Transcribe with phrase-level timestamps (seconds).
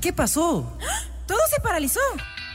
[0.00, 0.78] ¿Qué pasó?
[1.26, 2.00] Todo se paralizó.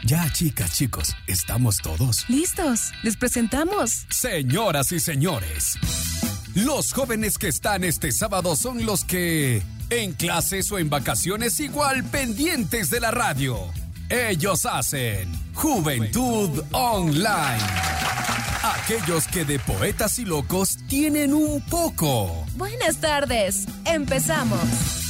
[0.03, 2.27] Ya, chicas, chicos, ¿estamos todos?
[2.29, 4.05] Listos, les presentamos.
[4.09, 5.77] Señoras y señores,
[6.55, 12.03] los jóvenes que están este sábado son los que, en clases o en vacaciones, igual
[12.05, 13.57] pendientes de la radio.
[14.09, 17.63] Ellos hacen Juventud Online.
[18.63, 22.45] Aquellos que de poetas y locos tienen un poco.
[22.57, 25.00] Buenas tardes, empezamos.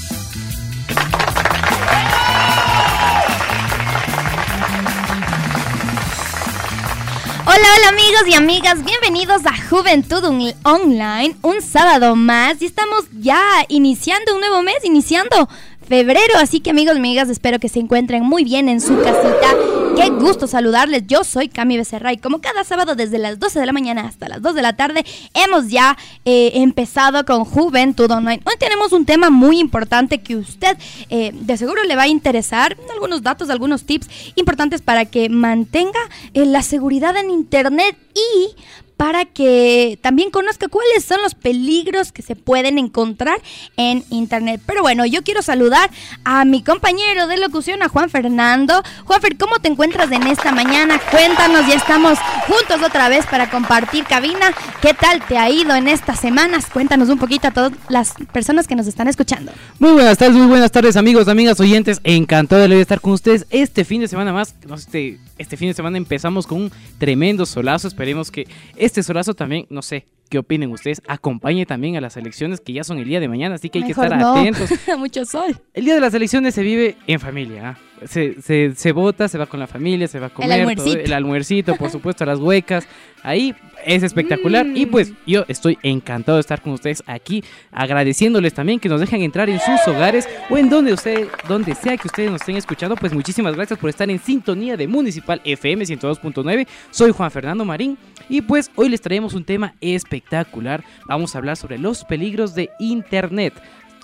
[7.53, 10.23] Hola, hola amigos y amigas, bienvenidos a Juventud
[10.63, 12.61] Online, un sábado más.
[12.61, 15.49] Y estamos ya iniciando un nuevo mes, iniciando
[15.91, 16.36] febrero.
[16.40, 19.58] Así que amigos amigas, espero que se encuentren muy bien en su casita.
[19.98, 21.04] Qué gusto saludarles.
[21.05, 24.30] Yo soy Cami Becerra y como cada sábado desde las 12 de la mañana hasta
[24.30, 28.41] las 2 de la tarde hemos ya eh, empezado con Juventud Online.
[28.45, 30.77] Hoy tenemos un tema muy importante que usted
[31.09, 32.78] eh, de seguro le va a interesar.
[32.94, 36.00] Algunos datos, algunos tips importantes para que mantenga
[36.33, 38.55] eh, la seguridad en Internet y
[39.02, 43.41] para que también conozca cuáles son los peligros que se pueden encontrar
[43.75, 44.61] en Internet.
[44.67, 45.89] Pero bueno, yo quiero saludar
[46.23, 48.83] a mi compañero de locución, a Juan Fernando.
[49.05, 51.02] Juanfer, ¿cómo te encuentras en esta mañana?
[51.09, 54.53] Cuéntanos, ya estamos juntos otra vez para compartir cabina.
[54.83, 56.67] ¿Qué tal te ha ido en estas semanas?
[56.71, 59.52] Cuéntanos un poquito a todas las personas que nos están escuchando.
[59.80, 62.02] Muy buenas tardes, muy buenas tardes amigos, amigas, oyentes.
[62.03, 64.53] Encantado de estar con ustedes este fin de semana más.
[64.75, 67.88] Este, este fin de semana empezamos con un tremendo solazo.
[67.88, 68.47] Esperemos que
[69.02, 72.98] solazo también, no sé, qué opinen ustedes, acompañe también a las elecciones que ya son
[72.98, 74.70] el día de mañana, así que hay que estar atentos.
[74.98, 75.56] Mucho sol.
[75.73, 77.70] El día de las elecciones se vive en familia.
[77.70, 77.91] ¿ah?
[78.05, 80.52] Se, se, se, vota, se va con la familia, se va a comer.
[80.52, 80.91] El almuercito.
[80.91, 82.88] Todo, el almuercito, por supuesto, las huecas.
[83.23, 83.53] Ahí
[83.85, 84.66] es espectacular.
[84.66, 84.77] Mm.
[84.77, 89.21] Y pues yo estoy encantado de estar con ustedes aquí, agradeciéndoles también que nos dejen
[89.21, 92.95] entrar en sus hogares o en donde, usted, donde sea que ustedes nos estén escuchando.
[92.95, 96.67] Pues muchísimas gracias por estar en sintonía de Municipal FM 102.9.
[96.89, 97.97] Soy Juan Fernando Marín
[98.30, 100.83] y pues hoy les traemos un tema espectacular.
[101.05, 103.53] Vamos a hablar sobre los peligros de Internet,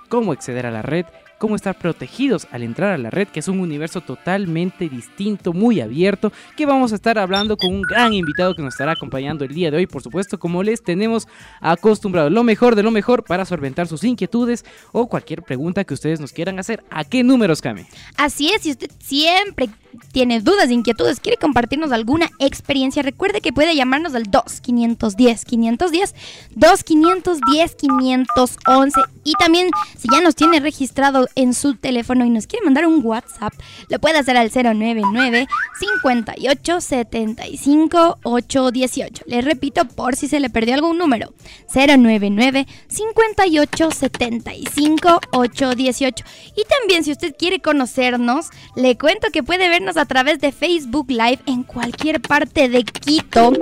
[0.09, 1.05] cómo acceder a la red,
[1.37, 5.81] cómo estar protegidos al entrar a la red, que es un universo totalmente distinto, muy
[5.81, 9.53] abierto, que vamos a estar hablando con un gran invitado que nos estará acompañando el
[9.53, 11.27] día de hoy, por supuesto, como les tenemos
[11.61, 16.19] acostumbrado, lo mejor de lo mejor para solventar sus inquietudes o cualquier pregunta que ustedes
[16.19, 16.83] nos quieran hacer.
[16.89, 17.85] ¿A qué números, Cami?
[18.17, 19.69] Así es, si usted siempre
[20.11, 26.15] tiene dudas, inquietudes, quiere compartirnos alguna experiencia, recuerde que puede llamarnos al 2510 510
[26.55, 32.65] 2510 511 y también si ya nos tiene registrado en su teléfono y nos quiere
[32.65, 33.53] mandar un WhatsApp,
[33.89, 35.47] lo puede hacer al 099
[35.79, 39.23] 58 75 818.
[39.27, 41.33] Les repito por si se le perdió algún número.
[41.73, 46.25] 099 58 75 818.
[46.55, 51.09] Y también si usted quiere conocernos, le cuento que puede vernos a través de Facebook
[51.09, 53.53] Live en cualquier parte de Quito,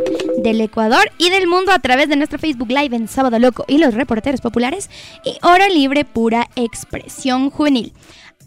[0.41, 3.77] del Ecuador y del mundo a través de nuestro Facebook Live en Sábado Loco y
[3.77, 4.89] los reporteros populares
[5.23, 7.93] y Hora Libre Pura Expresión Juvenil.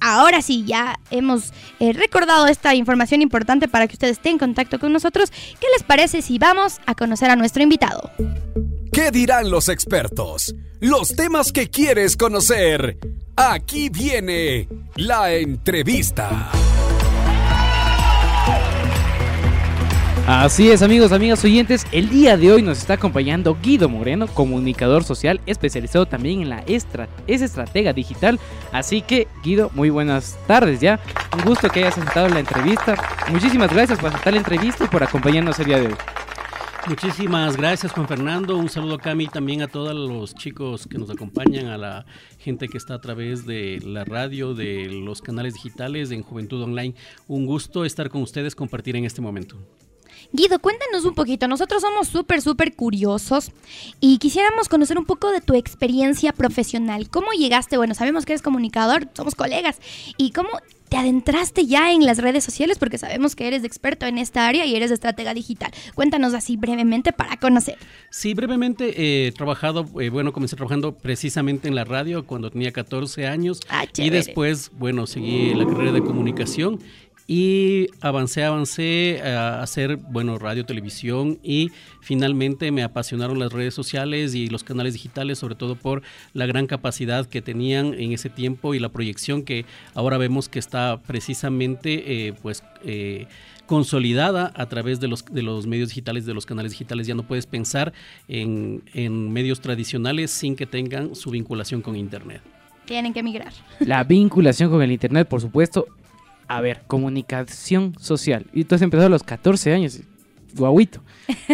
[0.01, 4.81] Ahora sí, ya hemos eh, recordado esta información importante para que usted esté en contacto
[4.81, 5.31] con nosotros.
[5.31, 8.11] ¿Qué les parece si vamos a conocer a nuestro invitado?
[8.93, 10.55] ¿Qué dirán los expertos?
[10.81, 12.99] Los temas que quieres conocer.
[13.37, 16.51] Aquí viene la entrevista.
[20.31, 21.87] Así es, amigos, amigas oyentes.
[21.91, 26.59] El día de hoy nos está acompañando Guido Moreno, comunicador social especializado también en la
[26.67, 28.39] estra es estratega digital.
[28.71, 31.01] Así que, Guido, muy buenas tardes ya.
[31.35, 32.95] Un gusto que hayas aceptado la entrevista.
[33.33, 35.97] Muchísimas gracias por aceptar la entrevista y por acompañarnos el día de hoy.
[36.87, 41.09] Muchísimas gracias Juan Fernando, un saludo a Cami también a todos los chicos que nos
[41.09, 42.05] acompañan, a la
[42.39, 46.95] gente que está a través de la radio, de los canales digitales, en Juventud Online.
[47.29, 49.57] Un gusto estar con ustedes, compartir en este momento.
[50.31, 51.49] Guido, cuéntanos un poquito.
[51.49, 53.51] Nosotros somos súper, súper curiosos
[53.99, 57.09] y quisiéramos conocer un poco de tu experiencia profesional.
[57.09, 57.79] ¿Cómo llegaste?
[57.79, 59.81] Bueno, sabemos que eres comunicador, somos colegas.
[60.19, 60.51] ¿Y cómo
[60.91, 62.79] te adentraste ya en las redes sociales?
[62.79, 65.71] Porque sabemos que eres experto en esta área y eres estratega digital.
[65.95, 67.79] Cuéntanos así brevemente para conocer.
[68.11, 73.27] Sí, brevemente he trabajado, eh, bueno, comencé trabajando precisamente en la radio cuando tenía 14
[73.27, 73.61] años.
[73.71, 76.81] Ah, y después, bueno, seguí la carrera de comunicación
[77.31, 81.71] y avancé, avancé a hacer, bueno, radio, televisión y
[82.01, 86.01] finalmente me apasionaron las redes sociales y los canales digitales, sobre todo por
[86.33, 90.59] la gran capacidad que tenían en ese tiempo y la proyección que ahora vemos que
[90.59, 93.27] está precisamente, eh, pues, eh,
[93.67, 97.07] consolidada a través de los, de los medios digitales, de los canales digitales.
[97.07, 97.93] Ya no puedes pensar
[98.27, 102.41] en, en medios tradicionales sin que tengan su vinculación con Internet.
[102.87, 103.53] Tienen que emigrar.
[103.81, 105.87] La vinculación con el Internet, por supuesto,
[106.49, 108.47] a ver, comunicación social.
[108.53, 110.01] Y tú has empezado a los 14 años,
[110.55, 111.03] guauito,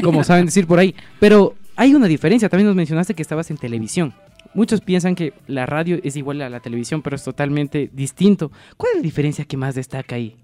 [0.02, 0.94] como saben decir por ahí.
[1.20, 4.14] Pero hay una diferencia, también nos mencionaste que estabas en televisión.
[4.54, 8.52] Muchos piensan que la radio es igual a la televisión, pero es totalmente distinto.
[8.76, 10.36] ¿Cuál es la diferencia que más destaca ahí?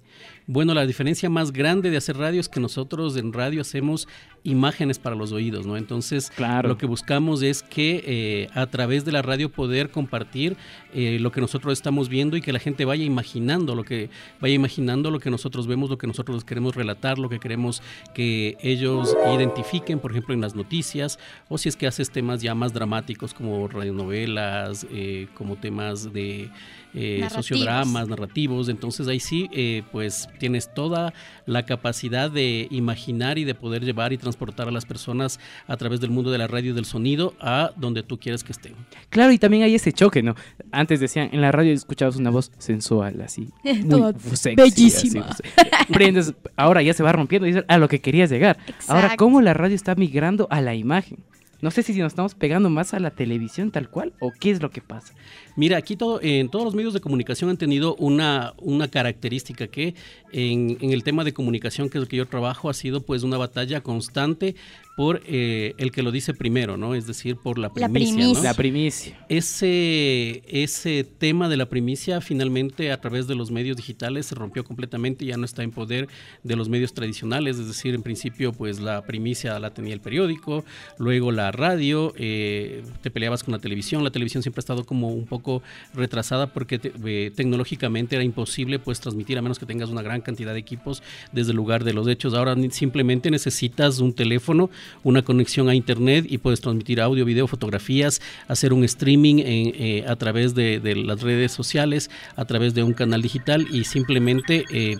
[0.52, 4.08] Bueno, la diferencia más grande de hacer radio es que nosotros en radio hacemos
[4.42, 5.76] imágenes para los oídos, ¿no?
[5.76, 6.68] Entonces, Claro.
[6.68, 10.56] lo que buscamos es que eh, a través de la radio poder compartir
[10.92, 14.10] eh, lo que nosotros estamos viendo y que la gente vaya imaginando lo que
[14.40, 17.80] vaya imaginando lo que nosotros vemos, lo que nosotros queremos relatar, lo que queremos
[18.12, 22.56] que ellos identifiquen, por ejemplo, en las noticias, o si es que haces temas ya
[22.56, 26.50] más dramáticos como radionovelas, eh, como temas de
[26.92, 27.46] eh, Narrativos.
[27.46, 28.68] sociodramas, narrativos.
[28.68, 31.14] Entonces ahí sí, eh, pues tienes toda
[31.46, 35.38] la capacidad de imaginar y de poder llevar y transportar a las personas
[35.68, 38.50] a través del mundo de la radio y del sonido a donde tú quieres que
[38.50, 38.74] estén.
[39.10, 40.34] Claro, y también hay ese choque, ¿no?
[40.72, 43.50] Antes decían, en la radio escuchabas una voz sensual, así.
[43.62, 45.26] Muy Toda sexy, bellísima.
[45.26, 45.92] así, sí.
[45.92, 48.58] Prendes, ahora ya se va rompiendo y es a lo que querías llegar.
[48.88, 49.14] Ahora.
[49.16, 51.18] ¿cómo la radio está migrando a la imagen?
[51.62, 54.62] No sé si nos estamos pegando más a la televisión tal cual o qué es
[54.62, 55.14] lo que pasa.
[55.56, 59.94] Mira, aquí todo, en todos los medios de comunicación han tenido una, una característica que
[60.32, 63.22] en, en el tema de comunicación, que es lo que yo trabajo, ha sido pues
[63.22, 64.54] una batalla constante
[65.00, 66.94] por eh, el que lo dice primero, ¿no?
[66.94, 68.42] Es decir, por la La primicia.
[68.42, 69.16] La primicia.
[69.30, 74.62] Ese, ese tema de la primicia finalmente a través de los medios digitales se rompió
[74.62, 76.06] completamente, ya no está en poder
[76.42, 80.66] de los medios tradicionales, es decir, en principio pues la primicia la tenía el periódico,
[80.98, 85.08] luego la radio, eh, te peleabas con la televisión, la televisión siempre ha estado como
[85.08, 85.62] un poco
[85.94, 90.20] retrasada porque te- eh, tecnológicamente era imposible pues transmitir a menos que tengas una gran
[90.20, 91.02] cantidad de equipos
[91.32, 94.68] desde el lugar de los hechos, ahora simplemente necesitas un teléfono,
[95.02, 100.04] una conexión a internet y puedes transmitir audio, video, fotografías, hacer un streaming en, eh,
[100.08, 104.96] a través de, las redes sociales, a través de un canal digital y simplemente eh,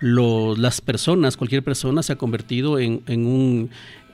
[0.00, 3.70] lo- las personas, cualquier persona se ha convertido en un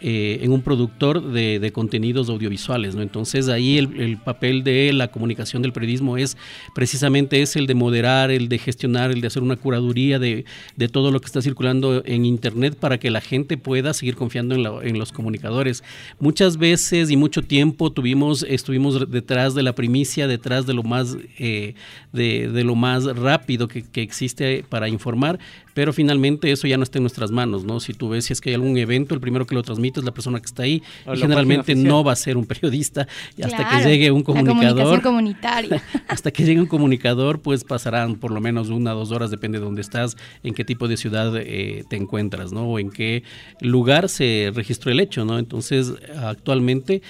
[0.06, 3.01] eh, en un productor de, contenidos audiovisuales, ¿no?
[3.01, 6.37] Entonces ahí el, el papel de la comunicación del periodismo es
[6.75, 10.45] precisamente es el de moderar, el de gestionar, el de hacer una curaduría de,
[10.77, 14.83] de todo lo que está circulando en internet para que la gente pueda seguir confiando
[14.83, 15.83] en, los comunicadores.
[16.21, 21.17] Muchas veces y mucho tiempo tuvimos, estuvimos detrás de la primicia, detrás de lo más,
[21.39, 21.77] eh,
[22.12, 25.39] de, lo más rápido que existe para informar,
[25.75, 27.81] pero finalmente eso ya no está en nuestras manos, ¿no?
[27.81, 30.06] Si tú ves si es que hay algún evento, el primero que lo transmite es
[30.06, 33.06] la persona que está ahí O y la generalmente no va a ser un periodista
[33.37, 35.82] y hasta que llegue un La comunicación comunicador comunitaria.
[36.09, 39.59] hasta que llegue un comunicador, pues pasarán por lo menos una o dos horas, depende
[39.59, 42.62] de dónde estás, en qué tipo de ciudad eh, te encuentras, ¿no?
[42.62, 43.25] O en qué
[43.61, 45.38] lugar se registró el hecho, ¿no?
[45.38, 47.03] Entonces, actualmente,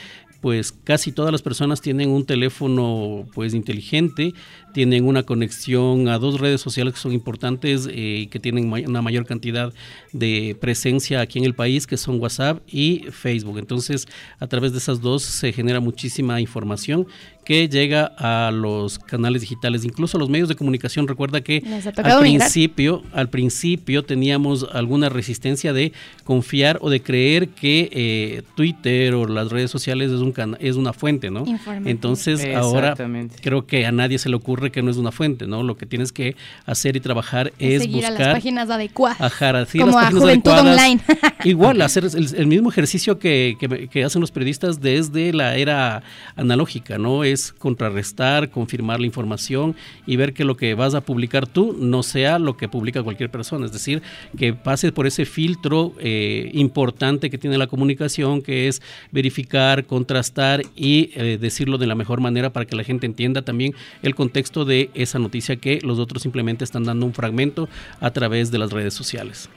[0.44, 4.34] pues casi todas las personas tienen un teléfono, pues, inteligente,
[4.74, 8.84] tienen una conexión a dos redes sociales que son importantes eh, y que tienen may-
[8.84, 9.72] una mayor cantidad
[10.12, 13.58] de presencia aquí en el país, que son WhatsApp y Facebook.
[13.58, 14.06] Entonces,
[14.38, 17.06] a través de esas dos se genera muchísima información
[17.44, 21.06] que llega a los canales digitales, incluso a los medios de comunicación.
[21.06, 21.60] Recuerda que
[21.98, 25.92] al principio, al principio teníamos alguna resistencia de
[26.24, 30.92] confiar o de creer que eh, Twitter o las redes sociales es un es una
[30.94, 31.44] fuente, ¿no?
[31.90, 32.94] Entonces ahora
[33.42, 35.62] creo que a nadie se le ocurre que no es una fuente, ¿no?
[35.62, 36.36] Lo que tienes que
[36.66, 39.20] hacer y trabajar Es seguir a buscar las páginas adecuadas.
[39.20, 40.78] Ajá, así Como las a Juventud adecuadas.
[40.80, 41.00] Online.
[41.44, 46.02] Igual, hacer el, el mismo ejercicio que, que- que hacen los periodistas desde la era
[46.36, 47.24] analógica, ¿no?
[47.24, 49.74] Es contrarrestar, confirmar la información
[50.06, 53.30] y ver que lo que vas a publicar tú no sea lo que publica cualquier
[53.30, 53.66] persona.
[53.66, 54.02] Es decir,
[54.36, 58.80] que pase por ese filtro eh, importante que tiene la comunicación, que es
[59.12, 63.74] verificar, contrastar y eh, decirlo de la mejor manera para que la gente entienda también
[64.02, 67.68] el contexto de esa noticia que los otros simplemente están dando un fragmento
[67.98, 69.48] a través de las redes sociales.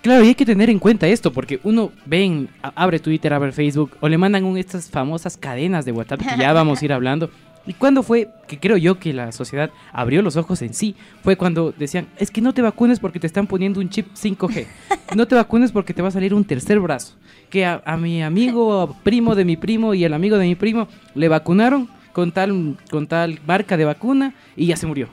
[0.00, 3.96] Claro, y hay que tener en cuenta esto, porque uno ven, abre Twitter, abre Facebook,
[4.00, 7.28] o le mandan estas famosas cadenas de WhatsApp que ya vamos a ir hablando.
[7.66, 10.94] ¿Y cuándo fue que creo yo que la sociedad abrió los ojos en sí?
[11.24, 14.66] Fue cuando decían, es que no te vacunes porque te están poniendo un chip 5G.
[15.16, 17.14] No te vacunes porque te va a salir un tercer brazo.
[17.50, 21.28] Que a, mi amigo, primo de mi primo y el amigo de mi primo le
[21.28, 25.10] vacunaron con tal, con tal marca de vacuna y ya se murió.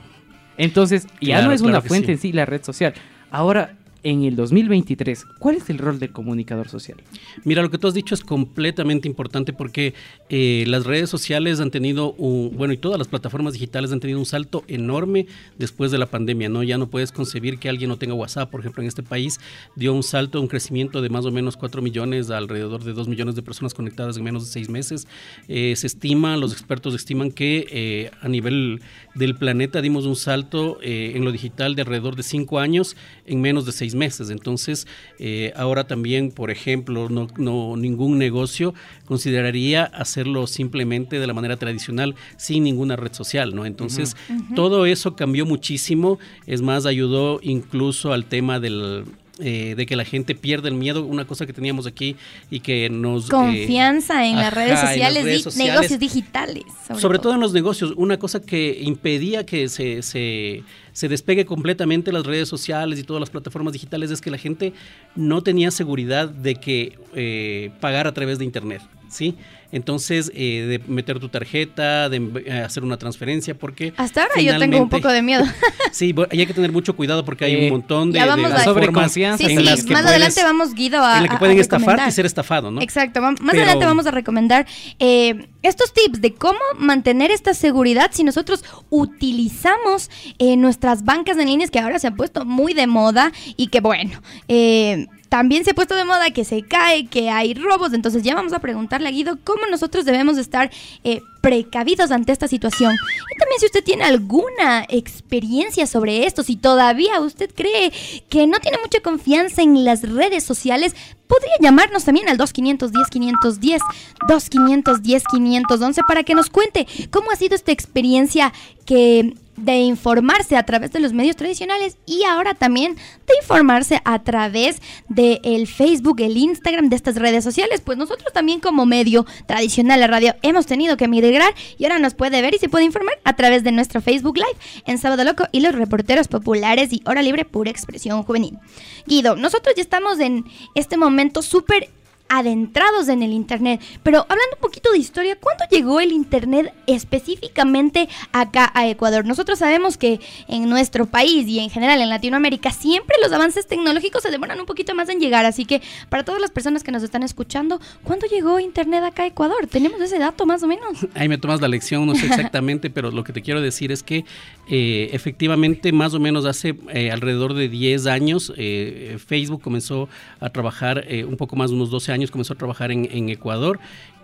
[0.56, 2.12] Entonces, ya Claro, no es claro una fuente sí.
[2.12, 2.94] en sí la red social.
[3.30, 6.98] Ahora, en el 2023, ¿cuál es el rol del comunicador social?
[7.42, 9.94] Mira, lo que tú has dicho es completamente importante porque
[10.28, 14.18] eh, las redes sociales han tenido un, bueno, y todas las plataformas digitales han tenido
[14.18, 15.26] un salto enorme
[15.58, 16.62] después de la pandemia, ¿no?
[16.62, 19.40] Ya no puedes concebir que alguien no tenga WhatsApp, por ejemplo, en este país
[19.74, 23.08] dio un salto, un crecimiento de más o menos 4 millones a alrededor de 2
[23.08, 25.08] millones de personas conectadas en menos de 6 meses.
[25.48, 28.82] Eh, se estima, los expertos estiman que eh, a nivel
[29.14, 33.64] del planeta dimos un salto en lo digital de alrededor de 5 años en menos
[33.64, 34.30] de 6 meses.
[34.30, 34.86] Entonces,
[35.18, 38.74] eh, ahora también, por ejemplo, no, no, ningún negocio
[39.06, 43.66] consideraría hacerlo simplemente de la manera tradicional, sin ninguna red social, ¿no?
[43.66, 44.16] Entonces,
[44.54, 46.18] todo eso cambió muchísimo.
[46.46, 49.04] Es más, ayudó incluso al tema del
[49.40, 52.14] eh, de que la gente pierde el miedo, una cosa que teníamos aquí
[52.50, 53.26] y que nos...
[53.26, 56.62] Eh, Confianza en, las redes sociales, negocios digitales.
[56.96, 57.34] Sobre, todo.
[57.34, 60.62] en los negocios, una cosa que impedía que se, se,
[60.92, 64.72] se, despegue completamente las redes sociales y todas las plataformas digitales es que la gente
[65.16, 69.34] no tenía seguridad de que eh, pagar a través de Internet, ¿sí?
[69.74, 73.92] Entonces, eh, de meter tu tarjeta, de eh, hacer una transferencia, porque...
[73.96, 75.44] Hasta ahora yo tengo un poco de miedo.
[75.90, 79.44] sí, hay que tener mucho cuidado porque hay un montón de, vamos de sobreconfianza.
[79.44, 82.70] Sí, sí, más adelante vamos, Guido, a En la que pueden estafar y ser estafado,
[82.70, 82.80] ¿no?
[82.80, 83.20] Exacto.
[83.20, 84.64] Más adelante vamos a recomendar
[85.00, 90.08] eh, estos tips de cómo mantener esta seguridad si nosotros utilizamos
[90.56, 94.22] nuestras bancas en líneas que ahora se han puesto muy de moda y que, bueno...
[94.46, 98.36] Eh, también se ha puesto de moda que se cae, que hay robos, entonces ya
[98.36, 100.70] vamos a preguntarle a Guido cómo nosotros debemos estar
[101.02, 102.94] eh, precavidos ante esta situación.
[103.34, 107.92] Y también si usted tiene alguna experiencia sobre esto, si todavía usted cree
[108.28, 110.94] que no tiene mucha confianza en las redes sociales,
[111.26, 113.82] podría llamarnos también al 2510 510
[114.28, 118.52] 2510 511 para que nos cuente cómo ha sido esta experiencia
[118.86, 124.22] que de informarse a través de los medios tradicionales y ahora también de informarse a
[124.22, 127.80] través del el Facebook, el Instagram, de estas redes sociales.
[127.80, 132.14] Pues nosotros también como medio tradicional de radio hemos tenido que migrar y ahora nos
[132.14, 135.46] puede ver y se puede informar a través de nuestro Facebook Live en Sábado Loco
[135.52, 138.58] y los reporteros populares y Hora Libre Pura Expresión Juvenil.
[139.06, 140.44] Guido, nosotros ya estamos en
[140.74, 141.88] este momento súper
[142.28, 143.80] adentrados en el Internet.
[144.02, 149.24] Pero hablando un poquito de historia, ¿cuándo llegó el Internet específicamente acá a Ecuador?
[149.24, 154.22] Nosotros sabemos que en nuestro país y en general en Latinoamérica siempre los avances tecnológicos
[154.22, 155.44] se demoran un poquito más en llegar.
[155.44, 159.26] Así que para todas las personas que nos están escuchando, ¿cuándo llegó Internet acá a
[159.26, 159.66] Ecuador?
[159.66, 161.06] ¿Tenemos ese dato más o menos?
[161.14, 164.02] Ahí me tomas la lección, no sé exactamente, pero lo que te quiero decir es
[164.02, 164.24] que
[164.68, 170.08] eh, efectivamente más o menos hace eh, alrededor de 10 años eh, Facebook comenzó
[170.40, 173.28] a trabajar un poco más de unos 12 años años comenzó a trabajar en, en
[173.28, 173.78] Ecuador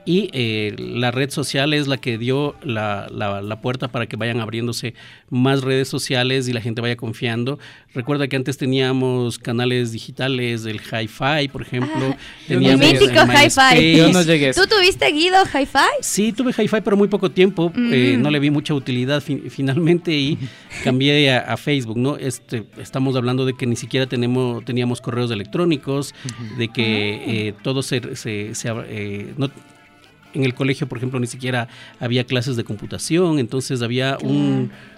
[0.04, 4.40] y eh, la red social es la que dio la, la, puerta para que vayan
[4.40, 4.94] abriéndose
[5.28, 7.58] más redes sociales y la gente vaya confiando.
[7.94, 12.14] Recuerda que antes teníamos canales digitales, del Hi-Fi, por ejemplo.
[12.14, 12.16] Ah,
[12.48, 13.96] teníamos el mítico Hi-Fi.
[13.96, 14.52] Yo no llegué.
[14.52, 16.00] ¿Tú tuviste, Guido, Hi-Fi?
[16.00, 17.72] Sí, tuve Hi-Fi, pero muy poco tiempo.
[17.76, 18.22] Eh, mm.
[18.22, 20.38] no le vi mucha utilidad finalmente y
[20.84, 22.16] cambié a, Facebook, ¿no?
[22.16, 26.14] Este, estamos hablando de que ni siquiera tenemos, teníamos correos electrónicos,
[26.56, 27.30] de que ah.
[27.30, 28.16] eh, todo se...
[28.16, 28.70] se, se
[29.36, 29.50] no,
[30.34, 31.68] en el colegio, por ejemplo, ni siquiera
[31.98, 34.18] había clases de computación, entonces había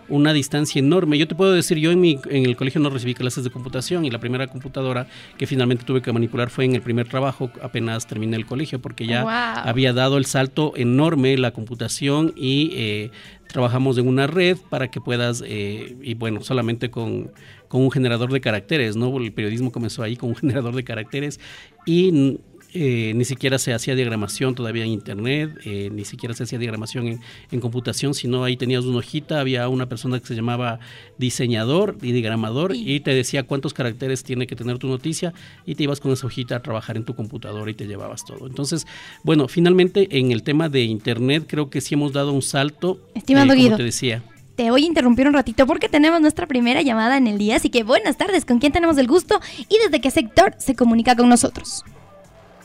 [0.09, 1.19] una distancia enorme.
[1.19, 4.05] Yo te puedo decir, yo en, mi, en el colegio no recibí clases de computación
[4.05, 5.07] y la primera computadora
[5.39, 9.07] que finalmente tuve que manipular fue en el primer trabajo, apenas terminé el colegio, porque
[9.07, 9.23] ya
[9.63, 13.11] había dado el salto enorme la computación y eh,
[13.49, 17.31] trabajamos en una red para que puedas, eh, y bueno, solamente con,
[17.69, 19.17] con un generador de caracteres, ¿no?
[19.19, 21.41] El periodismo comenzó ahí con un generador de caracteres
[21.87, 22.39] y
[22.75, 27.21] eh, ni siquiera se hacía diagramación todavía en internet, eh, ni siquiera se hacía diagramación
[27.51, 30.81] en, computación, sino ahí tenías una hojita, había una persona que se llamaba
[31.19, 35.35] diseñador y diagramador y te decía cuántos caracteres tiene que tener tu noticia
[35.67, 38.47] y te ibas con esa hojita a trabajar en tu computadora y te llevabas todo.
[38.47, 38.87] Entonces,
[39.23, 43.01] bueno, finalmente en el tema de internet creo que sí hemos dado un salto.
[43.15, 44.23] Estimado eh, como te decía
[44.57, 47.71] te voy a interrumpir un ratito porque tenemos nuestra primera llamada en el día, así
[47.71, 51.29] que buenas tardes, ¿con quién tenemos el gusto y desde qué sector se comunica con
[51.29, 51.85] nosotros?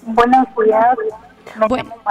[0.08, 0.98] Buenos días.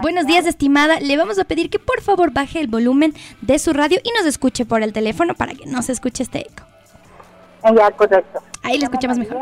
[0.03, 1.01] buenos días, estimada.
[1.01, 4.27] Le vamos a pedir que por favor baje el volumen de su radio y nos
[4.27, 6.65] escuche por el teléfono para que no se escuche este eco.
[7.75, 8.41] Ya, correcto.
[8.63, 9.39] Ahí le escuchamos mejor.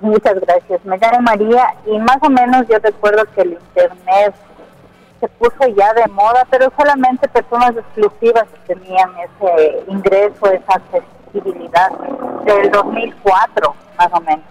[0.00, 0.84] Muchas gracias.
[0.84, 4.34] Me llamo María y más o menos yo recuerdo que el Internet
[5.18, 11.90] se puso ya de moda, pero solamente personas exclusivas tenían ese ingreso, esa accesibilidad
[12.44, 14.44] del 2004, más o menos.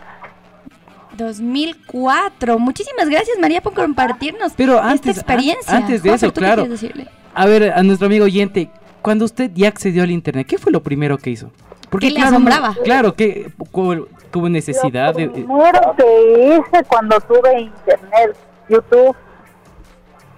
[1.18, 2.60] 2004.
[2.60, 5.76] Muchísimas gracias María por compartirnos Pero esta experiencia.
[5.76, 6.68] antes de eso, claro.
[7.34, 8.70] A ver, a nuestro amigo oyente,
[9.02, 11.52] cuando usted ya accedió al internet, ¿qué fue lo primero que hizo?
[11.90, 12.76] Porque le asombraba.
[12.84, 15.30] claro, que como necesidad Lo de...
[15.30, 18.36] primero que hice cuando tuve internet,
[18.70, 19.16] YouTube,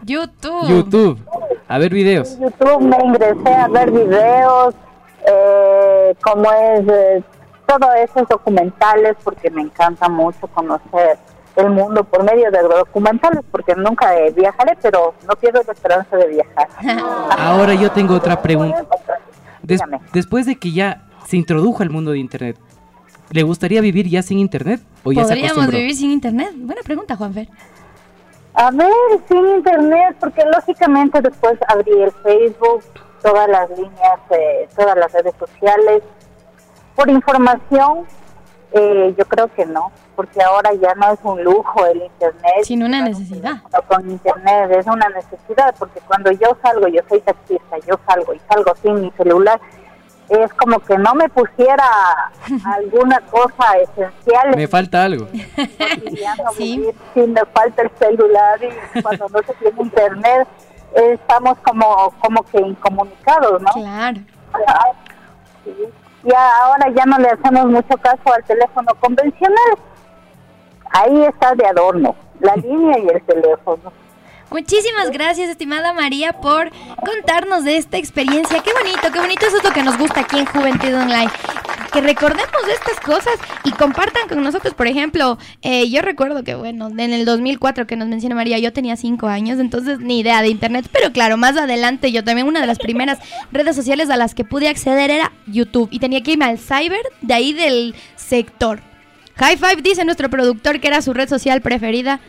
[0.04, 0.70] YouTube.
[0.70, 1.20] YouTube.
[1.68, 2.38] A ver videos.
[2.40, 4.76] YouTube me ingresé a ver videos,
[5.28, 7.24] eh, como es eh,
[7.70, 11.18] todos esos documentales, porque me encanta mucho conocer
[11.56, 16.18] el mundo por medio de documentales, porque nunca eh, viajaré, pero no pierdo la esperanza
[16.18, 16.68] de viajar.
[17.38, 18.86] Ahora yo tengo otra pregunta.
[19.62, 20.00] Des- Dígame.
[20.14, 22.58] después de que ya se introdujo al mundo de Internet,
[23.30, 25.78] ¿le gustaría vivir ya sin Internet o ya se ¿Podríamos acostumbró?
[25.80, 26.50] vivir sin internet?
[26.56, 27.48] Buena pregunta, Juanfer.
[28.56, 28.90] A ver,
[29.28, 32.84] sin internet, porque lógicamente después abrí el Facebook,
[33.22, 36.02] todas las líneas, eh, todas las redes sociales.
[37.00, 38.00] Por información,
[38.74, 42.64] eh, yo creo que no, porque ahora ya no es un lujo el internet.
[42.64, 43.64] Sin una necesidad.
[43.72, 48.34] No, con internet es una necesidad, porque cuando yo salgo, yo soy taxista, yo salgo
[48.34, 49.62] y salgo sin mi celular,
[50.28, 51.86] es como que no me pusiera
[52.66, 55.30] alguna cosa esencial Me falta algo.
[56.58, 56.86] Sí.
[57.14, 60.50] sin me falta el celular y cuando no se tiene internet
[60.96, 63.72] eh, estamos como como que incomunicados, ¿no?
[63.72, 64.20] Claro.
[65.64, 65.74] Sí.
[66.24, 69.78] Ya ahora ya no le hacemos mucho caso al teléfono convencional.
[70.92, 73.92] Ahí está de adorno, la línea y el teléfono.
[74.52, 76.72] Muchísimas gracias, estimada María, por
[77.06, 78.64] contarnos de esta experiencia.
[78.64, 79.46] Qué bonito, qué bonito.
[79.46, 81.30] Es lo que nos gusta aquí en Juventud Online.
[81.94, 84.74] Que recordemos de estas cosas y compartan con nosotros.
[84.74, 88.74] Por ejemplo, eh, yo recuerdo que, bueno, en el 2004 que nos menciona María, yo
[88.74, 90.88] tenía cinco años, entonces ni idea de internet.
[90.92, 93.20] Pero claro, más adelante yo también una de las primeras
[93.52, 95.90] redes sociales a las que pude acceder era YouTube.
[95.92, 98.82] Y tenía que irme al cyber de ahí del sector.
[99.36, 102.20] High Five dice nuestro productor que era su red social preferida.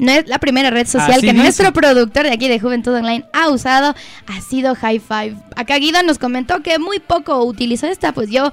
[0.00, 1.42] No es la primera red social Así que dice.
[1.42, 3.94] nuestro productor de aquí de Juventud Online ha usado,
[4.26, 5.36] ha sido High Five.
[5.56, 8.50] Acá Guido nos comentó que muy poco utilizó esta, pues yo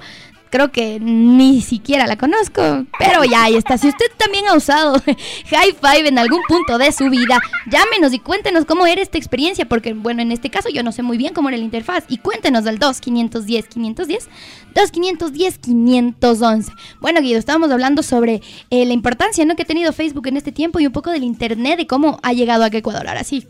[0.50, 3.78] creo que ni siquiera la conozco, pero ya ahí está.
[3.78, 4.94] Si usted también ha usado
[5.50, 7.38] High Five en algún punto de su vida,
[7.70, 11.02] llámenos y cuéntenos cómo era esta experiencia, porque bueno, en este caso yo no sé
[11.02, 14.28] muy bien cómo era la interfaz, y cuéntenos del 2-510-510,
[14.74, 16.72] 2-510-511.
[17.00, 19.56] Bueno, Guido, estábamos hablando sobre eh, la importancia ¿no?
[19.56, 22.32] que ha tenido Facebook en este tiempo y un poco del Internet, de cómo ha
[22.32, 23.08] llegado a Ecuador.
[23.08, 23.46] Ahora sí,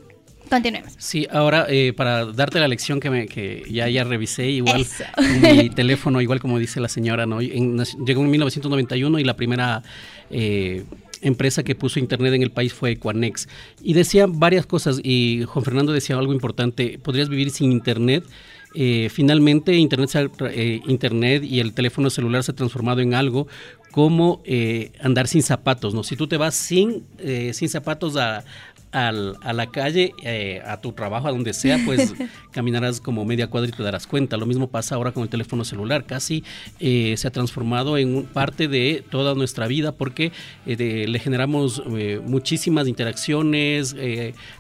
[0.49, 0.95] continuemos.
[0.99, 4.85] Sí, ahora eh, para darte la lección que, me, que ya, ya revisé, igual
[5.43, 7.41] mi teléfono, igual como dice la señora, ¿no?
[7.41, 9.83] En- llegó en 1991 y la primera
[10.31, 10.85] eh,
[11.23, 13.49] empresa que puso internet en el país fue Equanex.
[13.83, 18.25] Y decía varias cosas, y Juan Fernando decía algo importante, podrías vivir sin internet.
[18.75, 20.11] Eh, finalmente internet,
[20.51, 23.49] eh, internet y el teléfono celular se ha transformado en algo
[23.91, 26.05] como eh, andar sin zapatos, ¿no?
[26.05, 27.05] Si tú te vas sin,
[27.53, 28.45] sin zapatos a,
[28.93, 32.15] al- a la calle, eh, a tu trabajo, a donde sea, pues
[32.53, 34.37] caminarás como media cuadra y te darás cuenta.
[34.37, 36.05] Lo mismo pasa ahora con el teléfono celular.
[36.05, 36.45] Casi
[36.81, 40.33] eh, se ha transformado en parte de toda nuestra vida porque
[40.67, 43.95] eh, de- le generamos eh, muchísimas interacciones,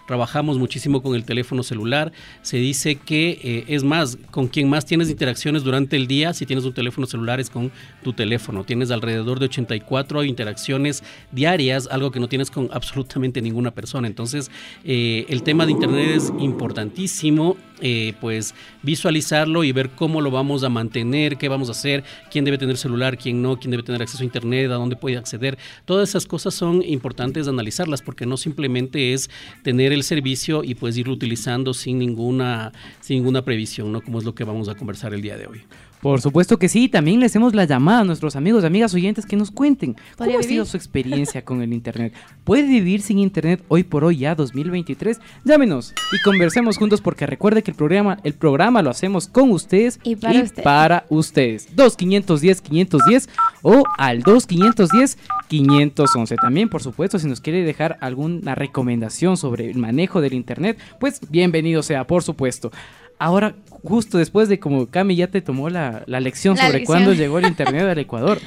[0.08, 2.12] trabajamos muchísimo con el teléfono celular.
[2.40, 6.46] Se dice que eh, es más, con quien más tienes interacciones durante el día, si
[6.46, 7.70] tienes un teléfono celular, es con
[8.02, 8.64] tu teléfono.
[8.64, 14.08] Tienes alrededor de 84 interacciones diarias, algo que no tienes con absolutamente ninguna persona.
[14.08, 14.50] Entonces,
[14.82, 20.64] eh, el tema de Internet es importantísimo, eh, pues visualizarlo y ver cómo lo vamos
[20.64, 24.02] a mantener, qué vamos a hacer, quién debe tener celular, quién no, quién debe tener
[24.02, 25.58] acceso a Internet, a dónde puede acceder.
[25.84, 29.30] Todas esas cosas son importantes de analizarlas porque no simplemente es
[29.62, 34.00] tener el servicio y pues irlo utilizando sin ninguna, sin ninguna previsión, ¿no?
[34.00, 35.62] Como es lo que vamos a conversar el día de hoy.
[36.00, 39.36] Por supuesto que sí, también le hacemos la llamada a nuestros amigos, amigas oyentes que
[39.36, 42.14] nos cuenten cómo ¿Podría ha sido su experiencia con el Internet.
[42.44, 45.20] ¿Puede vivir sin Internet hoy por hoy ya 2023?
[45.44, 49.98] Llámenos y conversemos juntos porque recuerde que el programa, el programa lo hacemos con ustedes
[50.04, 50.64] Y para ustedes.
[50.64, 51.74] para ustedes.
[51.76, 53.28] 2-510-510
[53.62, 56.36] o al 2-510-511.
[56.40, 61.20] También, por supuesto, si nos quiere dejar alguna recomendación sobre el manejo del Internet, pues
[61.28, 62.70] bienvenido sea, por supuesto.
[63.18, 67.10] Ahora, justo después de como Cami ya te tomó la, la lección La sobre cuándo
[67.12, 68.38] llegó el Internet al Ecuador.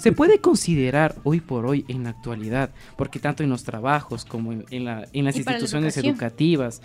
[0.00, 4.52] Se puede considerar hoy por hoy en la actualidad, porque tanto en los trabajos como
[4.52, 6.82] en, en la- en las instituciones educativas,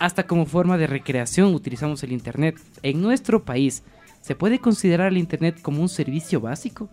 [0.00, 2.56] hasta como forma de recreación utilizamos el Internet.
[2.82, 3.82] En nuestro país,
[4.20, 6.88] ¿se puede considerar el Internet como un servicio básico?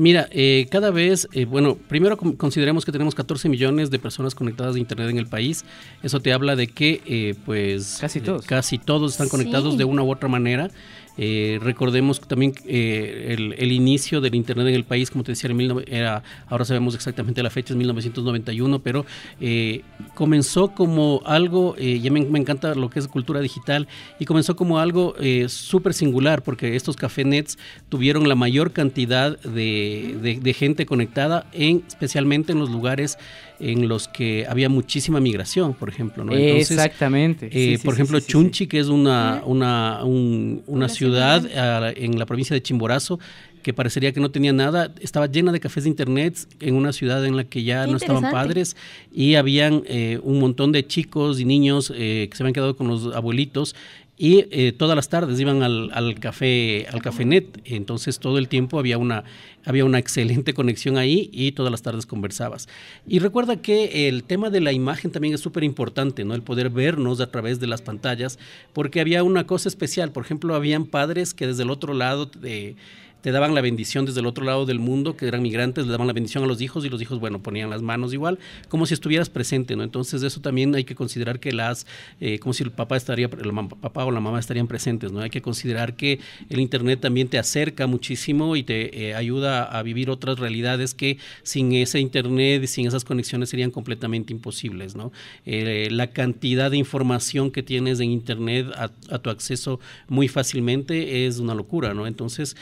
[0.00, 4.34] Mira, eh, cada vez, eh, bueno, primero con- consideremos que tenemos 14 millones de personas
[4.34, 5.62] conectadas a Internet en el país.
[6.02, 8.46] Eso te habla de que, eh, pues, Casi eh, todos.
[8.46, 9.78] casi todos están conectados Sí.
[9.78, 10.70] de una u otra manera.
[11.18, 15.50] Eh, recordemos también eh, el, inicio del Internet en el país, como te decía,
[15.86, 19.04] era, ahora sabemos exactamente la fecha, es 1991, pero
[19.40, 19.82] eh,
[20.14, 24.78] comenzó como algo, eh, ya me, encanta lo que es cultura digital, y comenzó como
[24.78, 25.14] algo
[25.48, 32.52] súper singular, porque estos cafenets tuvieron la mayor cantidad de- de gente conectada, en, especialmente
[32.52, 33.18] en los lugares
[33.60, 36.24] en los que había muchísima migración, por ejemplo.
[36.24, 36.32] ¿no?
[36.36, 37.46] Entonces, Exactamente.
[37.46, 38.32] eh, Sí, sí, por sí, ejemplo, sí, sí, sí.
[38.32, 43.18] Chunchi, que es una, una, un- una ciudad ah, en la provincia de Chimborazo
[43.62, 47.22] que parecería que no tenía nada, estaba llena de cafés de internet en una ciudad
[47.26, 48.74] en la que ya Qué no estaban padres
[49.14, 52.88] y habían eh, un montón de chicos y niños eh, que se habían quedado con
[52.88, 53.74] los abuelitos
[54.22, 58.78] y eh, todas las tardes iban al, al café al cafenet entonces todo el tiempo
[58.78, 59.24] había una
[59.64, 62.68] había una excelente conexión ahí y todas las tardes conversabas.
[63.06, 66.68] Y recuerda que el tema de la imagen también es súper importante no el poder
[66.68, 68.38] vernos a través de las pantallas
[68.74, 70.12] porque había una cosa especial.
[70.12, 72.76] Por ejemplo habían padres que desde el otro lado de
[73.22, 76.06] te daban la bendición desde el otro lado del mundo, que eran migrantes, le daban
[76.06, 78.94] la bendición a los hijos y los hijos, bueno, ponían las manos igual, como si
[78.94, 79.82] estuvieras presente, ¿no?
[79.82, 81.86] Entonces eso también hay que considerar que las,
[82.20, 85.20] eh, como si el papá estaría, el papá o la mamá estarían presentes, ¿no?
[85.20, 89.82] Hay que considerar que el Internet también te acerca muchísimo y te eh, ayuda a
[89.82, 95.12] vivir otras realidades que sin ese Internet sin esas conexiones serían completamente imposibles, ¿no?
[95.46, 101.26] Eh, la cantidad de información que tienes en Internet a, a tu acceso muy fácilmente
[101.26, 102.06] es una locura, ¿no?
[102.06, 102.56] Entonces,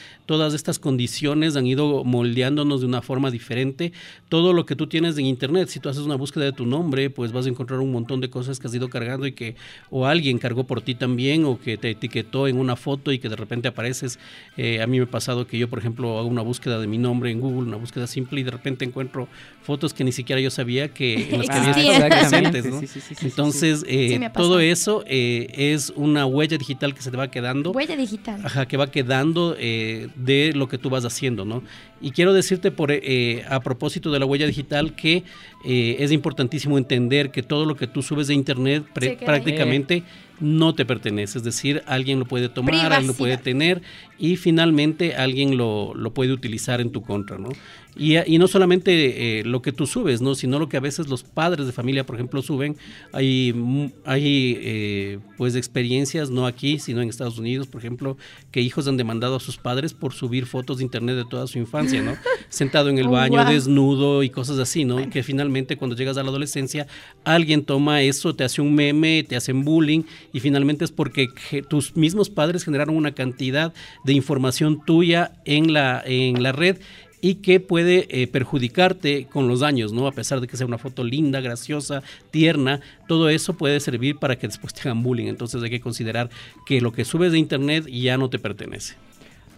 [0.48, 3.92] todas estas condiciones han ido moldeándonos de una forma diferente.
[4.30, 7.11] Todo lo que tú tienes en Internet, si tú haces una búsqueda de tu nombre,
[7.11, 9.56] pues vas a encontrar un montón de cosas que has ido cargando y que
[9.90, 13.28] o alguien cargó por ti también o que te etiquetó en una foto y que
[13.28, 14.18] de repente apareces.
[14.56, 16.96] Eh, a mí me ha pasado que yo, por ejemplo, hago una búsqueda de mi
[16.96, 19.28] nombre en Google, una búsqueda simple y de repente encuentro
[19.62, 21.94] fotos que ni siquiera yo sabía que en las que había Existían.
[21.94, 22.80] estado Exactamente, presentes, ¿no?
[22.80, 27.02] sí, sí, sí, sí, sí, Entonces, eh, todo eso eh, es una huella digital que
[27.02, 27.72] se te va quedando.
[27.72, 28.40] Huella digital.
[28.42, 30.08] Ajá, que va quedando eh,
[30.46, 31.62] de lo que tú vas haciendo, ¿no?
[32.01, 35.24] Y quiero decirte por, eh, a propósito de la huella digital que
[35.64, 40.05] eh, es importantísimo entender que todo lo que tú subes de internet prácticamente
[40.40, 43.83] no te pertenece, es decir, alguien lo puede tomar, alguien lo puede tener
[44.18, 47.48] y finalmente alguien lo, lo puede utilizar en tu contra, ¿no?
[47.96, 50.37] Y, y no solamente eh, lo que tú subes, ¿no?
[50.37, 52.77] Sino lo que a veces los padres de familia, por ejemplo, suben.
[53.12, 58.16] Hay, mu- hay eh, pues experiencias, no aquí, sino en Estados Unidos, por ejemplo,
[58.53, 61.59] que hijos han demandado a sus padres por subir fotos de internet de toda su
[61.59, 62.16] infancia, ¿no?
[62.48, 63.53] Sentado en el Oh, baño, wow.
[63.53, 65.11] desnudo y cosas así, ¿no?
[65.11, 66.87] Que finalmente cuando llegas a la adolescencia,
[67.24, 71.28] alguien toma eso, te hace un meme, te hacen bullying y finalmente es porque
[71.68, 73.72] tus mismos padres generaron una cantidad
[74.04, 76.78] de información tuya en la, en la red
[77.20, 80.06] y que puede eh, perjudicarte con los años, ¿no?
[80.06, 84.38] A pesar de que sea una foto linda, graciosa, tierna, todo eso puede servir para
[84.38, 85.26] que después te hagan bullying.
[85.26, 86.30] Entonces hay que considerar
[86.64, 88.94] que lo que subes de internet ya no te pertenece.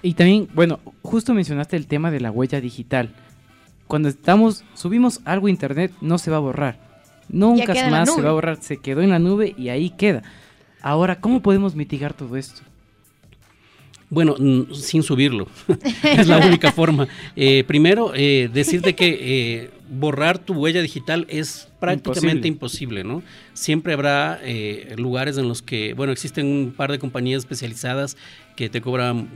[0.03, 3.11] Y también, bueno, justo mencionaste el tema de la huella digital.
[3.87, 6.79] Cuando estamos, subimos algo a internet, no se va a borrar.
[7.29, 10.23] Nunca más se va a borrar, se quedó en la nube y ahí queda.
[10.83, 12.63] Ahora, ¿cómo podemos mitigar todo esto?
[14.11, 14.35] Bueno,
[14.75, 15.47] sin subirlo.
[16.03, 17.07] es la única forma.
[17.37, 23.23] Eh, primero, eh, decirte que eh, borrar tu huella digital es prácticamente imposible, ¿no?
[23.55, 24.41] Siempre habrá
[24.97, 28.17] lugares en los que, bueno, existen un par de compañías especializadas
[28.61, 29.31] que te cobran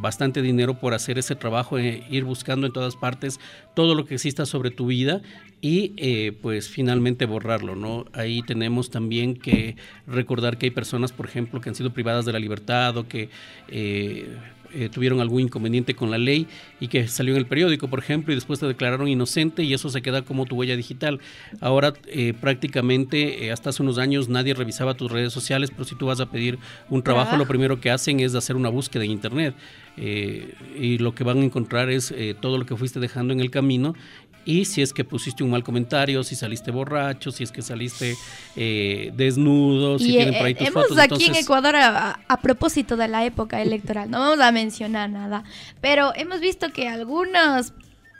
[0.00, 3.40] bastante dinero por hacer ese trabajo, eh, ir buscando en todas partes
[3.74, 5.22] todo lo que exista sobre tu vida
[5.60, 8.04] y eh, pues finalmente borrarlo, ¿no?
[8.12, 9.74] Ahí tenemos también que
[10.06, 13.28] recordar que hay personas, por ejemplo, que han sido privadas de la libertad o que
[13.66, 14.28] eh,
[14.74, 16.46] eh, tuvieron algún inconveniente con la ley
[16.80, 19.88] y que salió en el periódico, por ejemplo, y después te declararon inocente y eso
[19.88, 21.20] se queda como tu huella digital.
[21.60, 25.94] Ahora eh, prácticamente eh, hasta hace unos años nadie revisaba tus redes sociales, pero si
[25.94, 26.58] tú vas a pedir
[26.90, 29.54] un trabajo, lo primero que hacen es hacer una búsqueda en internet
[29.96, 33.94] y lo que van a encontrar es todo lo que fuiste dejando en el camino
[34.44, 38.16] y si es que pusiste un mal comentario, si saliste borracho, si es que saliste
[38.56, 40.98] eh, desnudo, si y tienen eh, por ahí tus hemos fotos.
[40.98, 45.08] aquí en Ecuador, a, a- a propósito de la época electoral, no vamos a mencionar
[45.10, 45.44] nada,
[45.80, 47.72] pero hemos visto que algunas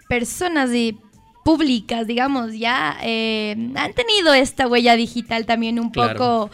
[0.09, 0.99] personas y
[1.45, 6.15] públicas, digamos, ya eh, han tenido esta huella digital también un Claro.
[6.19, 6.51] poco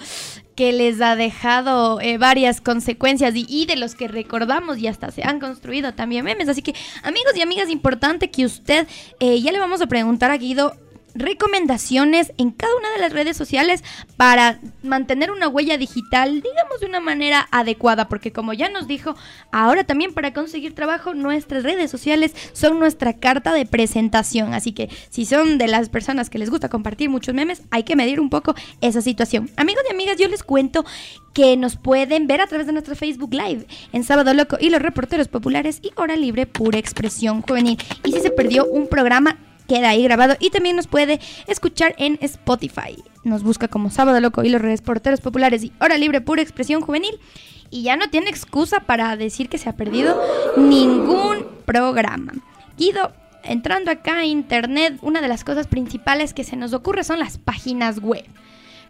[0.61, 5.23] que les ha dejado eh, varias consecuencias y, de los que recordamos y hasta se
[5.23, 6.51] han construido también memes.
[6.51, 8.87] Así que, amigos y amigas, importante que usted,
[9.20, 10.77] eh, ya le vamos a preguntar a Guido
[11.14, 13.83] recomendaciones en cada una de las redes sociales
[14.16, 19.14] para mantener una huella digital, digamos, de una manera adecuada, porque como ya nos dijo,
[19.53, 24.55] ahora también para conseguir trabajo, nuestras redes sociales son nuestra carta de presentación.
[24.55, 27.96] Así que si son de las personas que les gusta compartir muchos memes, hay que
[27.96, 29.51] medir un poco esa situación.
[29.57, 30.85] Amigos y amigas, yo les cuento
[31.33, 34.83] que nos pueden ver a través de nuestro Facebook Live en Sábado Loco y los
[34.83, 37.79] reporteros populares y Hora Libre Pura Expresión Juvenil.
[38.05, 39.38] Y si se perdió un programa,
[39.71, 42.97] queda ahí grabado y también nos puede escuchar en Spotify.
[43.23, 47.21] Nos busca como Sábado Loco y los reporteros populares y Hora Libre Pura Expresión Juvenil.
[47.71, 50.21] Y ya no tiene excusa para decir que se ha perdido
[50.57, 52.33] ningún programa.
[52.77, 53.13] Guido,
[53.45, 57.39] entrando acá a internet, una de las cosas principales que se nos ocurre son las
[57.39, 58.25] páginas web.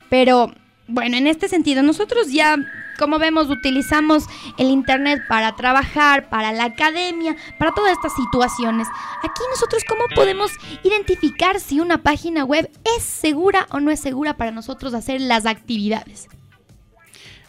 [0.09, 0.51] Pero
[0.89, 2.57] bueno, en este sentido, nosotros ya,
[3.01, 4.27] como vemos, utilizamos
[4.59, 8.87] el Internet para trabajar, para la academia, para todas estas situaciones.
[9.23, 10.53] Aquí nosotros, ¿cómo podemos
[10.85, 15.47] identificar si una página web es segura o no es segura para nosotros hacer las
[15.47, 16.29] actividades?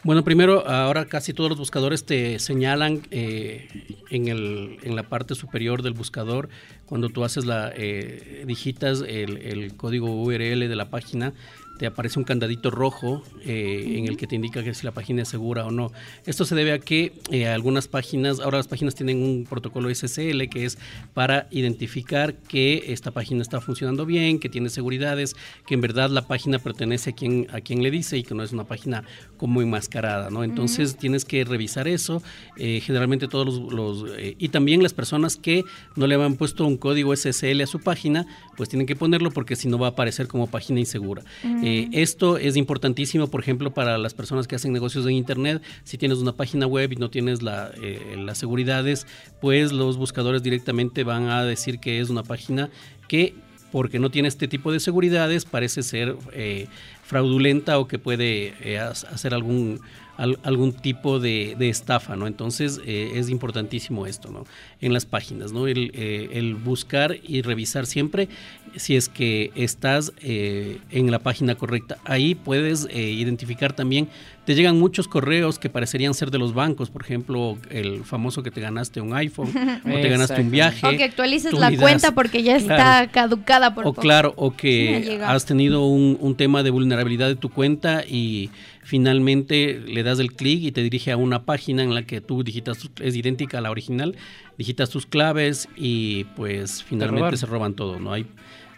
[0.03, 3.67] Bueno, primero, ahora casi todos los buscadores te señalan eh,
[4.09, 6.49] en, en, la parte superior del buscador,
[6.87, 11.33] cuando tú haces la, eh, digitas el, el, código URL de la página,
[11.82, 15.24] te aparece un candadito rojo eh, en el que te indica que si la página
[15.24, 15.91] es segura o no.
[16.28, 20.48] Esto se debe a que eh, algunas páginas, ahora las páginas tienen un protocolo SSL
[20.48, 20.78] que es
[21.15, 26.28] para identificar que esta página está funcionando bien, que tiene seguridades, que en verdad la
[26.28, 29.04] página pertenece a quien, a quien le dice y que no es una página
[29.41, 30.43] como enmascarada, ¿no?
[30.43, 32.21] Entonces tienes que revisar eso.
[32.58, 34.06] Eh, generalmente todos los,
[34.38, 35.63] y también las personas que
[35.95, 39.56] no le han puesto un código SSL a su página, pues tienen que ponerlo porque
[39.56, 41.23] si no va a aparecer como página insegura.
[41.63, 45.63] Eh, esto es importantísimo, por ejemplo, para las personas que hacen negocios en Internet.
[45.86, 49.08] Si tienes una página web y no tienes la, eh, las seguridades,
[49.41, 52.69] pues los buscadores directamente van a decir que es una página
[53.08, 53.34] que
[53.71, 56.67] porque no tiene este tipo de seguridades, parece ser eh,
[57.03, 59.81] fraudulenta o que puede hacer algún,
[60.17, 62.28] algún tipo de, estafa, ¿no?
[62.28, 64.45] Entonces es importantísimo esto, ¿no?
[64.80, 65.67] En las páginas, ¿no?
[65.67, 68.30] El, el, buscar y revisar siempre
[68.76, 71.97] si es que estás eh, en la página correcta.
[72.06, 74.08] Ahí puedes eh, identificar también,
[74.45, 78.52] te llegan muchos correos que parecerían ser de los bancos, por ejemplo, el famoso que
[78.52, 79.50] te ganaste un iPhone
[79.86, 80.88] o te ganaste un viaje.
[80.88, 85.45] O que actualices la cuenta porque ya está caducada por O claro, o que has
[85.45, 88.50] tenido un, un tema de vulnerabilidad de tu cuenta y
[88.84, 92.44] finalmente le das el clic y te dirige a una página en la que tú
[92.44, 94.15] digitas, es idéntica a la original,
[94.58, 98.13] digitas tus claves y pues finalmente se roban todo, ¿no?
[98.13, 98.26] Hay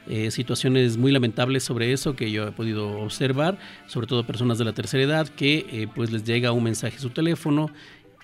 [0.07, 4.65] eh, situaciones muy lamentables sobre eso que yo he podido observar, sobre todo personas de
[4.65, 7.71] la tercera edad que eh, pues les llega un mensaje a su teléfono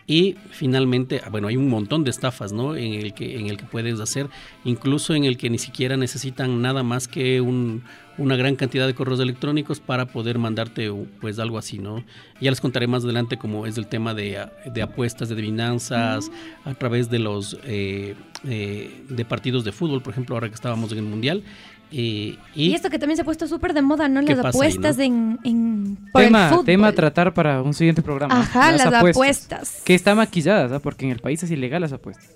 [0.10, 2.76] y finalmente, ah, bueno, hay un montón de estafas, ¿no?
[2.76, 4.28] En el que, en el que puedes hacer,
[4.66, 7.84] incluso en el que ni siquiera necesitan nada más que un,
[8.18, 10.92] una gran cantidad de correos electrónicos para poder mandarte
[11.22, 12.04] pues algo así, ¿no?
[12.42, 16.32] Ya les contaré más adelante cómo es el tema de, de apuestas, de adivinanzas,
[16.66, 18.16] a través de los eh,
[18.48, 21.44] eh, de partidos de fútbol, por ejemplo, ahora que estábamos en el Mundial.
[21.92, 24.22] Eh, y, esto que también se ha puesto súper de moda, ¿no?
[24.22, 28.40] Las apuestas en, en tema, tema a tratar para un siguiente programa.
[28.40, 29.82] Ajá, las, apuestas.
[29.84, 30.80] Que está maquillada, ¿no?
[30.80, 32.30] porque en el país es ilegal las apuestas.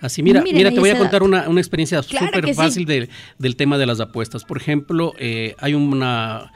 [0.00, 3.86] Así, mira, mira, te voy a contar una, una experiencia súper fácil del tema de
[3.86, 4.44] las apuestas.
[4.44, 6.52] Por ejemplo, eh, hay una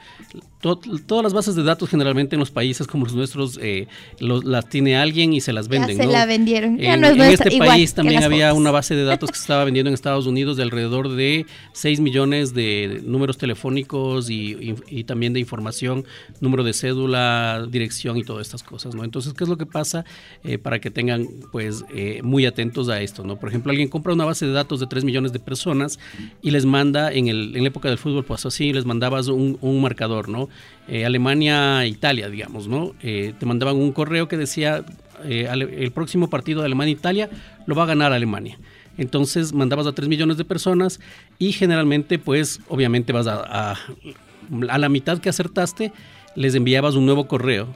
[0.59, 3.87] todas las bases de datos generalmente en los países como los nuestros eh,
[4.19, 5.97] las tiene alguien y se las venden.
[5.97, 6.77] Ya se la vendieron.
[6.81, 10.27] en, este país también había una base de datos que se estaba vendiendo en Estados
[10.27, 16.05] Unidos de alrededor de 6 millones de números telefónicos y, también de información,
[16.41, 18.95] número de cédula, dirección y todas estas cosas.
[18.95, 19.05] ¿no?
[19.05, 20.03] Entonces, ¿qué es lo que pasa
[20.43, 23.23] eh, para que tengan pues eh, muy atentos a esto?
[23.23, 23.37] ¿no?
[23.37, 25.99] Por ejemplo, alguien compra una base de datos de 3 millones de personas
[26.41, 29.57] y les manda, en, el, en la época del fútbol, pues así, les mandabas un,
[29.61, 30.48] un marcador, ¿no?
[30.87, 32.95] Eh, Alemania, Italia, digamos, ¿no?
[33.01, 34.83] Eh, te mandaban un correo que decía,
[35.23, 37.29] eh, el próximo partido de Alemania-Italia
[37.67, 38.57] lo va a ganar Alemania.
[38.97, 40.99] Entonces mandabas a 3 millones de personas
[41.37, 45.93] y generalmente, pues, obviamente vas a, a, la mitad que acertaste,
[46.35, 47.67] les enviabas un nuevo correo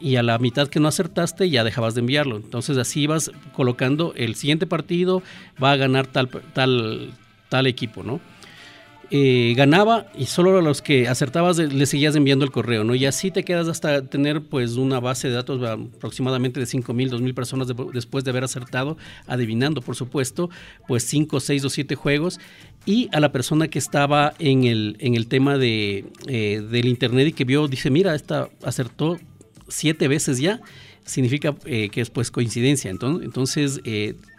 [0.00, 2.36] y a la mitad que no acertaste ya dejabas de enviarlo.
[2.36, 5.22] Entonces así vas colocando el siguiente partido
[5.62, 7.10] va a ganar tal tal
[7.48, 8.20] tal equipo, ¿no?
[9.12, 12.94] Eh, ganaba y solo a los que acertabas le seguías enviando el correo, ¿no?
[12.94, 17.10] Y así te quedas hasta tener pues una base de datos aproximadamente de 5 mil,
[17.10, 18.96] 2 mil personas después de haber acertado,
[19.26, 20.48] adivinando por supuesto,
[20.86, 22.38] pues 5, 6 o 7 juegos.
[22.86, 27.26] Y a la persona que estaba en el, en el tema de, eh, del internet
[27.26, 29.18] y que vio, dice, mira, esta acertó
[29.66, 30.60] siete veces ya
[31.04, 32.92] significa eh, que es pues coincidencia.
[32.92, 33.80] Entonces, entonces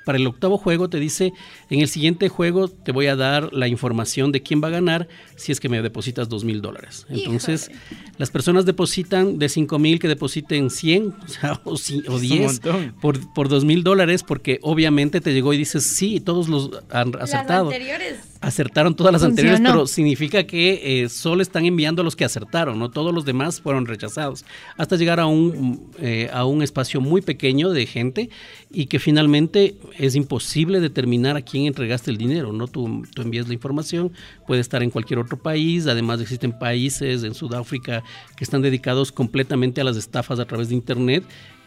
[0.05, 1.33] para el octavo juego te dice,
[1.69, 5.07] en el siguiente juego te voy a dar la información de quién va a ganar
[5.41, 7.05] si es que me depositas dos mil dólares.
[7.09, 7.69] Entonces,
[8.17, 12.21] las personas depositan de cinco mil que depositen 100 o, sea, o, ci- o Es
[12.21, 12.95] un 10 montón.
[13.01, 17.15] por, por dos mil dólares porque obviamente te llegó y dices, sí, todos los han
[17.19, 17.65] acertado.
[17.67, 18.19] anteriores.
[18.41, 19.49] Acertaron todas las Funcionó.
[19.51, 22.89] anteriores, pero significa que eh, solo están enviando a los que acertaron, ¿no?
[22.89, 24.45] Todos los demás fueron rechazados.
[24.77, 28.29] Hasta llegar a un, eh, a un espacio muy pequeño de gente
[28.71, 32.67] y que finalmente es imposible determinar a quién entregaste el dinero, ¿no?
[32.67, 34.11] Tú, tú envías la información,
[34.47, 38.03] puede estar en cualquier otro país, además existen países en Sudáfrica
[38.35, 41.23] que están dedicados completamente a las estafas a través de Internet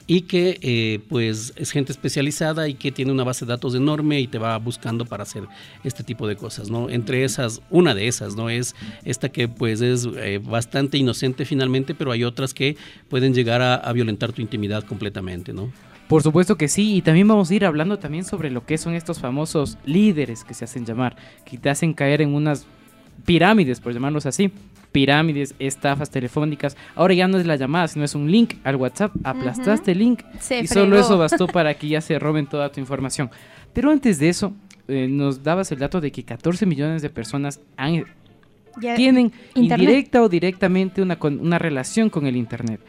[0.07, 4.21] y que eh, pues es gente especializada y que tiene una base de datos enorme
[4.21, 5.45] y te va buscando para hacer
[5.83, 6.91] este tipo de cosas, ¿no?
[6.91, 8.51] Entre esas, una de esas, ¿no?
[8.51, 8.75] Es
[9.05, 12.77] esta que pues es eh, bastante inocente finalmente, pero hay otras que
[13.09, 15.73] pueden llegar a, a violentar tu intimidad completamente, ¿no?
[16.09, 18.95] Por supuesto que sí, y también vamos a ir hablando también sobre lo que son
[18.95, 22.67] estos famosos líderes que se hacen llamar, que te hacen caer en unas
[23.25, 24.51] pirámides, por llamarlos así.
[24.93, 26.77] Pirámides, estafas telefónicas.
[26.95, 29.13] Ahora ya no es la llamada, sino es un link al WhatsApp.
[29.25, 32.79] Aplastaste el link Se y solo eso bastó para que ya se roben toda tu
[32.81, 33.29] información.
[33.73, 34.53] Pero antes de eso,
[34.87, 38.05] eh, nos dabas el dato de que 14 millones de personas han,
[38.81, 39.81] Ya- tienen Internet.
[39.81, 42.81] indirecta o directamente una, con- una relación con el Internet.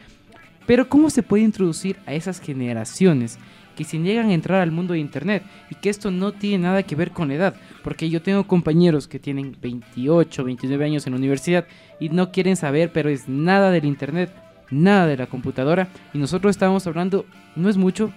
[0.64, 3.38] Pero ¿cómo se puede introducir a esas generaciones
[3.76, 6.82] que si llegan a entrar al mundo de Internet y que esto no tiene nada
[6.82, 7.54] que ver con la edad?
[7.84, 11.66] Porque yo tengo compañeros que tienen 28, 29 años en la universidad
[12.00, 14.32] y no quieren saber, pero es nada del Internet,
[14.70, 15.86] nada de la computadora.
[16.12, 18.12] Y nosotros estábamos hablando, no es mucho,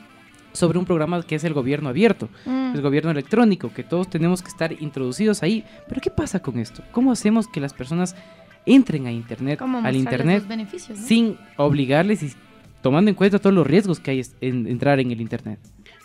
[0.51, 2.73] sobre un programa que es el gobierno abierto Mm.
[2.73, 5.63] el gobierno electrónico, que todos tenemos que estar introducidos ahí.
[5.87, 6.81] Pero ¿qué pasa con esto?
[6.91, 8.15] ¿Cómo hacemos que las personas
[8.65, 11.05] entren a internet, ¿Cómo al internet, los beneficios, no?
[11.05, 12.33] sin obligarles y
[12.81, 15.59] tomando en cuenta todos los riesgos que hay en entrar en el internet?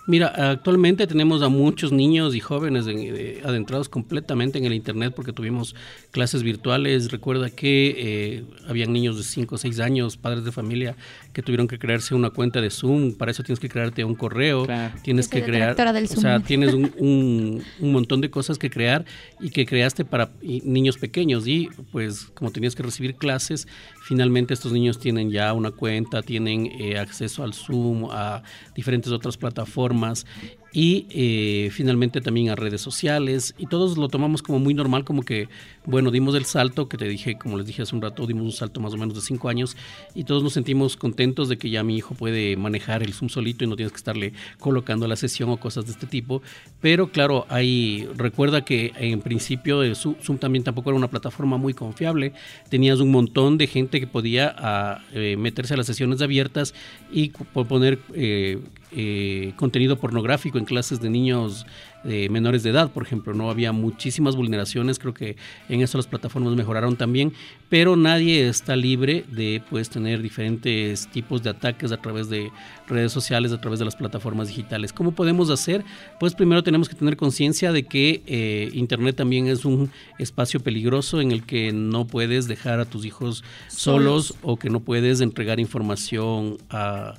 [0.07, 5.15] Mira, actualmente tenemos a muchos niños y jóvenes en- eh, adentrados completamente en el Internet
[5.17, 5.75] porque tuvimos
[6.11, 7.11] clases virtuales.
[7.11, 10.95] Recuerda que eh, habían niños de 5 o 6 años, padres de familia,
[11.33, 13.15] que tuvieron que crearse una cuenta de Zoom.
[13.15, 14.95] Para eso tienes que crearte un correo, Claro.
[15.03, 15.75] tienes que crear...
[15.75, 19.07] o sea, tienes un, un- un montón de cosas que crear
[19.41, 21.49] y que creaste para niños pequeños.
[21.49, 23.67] Y pues como tenías que recibir clases,
[24.03, 28.43] finalmente estos niños tienen ya una cuenta, tienen eh, acceso al Zoom, a
[28.77, 30.27] diferentes otras plataformas armas
[30.75, 35.23] y eh, finalmente también a redes sociales y todos lo tomamos como muy normal como
[35.23, 35.49] que
[35.87, 38.53] bueno dimos el salto que te dije como les dije hace un rato dimos un
[38.53, 39.77] salto más o menos de cinco años
[40.15, 43.65] y todos nos sentimos contentos de que ya mi hijo puede manejar el zoom solito
[43.65, 46.43] y no tienes que estarle colocando la sesión o cosas de este tipo.
[46.81, 51.75] Pero claro hay recuerda que en principio el Zoom, también tampoco era una plataforma muy
[51.75, 52.33] confiable.
[52.69, 56.75] Tenías un montón de gente que podía ah, eh, meterse a las sesiones abiertas
[57.13, 58.61] y poner eh,
[58.93, 61.67] eh, contenido pornográfico clases de niños
[62.07, 65.37] eh, menores de edad, por ejemplo, no había muchísimas vulneraciones, creo que
[65.71, 67.33] en eso las plataformas mejoraron también,
[67.71, 72.51] pero nadie está libre de pues tener diferentes tipos de ataques a través de
[72.87, 74.93] redes sociales, a través de las plataformas digitales.
[74.93, 75.83] ¿Cómo podemos hacer?
[76.21, 81.23] Pues primero tenemos que tener conciencia de que eh, Internet también es un espacio peligroso
[81.23, 85.59] en el que no puedes dejar a tus hijos solos, o que no puedes entregar
[85.59, 87.15] información a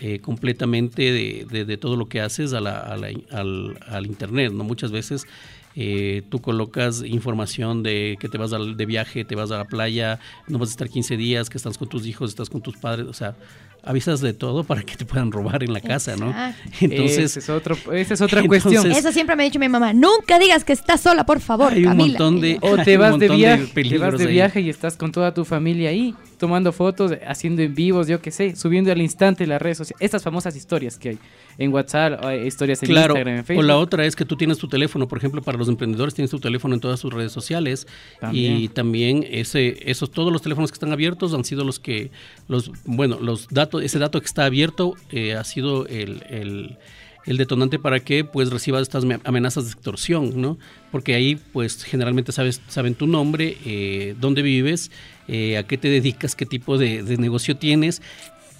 [0.00, 4.06] eh, completamente de, de- de todo lo que haces a la- a la- al, al
[4.06, 4.64] internet, ¿no?
[4.64, 5.26] Muchas veces
[5.74, 10.18] eh, tú colocas información de que te vas de viaje, te vas a la playa,
[10.46, 13.06] no vas a estar 15 días, que estás con tus hijos, estás con tus padres,
[13.06, 13.36] o sea,
[13.84, 16.32] avisas de todo para que te puedan robar en la casa, ¿no?
[16.80, 18.92] Entonces, esa es, otro, esa es otra Entonces- cuestión.
[18.92, 19.92] Eso siempre me ha dicho mi mamá.
[19.92, 22.18] Nunca digas que estás sola, por favor, Hay un Camila.
[22.18, 24.32] montón de- O te vas de montón de viaje, te peligros vas de ahí.
[24.32, 28.30] viaje y estás con toda tu familia ahí, tomando fotos, haciendo en vivos, yo qué
[28.30, 31.18] sé, subiendo al instante las redes sociales, estas famosas historias que hay
[31.58, 33.64] en WhatsApp, historias en Claro, Instagram, en o Facebook.
[33.66, 36.40] la otra es que tú tienes tu teléfono, por ejemplo, para los emprendedores tienes tu
[36.40, 37.86] teléfono en todas sus redes sociales
[38.20, 38.56] También.
[38.56, 42.10] y también ese, esos todos los teléfonos que están abiertos han sido los que
[42.48, 46.76] los, bueno, los datos, ese dato que está abierto eh, ha sido el, el-
[47.24, 50.58] el detonante para que pues recibas estas me- amenazas de extorsión, ¿no?
[50.90, 54.90] Porque ahí pues generalmente sabes, saben tu nombre, eh, dónde vives,
[55.28, 58.02] eh, a qué te dedicas, qué tipo de, de negocio tienes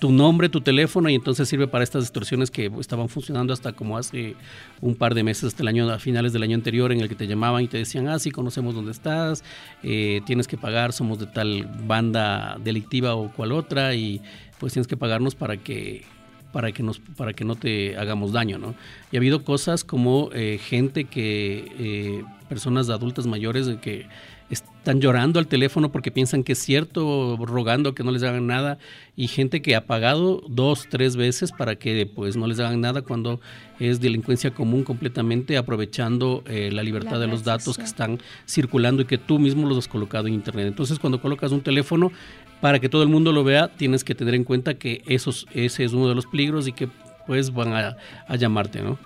[0.02, 3.96] tu nombre, tu teléfono y entonces sirve para estas extorsiones que estaban funcionando hasta como
[3.96, 4.34] hace
[4.80, 7.14] un par de meses, hasta el año, a finales del año anterior, en el que
[7.14, 9.44] te llamaban y te decían, ah, sí, conocemos dónde estás,
[9.84, 14.20] eh, tienes que pagar, somos de tal banda delictiva o cual otra y
[14.58, 16.04] pues tienes que pagarnos para que
[16.50, 18.74] para que nos para que no te hagamos daño, ¿no?
[19.12, 24.08] Y ha habido cosas como eh, gente que eh, personas adultas mayores que
[24.54, 28.78] están llorando al teléfono porque piensan que es cierto, rogando que no les hagan nada
[29.16, 33.02] y gente que ha pagado dos, tres veces para que pues no les hagan nada
[33.02, 33.40] cuando
[33.78, 39.04] es delincuencia común completamente aprovechando eh, la libertad de los datos que están circulando y
[39.06, 40.66] que tú mismo los has colocado en internet.
[40.66, 42.12] Entonces cuando colocas un teléfono
[42.60, 45.84] para que todo el mundo lo vea, tienes que tener en cuenta que esos, ese
[45.84, 46.88] es uno de los peligros y que
[47.26, 48.98] pues van a, a llamarte, ¿no?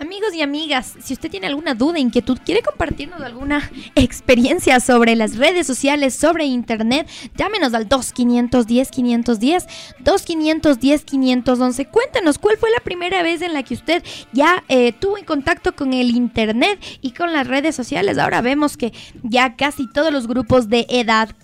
[0.00, 5.36] Amigos y amigas, si usted tiene alguna duda, inquietud, quiere compartirnos alguna experiencia sobre las
[5.36, 9.66] redes sociales, sobre internet, llámenos al 2510-510,
[10.02, 11.90] 2510-511.
[11.90, 15.76] Cuéntenos cuál fue la primera vez en la que usted ya eh, tuvo en contacto
[15.76, 18.16] con el internet y con las redes sociales.
[18.16, 21.36] Ahora vemos que ya casi todos los grupos de edad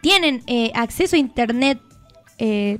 [0.00, 1.80] tienen eh, acceso a internet
[2.38, 2.78] eh,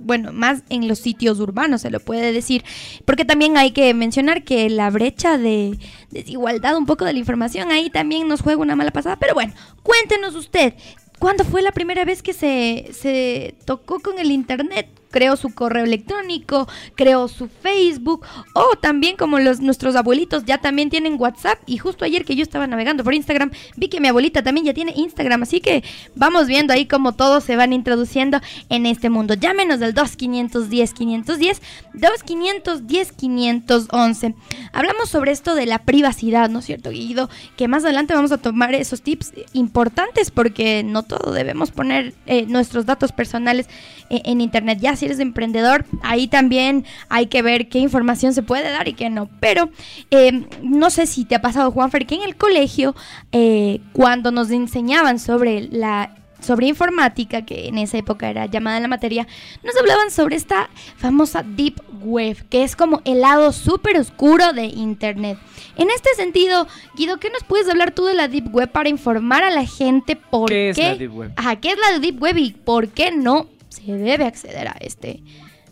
[0.00, 2.64] bueno, más en los sitios urbanos se lo puede decir,
[3.04, 5.78] porque también hay que mencionar que la brecha de
[6.10, 9.52] desigualdad un poco de la información ahí también nos juega una mala pasada, pero bueno,
[9.82, 10.74] cuéntenos usted,
[11.18, 14.88] ¿cuándo fue la primera vez que se, se tocó con el Internet?
[15.10, 20.90] Creó su correo electrónico, creó su Facebook o también como los nuestros abuelitos ya también
[20.90, 24.42] tienen WhatsApp y justo ayer que yo estaba navegando por Instagram vi que mi abuelita
[24.42, 25.82] también ya tiene Instagram, así que
[26.14, 29.34] vamos viendo ahí cómo todos se van introduciendo en este mundo.
[29.34, 31.62] Llámenos del 2510 510
[31.94, 34.34] 2510 511.
[34.72, 37.28] Hablamos sobre esto de la privacidad, ¿no es cierto, Guido?
[37.56, 42.46] Que más adelante vamos a tomar esos tips importantes porque no todo debemos poner eh,
[42.46, 43.68] nuestros datos personales
[44.10, 44.78] eh, en internet.
[44.80, 49.10] Ya eres emprendedor, ahí también hay que ver qué información se puede dar y qué
[49.10, 49.28] no.
[49.40, 49.70] Pero
[50.10, 52.94] eh, no sé si te ha pasado, Juanfer, que en el colegio,
[53.32, 58.88] eh, cuando nos enseñaban sobre la sobre informática, que en esa época era llamada la
[58.88, 59.26] materia,
[59.64, 64.66] nos hablaban sobre esta famosa Deep Web, que es como el lado súper oscuro de
[64.66, 65.38] Internet.
[65.76, 69.42] En este sentido, Guido, ¿qué nos puedes hablar tú de la Deep Web para informar
[69.42, 71.32] a la gente por qué, ¿Qué es la Deep Web?
[71.36, 73.48] Ajá, ¿qué es la Deep Web y por qué no
[73.84, 75.20] se debe acceder a este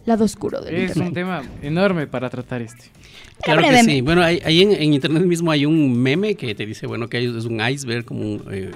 [0.07, 1.09] lado oscuro del Es Internet?
[1.09, 2.85] un tema enorme para tratar este.
[3.43, 4.01] Claro que sí.
[4.01, 7.17] Bueno, ahí, ahí en, en internet mismo hay un meme que te dice, bueno, que
[7.17, 8.71] hay- es un iceberg como un, eh,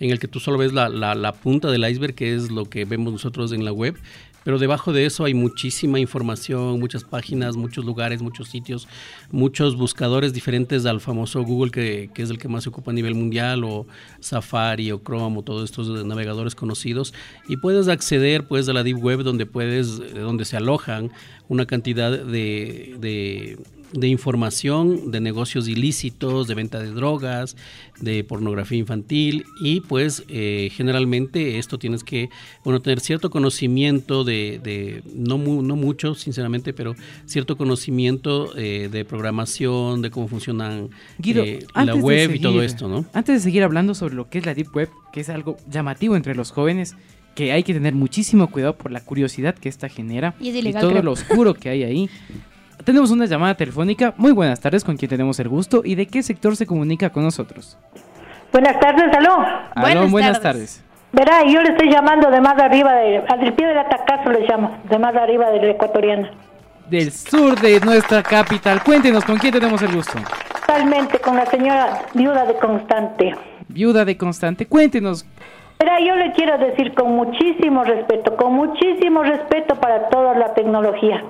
[0.00, 2.64] en el que tú solo ves la, la- la punta del iceberg, que es lo
[2.66, 3.94] que vemos nosotros en la web.
[4.44, 8.86] Pero debajo de eso hay muchísima información, muchas páginas, muchos lugares, muchos sitios,
[9.30, 13.14] muchos buscadores diferentes al famoso Google, que, es el que más se ocupa a nivel
[13.14, 13.86] mundial, o
[14.20, 17.14] Safari o Chrome, o todos estos navegadores conocidos.
[17.48, 21.10] Y puedes acceder pues a la Deep Web, donde puedes, eh, donde se alojan
[21.48, 23.58] una cantidad de,
[23.94, 27.56] de información de negocios ilícitos, de venta de drogas,
[28.00, 32.28] de pornografía infantil y pues eh, generalmente esto tienes que
[32.64, 38.88] bueno tener cierto conocimiento de, de- no, mu- no mucho sinceramente pero cierto conocimiento eh,
[38.90, 43.40] de programación de cómo funcionan Guido, eh, la web y todo esto no Antes de
[43.40, 46.50] seguir hablando sobre lo que es la Deep Web, que es algo llamativo entre los
[46.50, 46.96] jóvenes,
[47.36, 50.80] que hay que tener muchísimo cuidado por la curiosidad que esta genera Y es ilegal,
[50.82, 51.02] todo creo.
[51.04, 52.10] lo oscuro que hay ahí.
[52.82, 54.12] Tenemos una llamada telefónica.
[54.16, 57.22] Muy buenas tardes, con quien tenemos el gusto y de qué sector se comunica con
[57.22, 57.78] nosotros.
[58.52, 59.38] Buenas tardes, aló.
[59.40, 60.82] Aló, Buenas buenas tardes.
[60.82, 60.84] tardes.
[61.12, 64.78] Verá, yo le estoy llamando de más arriba, de, al pie del atacazo le llamo,
[64.90, 66.28] de más arriba del ecuatoriano.
[66.90, 68.82] Del sur de nuestra capital.
[68.82, 70.18] Cuéntenos, ¿con quién tenemos el gusto?
[70.66, 73.34] Totalmente con la señora viuda de Constante.
[73.68, 74.66] Viuda de Constante.
[74.66, 75.24] Cuéntenos.
[75.78, 81.22] Verá, yo le quiero decir con muchísimo respeto, con muchísimo respeto para toda la tecnología.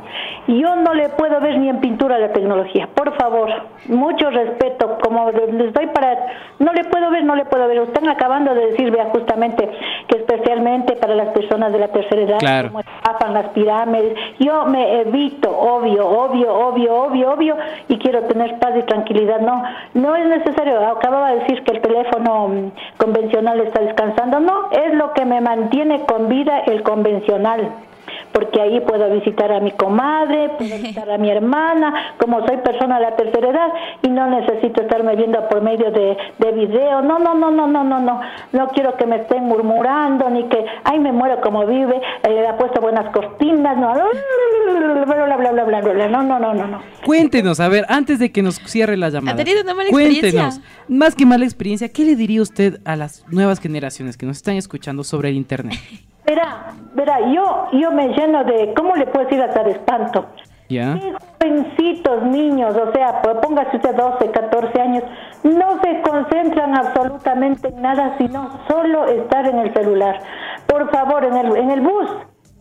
[0.47, 3.49] Yo no le puedo ver ni en pintura la tecnología, por favor,
[3.87, 6.19] mucho respeto, como les doy para,
[6.59, 7.79] no le puedo ver, no le puedo ver.
[7.79, 9.69] Están acabando de decir, vea, justamente,
[10.09, 12.69] que especialmente para las personas de la tercera edad, Claro.
[12.69, 17.57] como estafan las pirámides, yo me evito, obvio, obvio, obvio, obvio, obvio,
[17.89, 19.41] y quiero tener paz y tranquilidad.
[19.41, 19.63] No,
[19.95, 20.87] no es necesario.
[20.87, 24.34] Acababa de decir que el teléfono mm, convencional está descansando.
[24.41, 27.84] No, es lo que me mantiene con vida el convencional.
[28.33, 32.99] Porque ahí puedo visitar a mi comadre, puedo visitar a mi hermana, como soy persona
[32.99, 33.69] de la tercera edad
[34.03, 37.03] y no necesito estarme viendo por medio de, de video.
[37.03, 38.21] No, no, no, no, no, no, no.
[38.53, 42.47] No quiero que me estén murmurando ni que, ay, me muero como vive, eh, le
[42.47, 46.81] ha puesto buenas cortinas, no, bla, bla, bla, bla, bla, no, no, no, no, no.
[47.05, 49.37] Cuéntenos, a ver, antes de que nos cierre la llamada.
[49.37, 50.63] tenido una mala Cuéntenos, experiencia?
[50.89, 54.57] más que mala experiencia, ¿qué le diría usted a las nuevas generaciones que nos están
[54.57, 55.79] escuchando sobre el Internet?
[56.27, 60.27] Verá, verá, yo, yo me lleno de, ¿cómo le puedo decir hasta de espanto?
[60.71, 60.95] ¿Ya?
[60.95, 65.05] Qué jovencitos niños, o sea, pues, póngase usted 12, 14 años,
[65.43, 70.21] no se concentran absolutamente en nada, sino solo estar en el celular.
[70.67, 72.09] Por favor, en el, en el bus,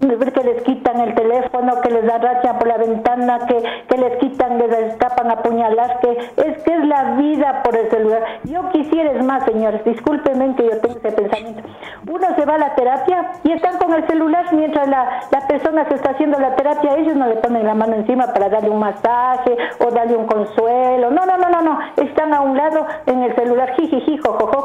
[0.09, 4.57] que les quitan el teléfono, que les arrachan por la ventana, que, que les quitan,
[4.57, 8.23] les escapan a puñalar, que es que es la vida por el celular.
[8.43, 11.63] Yo quisiera es más, señores, discúlpenme que yo tengo ese pensamiento.
[12.09, 15.95] Uno se va a la terapia y están con el celular mientras la, persona se
[15.95, 19.55] está haciendo la terapia, ellos no le ponen la mano encima para darle un masaje
[19.79, 21.11] o darle un consuelo.
[21.11, 21.79] No, no, no, no, no.
[21.97, 24.63] Están a un lado en el celular, jijiji, jojojo,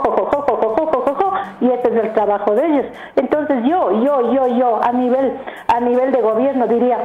[5.66, 6.98] a nivel de gobierno diría,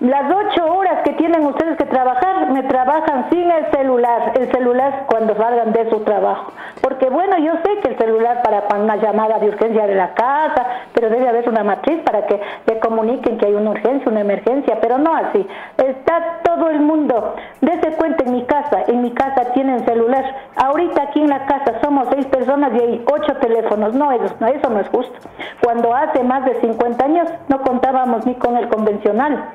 [0.00, 5.04] las ocho horas que tienen ustedes que trabajar, me trabajan sin el celular, el celular
[5.06, 6.52] cuando salgan de su trabajo.
[6.82, 10.66] Porque bueno, yo sé que el celular para una llamada de urgencia de la casa,
[10.92, 14.78] pero debe haber una matriz para que le comuniquen que hay una urgencia, una emergencia,
[14.82, 15.46] pero no así.
[15.78, 17.34] Está todo el mundo.
[17.62, 20.24] Dese cuenta en mi casa, en mi casa tienen celular.
[20.56, 23.94] Ahorita aquí en la casa somos seis personas y hay ocho teléfonos.
[23.94, 25.14] No, eso no, eso no es justo.
[25.62, 29.52] Cuando hace más de 50 años no contábamos ni con el convencional.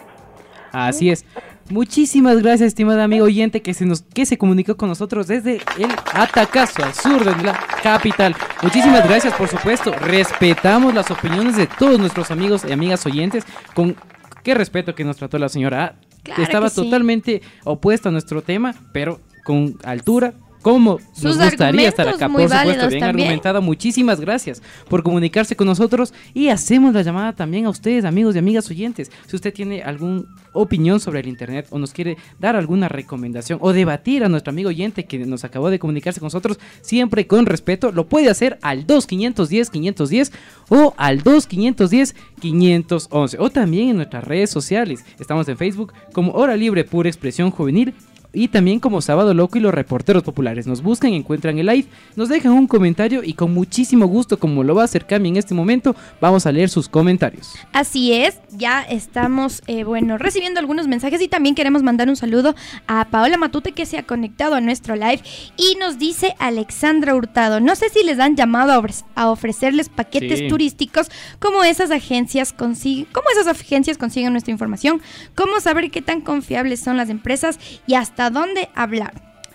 [0.71, 1.25] Así es.
[1.69, 5.89] Muchísimas gracias, estimada amigo oyente, que se nos que se comunicó con nosotros desde el
[6.13, 8.35] Atacazo, al sur de la capital.
[8.61, 9.91] Muchísimas gracias, por supuesto.
[9.93, 13.45] Respetamos las opiniones de todos nuestros amigos y amigas oyentes.
[13.73, 13.95] Con
[14.43, 15.95] qué respeto que nos trató la señora A.
[16.23, 16.75] Claro Estaba sí.
[16.83, 20.33] totalmente opuesta a nuestro tema, pero con altura.
[20.61, 23.03] Como Sus nos gustaría estar acá, por supuesto, bien también.
[23.03, 23.61] argumentada.
[23.61, 28.39] Muchísimas gracias por comunicarse con nosotros y hacemos la llamada también a ustedes, amigos y
[28.39, 29.09] amigas oyentes.
[29.27, 33.73] Si usted tiene alguna opinión sobre el Internet o nos quiere dar alguna recomendación o
[33.73, 37.91] debatir a nuestro amigo oyente que nos acabó de comunicarse con nosotros, siempre con respeto,
[37.91, 40.31] lo puede hacer al 2510-510
[40.69, 45.03] o al 2510-511 o también en nuestras redes sociales.
[45.19, 47.93] Estamos en Facebook como Hora Libre Pura Expresión Juvenil
[48.33, 50.67] y también como Sábado Loco y los reporteros populares.
[50.67, 54.73] Nos buscan, encuentran el live, nos dejan un comentario y con muchísimo gusto, como lo
[54.75, 57.53] va a hacer Cami en este momento, vamos a leer sus comentarios.
[57.73, 62.55] Así es, ya estamos, eh, bueno, recibiendo algunos mensajes y también queremos mandar un saludo
[62.87, 65.21] a Paola Matute que se ha conectado a nuestro live
[65.57, 69.89] y nos dice Alexandra Hurtado, no sé si les han llamado a, ofre- a ofrecerles
[69.89, 70.47] paquetes Sí.
[70.47, 71.09] turísticos,
[71.39, 75.01] como esas agencias consiguen, cómo esas agencias consiguen nuestra información,
[75.35, 79.13] cómo saber qué tan confiables son las empresas y hasta dónde hablar.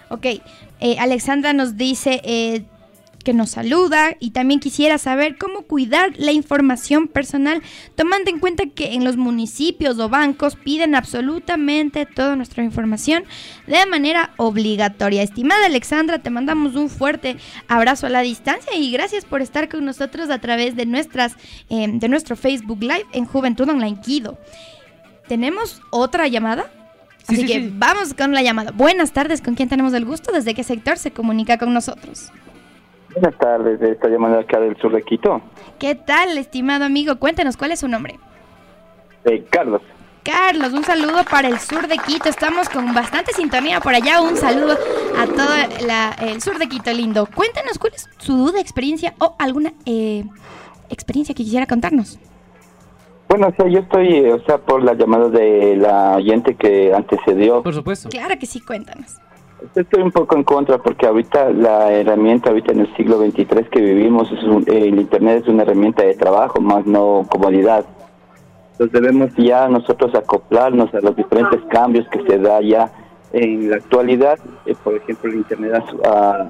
[0.09, 0.27] Ok,
[0.81, 2.21] eh, Alexandra nos dice...
[2.25, 2.65] eh,
[3.27, 7.61] que nos saluda y también quisiera saber cómo cuidar la información personal,
[7.97, 13.25] tomando en cuenta que en los municipios o bancos piden absolutamente toda nuestra información
[13.67, 15.25] de manera obligatoria.
[15.25, 17.37] Estimada Alexandra, te mandamos un fuerte
[17.67, 21.35] abrazo a la distancia y gracias por estar con nosotros a través de nuestras
[21.69, 24.39] eh, de nuestro Facebook Live en Juventud Online Kido.
[25.27, 26.71] ¿Tenemos otra llamada?
[27.29, 27.73] Sí, Así sí, que sí.
[27.75, 28.71] vamos con la llamada.
[28.73, 30.31] Buenas tardes, ¿con quién tenemos el gusto?
[30.33, 32.31] ¿Desde qué sector se comunica con nosotros?
[33.13, 35.41] Buenas tardes, esta llamada acá del sur de Quito.
[35.79, 37.17] ¿Qué tal, estimado amigo?
[37.17, 38.19] Cuéntenos cuál es su nombre.
[39.25, 39.83] Eh, Carlos,
[40.23, 42.29] Carlos, un saludo para el sur de Quito.
[42.29, 44.21] Estamos con bastante sintonía por allá.
[44.21, 44.77] Un saludo
[45.19, 47.27] a todo la- el sur de Quito lindo.
[47.27, 50.25] Cuéntenos cuál es su duda, experiencia o alguna eh,
[50.91, 52.19] experiencia que quisiera contarnos.
[53.29, 56.93] Bueno, o sea, yo estoy, eh, o sea, por la llamada de la oyente que
[56.95, 58.09] antecedió, Por supuesto.
[58.09, 59.17] Claro que sí, cuéntanos.
[59.75, 63.81] estoy un poco en contra porque ahorita la herramienta, ahorita en el siglo XXIII que
[63.81, 67.85] vivimos, es un- eh, el Internet es una herramienta de trabajo, más no comodidad.
[68.73, 72.93] Entonces debemos ya nosotros acoplarnos a los diferentes cambios que se da ya
[73.33, 74.39] en la actualidad.
[74.67, 76.49] Eh, por ejemplo, el Internet ha,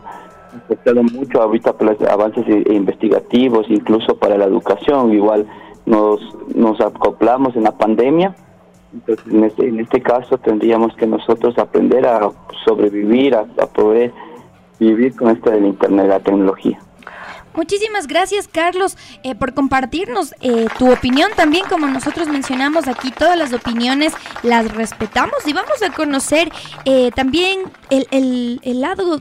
[0.65, 5.13] afectado mucho ahorita por los avances i- investigativos, incluso para la educación.
[5.13, 5.47] Igual
[5.87, 6.21] nos,
[6.55, 8.35] nos acoplamos en la pandemia.
[8.93, 12.31] Entonces, en este, en este caso tendríamos que nosotros aprender a
[12.65, 14.13] sobrevivir, a, a poder
[14.79, 16.79] vivir con esto del Internet, la tecnología.
[17.55, 21.31] Muchísimas gracias, Carlos, eh, por compartirnos eh, tu opinión.
[21.37, 24.13] También, como nosotros mencionamos aquí, todas las opiniones
[24.43, 26.51] las respetamos y vamos a conocer
[26.85, 29.21] eh, también el, el- el lado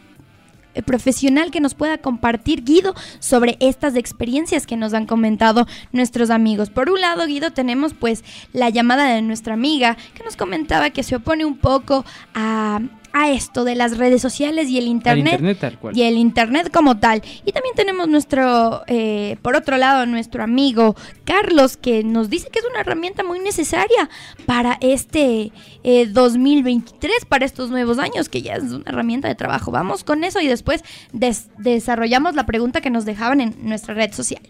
[0.83, 6.69] profesional que nos pueda compartir Guido sobre estas experiencias que nos han comentado nuestros amigos.
[6.69, 8.23] Por un lado, Guido, tenemos pues
[8.53, 12.81] la llamada de nuestra amiga que nos comentaba que se opone un poco a,
[13.17, 15.97] a esto de las redes sociales y el internet internet tal cual.
[15.97, 17.21] y el internet como tal.
[17.45, 22.59] Y también tenemos nuestro, eh, por otro lado, nuestro amigo Carlos, que nos dice que
[22.59, 24.09] es una herramienta muy necesaria
[24.45, 25.53] para este
[25.85, 29.71] eh, 2023, para estos nuevos años, que ya es una herramienta de trabajo.
[29.71, 34.11] Vamos con eso y después des- desarrollamos la pregunta que nos dejaban en nuestra red
[34.11, 34.41] social.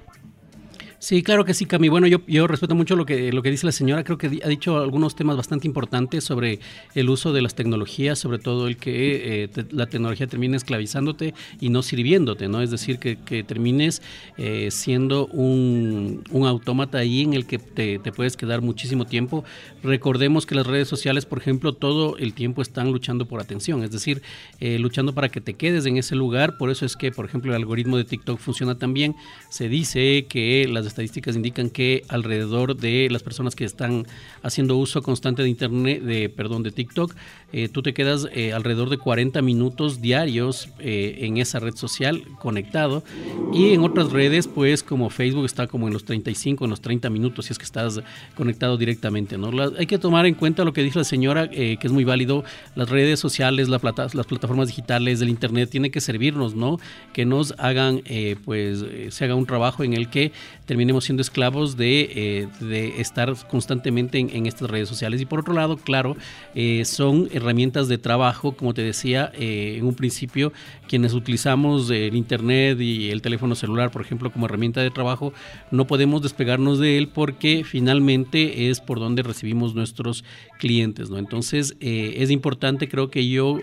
[1.05, 1.87] Sí, claro que sí, Cami.
[1.87, 4.03] Bueno, yo, respeto mucho lo que, dice la señora.
[4.03, 6.59] Creo que ha dicho algunos temas bastante importantes sobre
[6.95, 11.69] el uso de las tecnologías, sobre todo el que eh, la tecnología termine esclavizándote y
[11.69, 12.59] no sirviéndote, ¿no?
[12.59, 14.01] Es decir, que, termines
[14.39, 19.43] eh, siendo un, un autómata ahí en el que te, te puedes quedar muchísimo tiempo.
[19.83, 23.91] Recordemos que las redes sociales, por ejemplo, todo el tiempo están luchando por atención, es
[23.91, 24.23] decir,
[24.59, 26.57] eh, luchando para que te quedes en ese lugar.
[26.57, 29.15] Por eso es que, por ejemplo, el algoritmo de TikTok funciona tan bien.
[29.51, 34.07] Se dice que las estadísticas indican que alrededor de las personas que están
[34.43, 37.13] haciendo uso constante de internet, de perdón, de TikTok,
[37.51, 42.23] eh, tú te quedas eh, alrededor de 40 minutos diarios eh, en esa red social
[42.39, 43.03] conectado
[43.53, 47.09] y en otras redes, pues como Facebook está como en los 35, en los 30
[47.09, 47.99] minutos si es que estás
[48.35, 49.51] conectado directamente, ¿no?
[49.51, 52.05] La- hay que tomar en cuenta lo que dijo la señora, eh, que es muy
[52.05, 52.43] válido,
[52.75, 56.79] las redes sociales, la plata- las plataformas digitales del internet tienen que servirnos, ¿no?
[57.13, 60.31] Que nos hagan, eh, pues, eh, se haga un trabajo en el que
[60.75, 65.21] terminemos siendo esclavos de, eh, estar constantemente en, estas redes sociales.
[65.21, 66.17] Y por otro lado, claro,
[66.53, 70.51] eh, son herramientas de trabajo, como te decía eh, en un principio,
[70.89, 75.31] quienes utilizamos el internet y el teléfono celular, por ejemplo, como herramienta de trabajo,
[75.71, 80.25] no podemos despegarnos de él porque finalmente es por donde recibimos nuestros
[80.59, 81.17] clientes, ¿no?
[81.19, 83.59] Entonces es importante, creo que yo,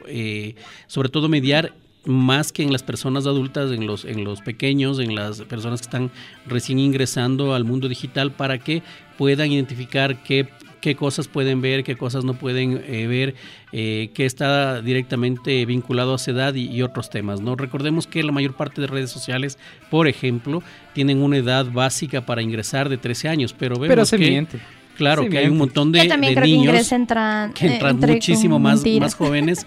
[0.87, 1.75] sobre todo mediar
[2.05, 5.87] más que en las personas adultas, en los, en los pequeños, en las personas que
[5.87, 6.11] están
[6.47, 8.83] recién ingresando al mundo digital para que
[9.17, 10.49] puedan identificar qué,
[10.81, 13.35] qué cosas pueden ver, qué cosas no pueden eh, ver,
[13.73, 17.41] eh, qué está directamente vinculado a esa edad y, y otros temas.
[17.41, 17.55] ¿no?
[17.55, 19.59] Recordemos que la mayor parte de redes sociales,
[19.91, 20.63] por ejemplo,
[20.95, 24.29] tienen una edad básica para ingresar de 13 años, pero vemos Pero se que...
[24.29, 24.59] miente.
[24.95, 27.53] Claro, Se que hay un montón de, Yo también de creo niños que ingresa entran,
[27.55, 29.67] que entran eh, entre muchísimo más, más jóvenes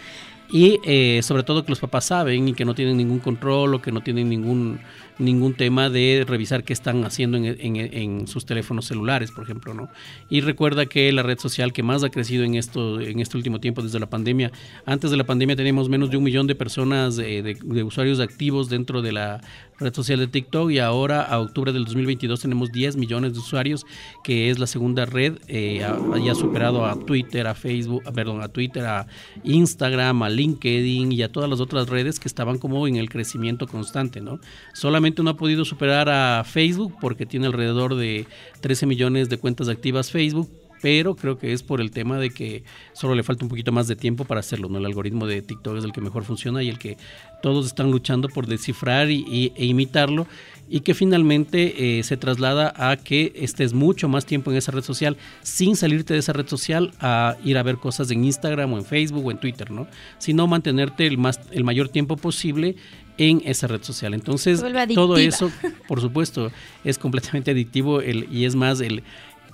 [0.55, 3.81] y eh, sobre todo que los papás saben y que no tienen ningún control o
[3.81, 4.79] que no tienen ningún
[5.17, 9.73] ningún tema de revisar qué están haciendo en, en- en sus teléfonos celulares, por ejemplo,
[9.73, 9.89] ¿no?
[10.29, 13.59] Y recuerda que la red social que más ha crecido en esto en este último
[13.59, 14.51] tiempo desde la pandemia,
[14.85, 18.69] antes de la pandemia teníamos menos de un millón de personas eh, de, usuarios activos
[18.69, 19.41] dentro de la
[19.77, 23.85] red social de TikTok y ahora a octubre del 2022 tenemos 10 millones de usuarios,
[24.23, 25.95] que es la segunda red, eh, ha-
[26.35, 29.05] superado a Twitter, a Facebook, perdón, a Twitter, a
[29.43, 33.67] Instagram, a LinkedIn y a todas las otras redes que estaban como en el crecimiento
[33.67, 34.39] constante, ¿no?
[34.73, 38.25] Solamente no ha podido superar a Facebook porque tiene alrededor de
[38.61, 40.49] 13 millones de cuentas activas Facebook,
[40.81, 43.87] pero creo que es por el tema de que solo le falta un poquito más
[43.87, 44.77] de tiempo para hacerlo, ¿no?
[44.77, 46.97] El algoritmo de TikTok es el que mejor funciona y el que
[47.41, 50.27] todos están luchando por descifrar y, e imitarlo
[50.67, 54.83] y que finalmente eh, se traslada a que estés mucho más tiempo en esa red
[54.83, 58.77] social sin salirte de esa red social a ir a ver cosas en Instagram o
[58.77, 59.87] en Facebook o en Twitter, ¿no?
[60.17, 62.75] Sino mantenerte el, más, el mayor tiempo posible
[63.17, 64.13] en esa red social.
[64.13, 64.63] Entonces,
[64.93, 65.51] todo eso,
[65.87, 66.51] por supuesto,
[66.83, 69.03] es completamente adictivo el, y es más el,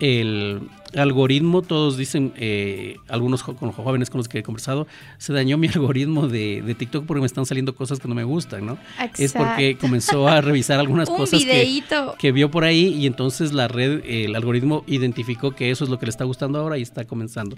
[0.01, 0.61] el
[0.95, 4.87] algoritmo, todos dicen, eh, algunos jo- con los jóvenes con los que he conversado,
[5.19, 8.23] se dañó mi algoritmo de, de TikTok porque me están saliendo cosas que no me
[8.25, 8.77] gustan, ¿no?
[9.17, 9.87] Es porque Exacto.
[9.87, 11.83] comenzó a revisar algunas Un cosas que,
[12.19, 15.89] que vio por ahí y entonces la red, eh, el algoritmo identificó que eso es
[15.89, 17.55] lo que le está gustando ahora y está comenzando.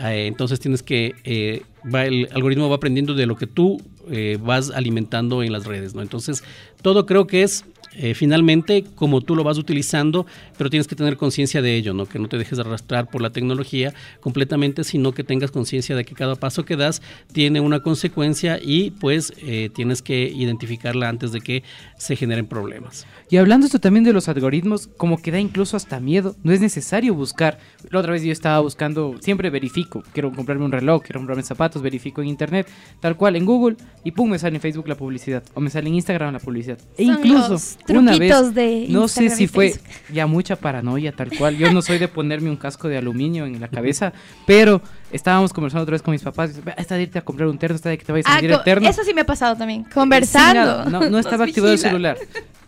[0.00, 1.62] Eh, entonces tienes que, eh,
[1.94, 3.80] va, el algoritmo va aprendiendo de lo que tú
[4.10, 6.02] eh, vas alimentando en las redes, ¿no?
[6.02, 6.42] Entonces
[6.82, 7.64] todo creo que es
[7.96, 10.26] eh, finalmente como tú lo vas utilizando,
[10.56, 12.06] pero tienes que tener conciencia de ello, ¿no?
[12.06, 16.14] Que no te dejes arrastrar por la tecnología completamente, sino que tengas conciencia de que
[16.14, 21.40] cada paso que das tiene una consecuencia y pues eh, tienes que identificarla antes de
[21.40, 21.62] que
[21.98, 23.06] se generen problemas.
[23.30, 26.60] Y hablando esto también de los algoritmos, como que da incluso hasta miedo, no es
[26.60, 27.58] necesario buscar.
[27.90, 31.82] La otra vez yo estaba buscando, siempre verifico, quiero comprarme un reloj, quiero comprarme zapatos,
[31.82, 32.68] verifico en internet,
[33.00, 35.88] tal cual en Google, y pum, me sale en Facebook la publicidad, o me sale
[35.88, 36.78] en Instagram la publicidad.
[36.96, 39.74] E incluso, los una vez, de no sé si fue
[40.12, 43.60] ya mucha paranoia, tal cual, yo no soy de ponerme un casco de aluminio en
[43.60, 44.12] la cabeza,
[44.46, 44.80] pero
[45.10, 47.48] estábamos conversando otra vez con mis papás, y dice, "Ve, esta de irte a comprar
[47.48, 48.88] un terno, esta de que te vayas a Ah, co- eterno.
[48.88, 49.84] eso sí me ha pasado también.
[49.84, 50.54] Sí, Conversando.
[50.60, 52.16] nada, no, no estaba activado el celular.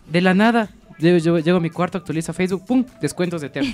[0.09, 2.83] De la nada, yo, yo- llego a mi cuarto, actualizo Facebook, ¡pum!
[3.01, 3.71] Descuentos de Eterno.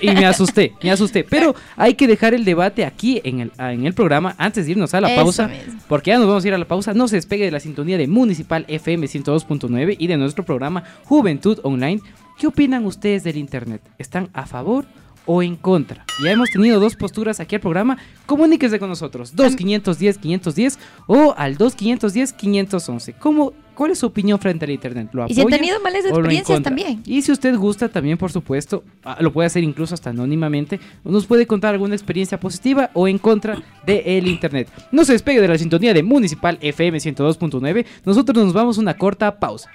[0.00, 1.24] Y me asusté, me asusté.
[1.24, 4.72] Pero hay que dejar el debate aquí en el, ah, en el programa antes de
[4.72, 5.48] irnos a la Eso pausa.
[5.48, 5.80] mismo.
[5.88, 6.94] Porque ya nos vamos a ir a la pausa.
[6.94, 11.58] No se despegue de la sintonía de Municipal FM 102.9 y de nuestro programa Juventud
[11.62, 12.00] Online.
[12.38, 13.80] ¿Qué opinan ustedes del Internet?
[13.98, 14.84] ¿Están a favor
[15.26, 16.04] o en contra?
[16.24, 17.96] Ya hemos tenido dos posturas aquí al programa.
[18.26, 19.34] Comuníquese con nosotros.
[19.36, 23.14] 2-510-510 o al 2-510-511.
[23.18, 25.08] ¿Cómo, ¿Cuál es su opinión frente al Internet?
[25.12, 27.02] ¿Lo y si han tenido malas experiencias también.
[27.04, 31.26] Y si usted gusta también, por supuesto, ah, lo puede hacer incluso hasta anónimamente, nos
[31.26, 34.68] puede contar alguna experiencia positiva o en contra del el Internet.
[34.92, 37.84] No se despegue de la sintonía de Municipal FM 102.9.
[38.04, 39.70] Nosotros nos vamos a una corta pausa.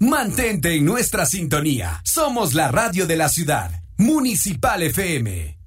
[0.00, 2.00] Mantente en nuestra sintonía.
[2.04, 3.70] Somos la radio de la ciudad.
[3.96, 5.58] Municipal FM.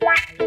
[0.00, 0.40] Thank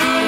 [0.00, 0.19] you.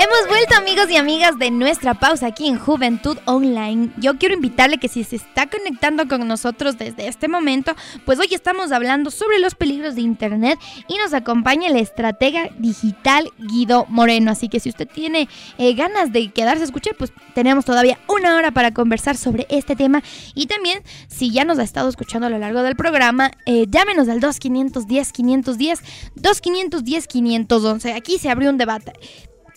[0.00, 3.90] Hemos vuelto amigos y amigas de nuestra pausa aquí en Juventud Online.
[3.96, 7.74] Yo quiero invitarle que si se está conectando con nosotros desde este momento,
[8.04, 13.32] pues hoy estamos hablando sobre los peligros de Internet y nos acompaña el estratega digital
[13.38, 14.30] Guido Moreno.
[14.30, 15.28] Así que si usted tiene
[15.58, 19.74] eh, ganas de quedarse a escuchar, pues tenemos todavía una hora para conversar sobre este
[19.74, 20.04] tema.
[20.32, 24.08] Y también, si ya nos ha estado escuchando a lo largo del programa, eh, llámenos
[24.08, 25.80] al 2510 510
[26.14, 27.94] 2510 511.
[27.94, 28.92] Aquí se abrió un debate.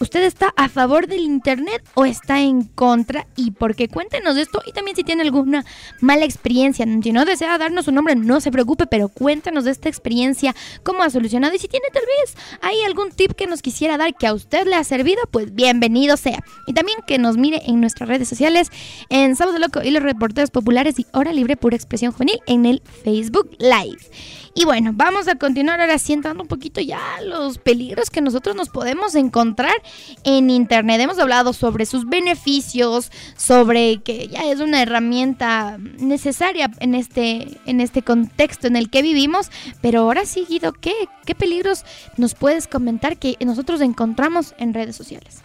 [0.01, 3.27] ¿Usted está a favor del Internet o está en contra?
[3.35, 3.87] ¿Y por qué?
[3.87, 5.63] Cuéntenos esto y también si tiene alguna
[5.99, 6.87] mala experiencia.
[7.03, 11.03] Si no desea darnos su nombre, no se preocupe, pero cuéntenos de esta experiencia, cómo
[11.03, 14.25] ha solucionado y si tiene tal vez hay algún tip que nos quisiera dar que
[14.25, 16.43] a usted le ha servido, pues bienvenido sea.
[16.65, 18.69] Y también que nos mire en nuestras redes sociales,
[19.09, 22.81] en Sábado Loco y los reporteros populares y Hora Libre Pura Expresión Juvenil en el
[23.03, 23.99] Facebook Live.
[24.53, 28.67] Y bueno, vamos a continuar ahora sientando un poquito ya los peligros que nosotros nos
[28.67, 29.71] podemos encontrar
[30.23, 30.99] en Internet.
[31.01, 37.81] Hemos hablado sobre sus beneficios, sobre que ya es una herramienta necesaria en este, en
[37.81, 39.49] este contexto en el que vivimos.
[39.81, 40.93] Pero ahora sí, Guido, ¿qué,
[41.25, 41.85] qué peligros
[42.17, 45.43] nos puedes comentar que nosotros encontramos en redes sociales?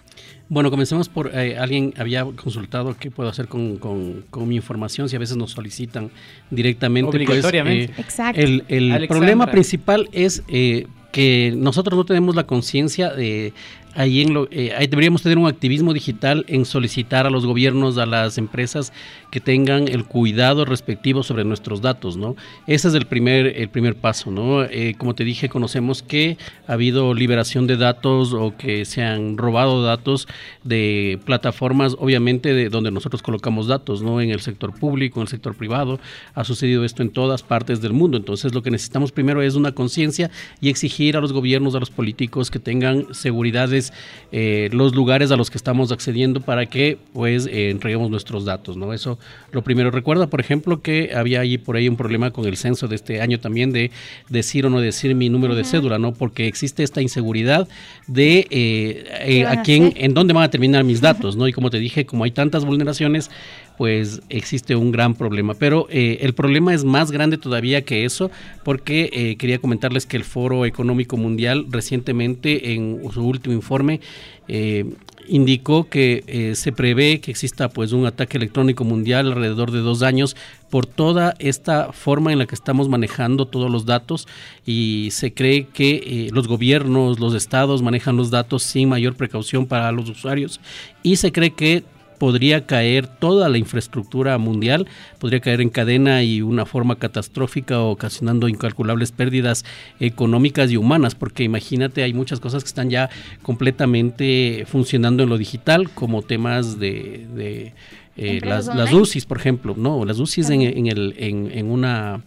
[0.49, 5.09] Bueno, comencemos por, eh, alguien había consultado qué puedo hacer con, con, con, mi información
[5.09, 6.11] si a veces nos solicitan
[6.51, 7.11] directamente.
[7.11, 7.93] Pues, Obligatoriamente.
[7.93, 8.41] eh, Exacto.
[8.41, 13.55] el el problema principal es eh, que nosotros no tenemos la conciencia de
[13.97, 17.99] ahí en lo eh, ahí deberíamos tener un activismo digital en solicitar a los gobiernos
[17.99, 18.93] a las empresas
[19.31, 22.37] que tengan el cuidado respectivo sobre nuestros datos no
[22.67, 26.37] ese es el primer el primer paso no Eh, como te dije conocemos que
[26.67, 30.29] ha habido liberación de datos o que se han robado datos
[30.65, 35.29] de plataformas obviamente de donde nosotros colocamos datos no en el sector público en el
[35.29, 35.99] sector privado.
[36.35, 38.17] Ha sucedido esto en todas partes del mundo.
[38.17, 40.31] Entonces lo que necesitamos primero es una conciencia
[40.61, 43.86] y exigir a los gobiernos a los políticos que tengan seguridades
[44.33, 48.77] eh, los lugares a los que estamos accediendo para que pues eh, entreguemos nuestros datos,
[48.77, 48.93] ¿no?
[48.93, 49.19] Eso
[49.53, 49.91] lo primero.
[49.91, 53.21] Recuerda, por ejemplo, que había allí por ahí un problema con el censo de este
[53.21, 53.91] año también de
[54.29, 56.13] decir o no decir mi número de cédula, ¿no?
[56.13, 57.69] Porque existe esta inseguridad
[58.07, 61.49] de eh, eh, ¿Qué van a quién, en dónde van a terminar mis datos, ¿no?
[61.49, 63.31] Y como te dije, como hay tantas vulneraciones,
[63.77, 65.55] pues existe un gran problema.
[65.55, 68.31] Pero eh, el problema es más grande todavía que eso,
[68.65, 74.01] porque eh, quería comentarles que el Foro Económico Mundial recientemente en su último informe
[74.49, 74.85] eh,
[75.29, 80.03] indicó que eh, se prevé que exista pues un ataque electrónico mundial alrededor de dos
[80.03, 80.37] años
[80.71, 84.29] por toda esta forma en la que estamos manejando todos los datos
[84.65, 89.67] y se cree que eh, los gobiernos, los estados manejan los datos sin mayor precaución
[89.67, 90.61] para los usuarios
[91.03, 91.83] y se cree que
[92.19, 94.87] podría caer toda la infraestructura mundial,
[95.19, 99.65] podría caer en cadena y una forma catastrófica, ocasionando incalculables pérdidas
[100.01, 103.11] económicas y humanas, porque imagínate, hay muchas cosas que están ya
[103.43, 107.73] completamente funcionando en lo digital, como temas de, de,
[108.17, 108.93] eh, las, las.
[108.93, 112.23] UCIs, por ejemplo, no, las UCIs en, en el, en, en una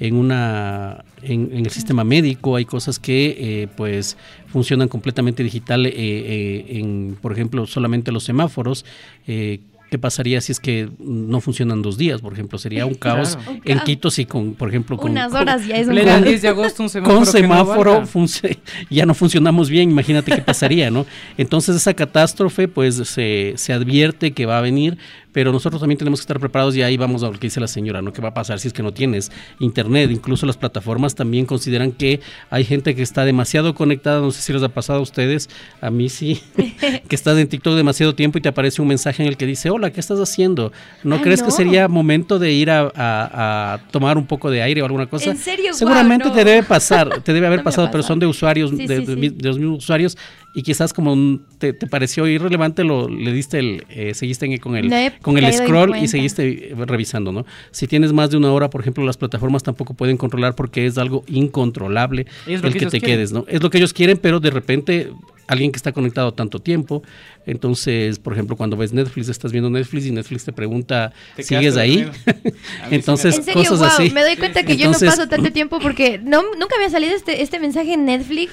[0.00, 4.16] en una en, en el sistema médico hay cosas que eh, pues
[4.48, 8.84] funcionan completamente digital eh, eh, en por ejemplo solamente los semáforos
[9.26, 12.20] eh, ¿Qué pasaría si es que no funcionan dos días?
[12.20, 13.60] Por ejemplo, sería un caos Claro.
[13.64, 13.78] En.
[13.80, 16.24] Quito si con, por ejemplo, con, Unas con- horas ya es un Plena caos.
[16.24, 17.14] 10 de agosto, un semáforo.
[17.16, 18.58] con no semáforo func-
[18.90, 21.06] ya no funcionamos bien, imagínate qué pasaría, ¿no?
[21.38, 24.98] Entonces esa catástrofe pues se, se advierte que va a venir,
[25.34, 27.66] pero nosotros también tenemos que estar preparados y ahí vamos a lo que dice la
[27.68, 28.12] señora, ¿no?
[28.14, 30.10] ¿Qué va a pasar si es que no tienes internet?
[30.10, 32.20] Incluso las plataformas también consideran que
[32.50, 35.50] hay gente que está demasiado conectada, no sé si les ha pasado a ustedes,
[35.82, 36.40] a mí sí,
[37.08, 39.68] que estás en TikTok demasiado tiempo y te aparece un mensaje en el que dice,
[39.70, 40.72] hola, ¿qué estás haciendo?
[41.02, 44.62] ¿No Ay, crees que sería momento de ir a, a- a tomar un poco de
[44.62, 45.30] aire o alguna cosa?
[45.30, 45.74] ¿En serio?
[45.74, 46.32] Seguramente no.
[46.32, 49.06] te debe pasar, te debe haber No pasado, pero son de usuarios, Sí, de, sí,
[49.06, 49.28] sí.
[49.30, 50.16] de los mismos usuarios
[50.54, 54.58] y quizás como un- te, te pareció irrelevante, lo, le diste el, eh, seguiste en-
[54.58, 54.88] con el,
[55.24, 57.44] con el scroll y seguiste revisando, ¿no?
[57.72, 60.98] Si tienes más de una hora, por ejemplo, las plataformas tampoco pueden controlar porque es
[60.98, 63.16] algo incontrolable Es lo el que te quieren.
[63.16, 63.44] quedes, ¿no?
[63.48, 65.10] Es lo que ellos quieren, pero de repente
[65.46, 67.02] alguien que está conectado tanto tiempo,
[67.46, 71.76] entonces, por ejemplo, cuando ves Netflix, estás viendo Netflix y Netflix te pregunta, Te ¿sigues
[71.76, 72.06] ahí?
[72.90, 74.10] entonces, En serio, cosas wow, así.
[74.10, 77.14] me doy cuenta que yo Entonces- no paso tanto tiempo porque no, nunca había salido
[77.14, 78.52] este, este mensaje en Netflix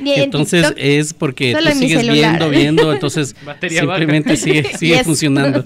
[0.00, 0.78] Ni en Entonces TikTok.
[0.84, 2.30] es porque Solo tú en mi sigues celular.
[2.38, 3.98] viendo, viendo, entonces Batería baja.
[3.98, 5.02] simplemente sigue, sigue Yes.
[5.04, 5.64] funcionando.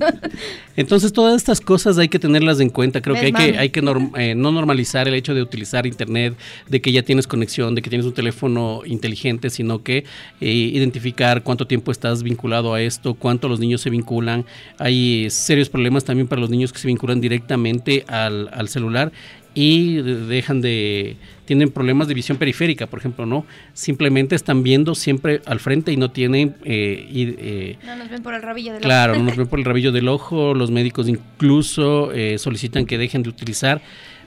[0.77, 3.03] Entonces todas estas cosas hay que tenerlas en cuenta.
[3.03, 3.53] Creo ¿Ves, que hay mami?
[3.53, 6.35] que, hay que norm- eh, no normalizar el hecho de utilizar internet,
[6.69, 10.05] de que ya tienes conexión, de que tienes un teléfono inteligente, sino que
[10.41, 12.38] eh, identificar cuánto tiempo estás vinculado
[12.75, 14.45] a esto, cuánto los niños se vinculan.
[14.79, 19.13] Hay serios problemas también para los niños que se vinculan directamente al, al celular
[19.55, 24.95] y de- dejan de tienen problemas de visión periférica, por ejemplo, no simplemente están viendo
[24.95, 28.75] siempre al frente y no tienen eh, y, eh, No nos ven por el rabillo
[28.75, 32.85] del Claro, no nos ven por el rabillo del ojo, los médicos incluso eh, solicitan
[32.85, 33.81] que dejen de utilizar,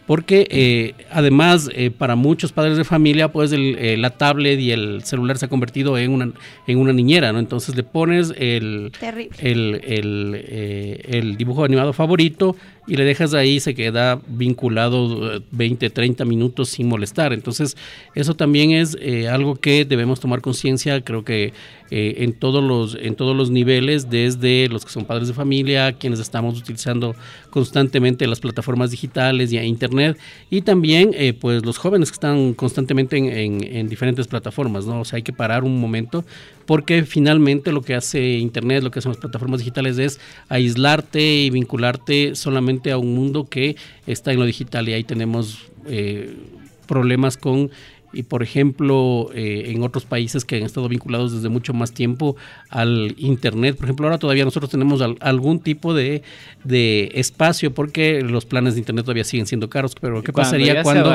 [0.05, 4.71] porque eh, además eh, para muchos padres de familia, pues el, eh, la tablet y
[4.71, 6.31] el celular se ha convertido en una,
[6.67, 7.39] en una niñera, ¿no?
[7.39, 8.91] Entonces le pones el,
[9.39, 12.55] el, eh, el dibujo animado favorito
[12.87, 17.31] y le dejas ahí, se queda vinculado eh, 20, 30 minutos sin molestar.
[17.31, 17.77] Entonces,
[18.15, 21.53] eso también es eh, algo que debemos tomar conciencia, creo que
[21.91, 25.91] eh, en, todos los, en todos los niveles, desde los que son padres de familia,
[25.93, 27.15] quienes estamos utilizando
[27.49, 30.17] constantemente las plataformas digitales y a internet,
[30.49, 35.01] y también eh, pues los jóvenes que están constantemente en, en- en diferentes plataformas, ¿no?
[35.01, 36.23] O sea, hay que parar un momento
[36.65, 41.49] porque finalmente lo que hace Internet, lo que hacen las plataformas digitales es aislarte y
[41.49, 43.75] vincularte solamente a un mundo que
[44.07, 44.87] está en lo digital.
[44.89, 46.35] Y ahí tenemos eh,
[46.87, 47.71] problemas con
[48.13, 52.35] y por ejemplo eh, en otros países que han estado vinculados desde mucho más tiempo
[52.69, 53.75] al internet.
[53.77, 56.21] Por ejemplo ahora todavía nosotros tenemos al- algún tipo de,
[56.63, 61.09] de espacio porque los planes de internet todavía siguen siendo caros pero qué pasaría cuando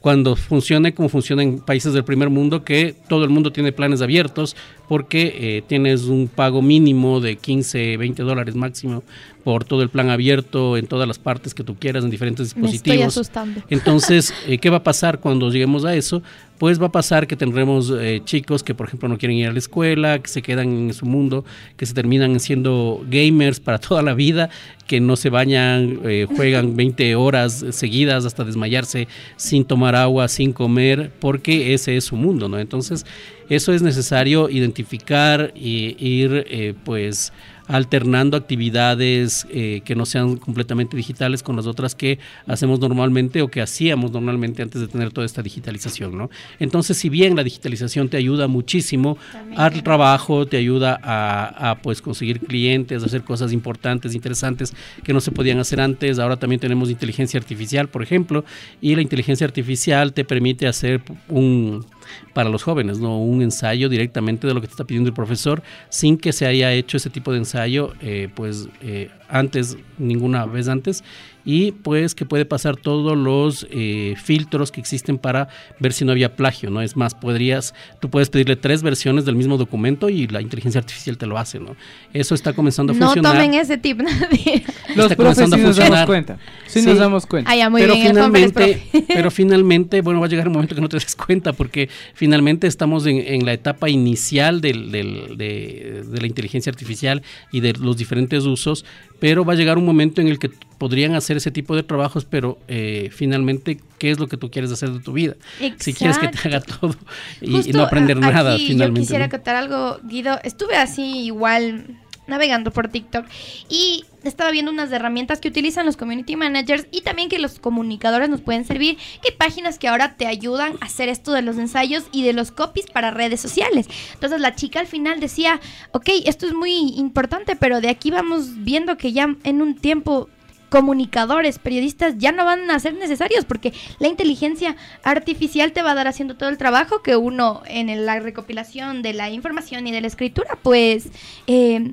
[0.00, 4.02] cuando funcione como funciona en países del primer mundo, que todo el mundo tiene planes
[4.02, 4.54] abiertos
[4.88, 9.02] porque eh, tienes un pago mínimo de 15, 20 dólares máximo
[9.44, 12.62] por todo el plan abierto en todas las partes que tú quieras, en diferentes Me
[12.66, 13.08] estoy dispositivos.
[13.08, 13.62] asustando.
[13.70, 16.22] Entonces, eh, ¿qué va a pasar cuando lleguemos a eso?
[16.56, 19.52] Pues va a pasar que tendremos eh, chicos que, por ejemplo, no quieren ir a
[19.52, 21.44] la escuela, que se quedan en su mundo,
[21.76, 24.48] que se terminan siendo gamers para toda la vida,
[24.86, 30.54] que no se bañan, eh, juegan 20 horas seguidas hasta desmayarse sin tomar agua, sin
[30.54, 32.58] comer, porque ese es su mundo, ¿no?
[32.58, 33.04] Entonces,
[33.48, 37.32] eso es necesario identificar y ir, eh, pues,
[37.66, 43.48] alternando actividades eh, que no sean completamente digitales con las otras que hacemos normalmente o
[43.48, 46.30] que hacíamos normalmente antes de tener toda esta digitalización, ¿no?
[46.58, 49.16] Entonces, si bien la digitalización te ayuda muchísimo
[49.56, 55.12] al trabajo, te ayuda a, a, pues conseguir clientes, a hacer cosas importantes, interesantes que
[55.12, 58.44] no se podían hacer antes, ahora también tenemos inteligencia artificial, por ejemplo,
[58.82, 61.86] y la inteligencia artificial te permite hacer un
[62.32, 63.18] para los jóvenes, ¿no?
[63.20, 66.72] Un ensayo directamente de lo que te está pidiendo el profesor, sin que se haya
[66.72, 71.02] hecho ese tipo de ensayo, eh, pues eh, antes, ninguna vez antes,
[71.46, 75.48] y pues que puede pasar todos los eh, filtros que existen para
[75.78, 76.80] ver si no había plagio, ¿no?
[76.80, 81.18] Es más, podrías, tú puedes pedirle tres versiones del mismo documento y la inteligencia artificial
[81.18, 81.76] te lo hace, ¿no?
[82.14, 83.32] Eso está comenzando a No funcionar.
[83.34, 84.64] tomen ese tip, nadie.
[84.96, 86.06] Los Está profes sí comenzando a nos damos funcionar.
[86.06, 86.38] cuenta.
[86.66, 86.86] Sí, Sí.
[86.86, 87.50] nos damos cuenta.
[87.50, 88.08] Ah, ya, muy pero bien.
[88.08, 89.04] finalmente, profe.
[89.14, 92.66] pero finalmente, bueno, va a llegar un momento que no te des cuenta porque finalmente
[92.66, 97.22] estamos en, en la etapa inicial del- del- de, de la inteligencia artificial
[97.52, 98.84] y de los diferentes usos,
[99.24, 102.26] pero va a llegar un momento en el que podrían hacer ese tipo de trabajos,
[102.26, 105.34] pero eh, finalmente, ¿qué es lo que tú quieres hacer de tu vida?
[105.78, 106.94] Si quieres que te haga todo
[107.40, 109.00] y, no aprender nada finalmente.
[109.00, 109.30] Yo quisiera ¿no?
[109.30, 110.38] contar algo, Guido.
[110.44, 111.86] Estuve así igual
[112.26, 113.26] navegando por TikTok
[113.68, 118.28] y estaba viendo unas herramientas que utilizan los community managers y también que los comunicadores
[118.28, 122.04] nos pueden servir, que páginas que ahora te ayudan a hacer esto de los ensayos
[122.12, 123.86] y de los copies para redes sociales.
[124.14, 125.60] Entonces la chica al final decía,
[125.92, 130.28] ok, esto es muy importante, pero de aquí vamos viendo que ya en un tiempo
[130.74, 135.94] comunicadores, periodistas ya no van a ser necesarios porque la inteligencia artificial te va a
[135.94, 140.00] dar haciendo todo el trabajo que uno en la recopilación de la información y de
[140.00, 141.10] la escritura, pues
[141.46, 141.92] eh,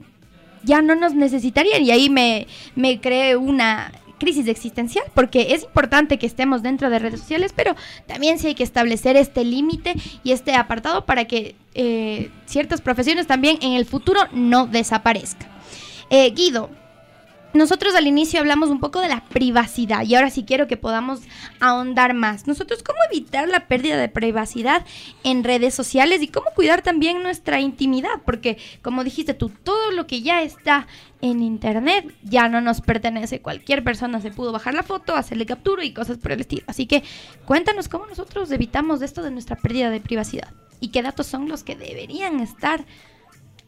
[0.64, 1.84] ya no nos necesitarían.
[1.84, 3.92] Y ahí me, me creé una
[4.22, 8.56] crisis existencial porque es importante que estemos dentro de redes sociales, pero también sí hay
[8.56, 13.86] que establecer este límite y este apartado para que eh, ciertas profesiones también en el
[13.86, 15.50] futuro no desaparezcan.
[16.12, 16.70] Eh, Guido,
[17.54, 21.22] nosotros al inicio hablamos un poco de la privacidad y ahora sí quiero que podamos
[21.60, 22.48] ahondar más.
[22.48, 24.86] Nosotros, ¿cómo evitar la pérdida de privacidad
[25.24, 28.22] en redes sociales y cómo cuidar también nuestra intimidad?
[28.26, 30.88] Porque, como dijiste tú, todo lo que ya está
[31.22, 33.42] en internet ya no nos pertenece.
[33.42, 36.64] Cualquier persona se pudo bajar la foto, hacerle captura y cosas por el estilo.
[36.68, 37.04] Así que
[37.46, 40.50] cuéntanos cómo nosotros evitamos esto de nuestra pérdida de privacidad
[40.80, 42.86] y qué datos son los que deberían estar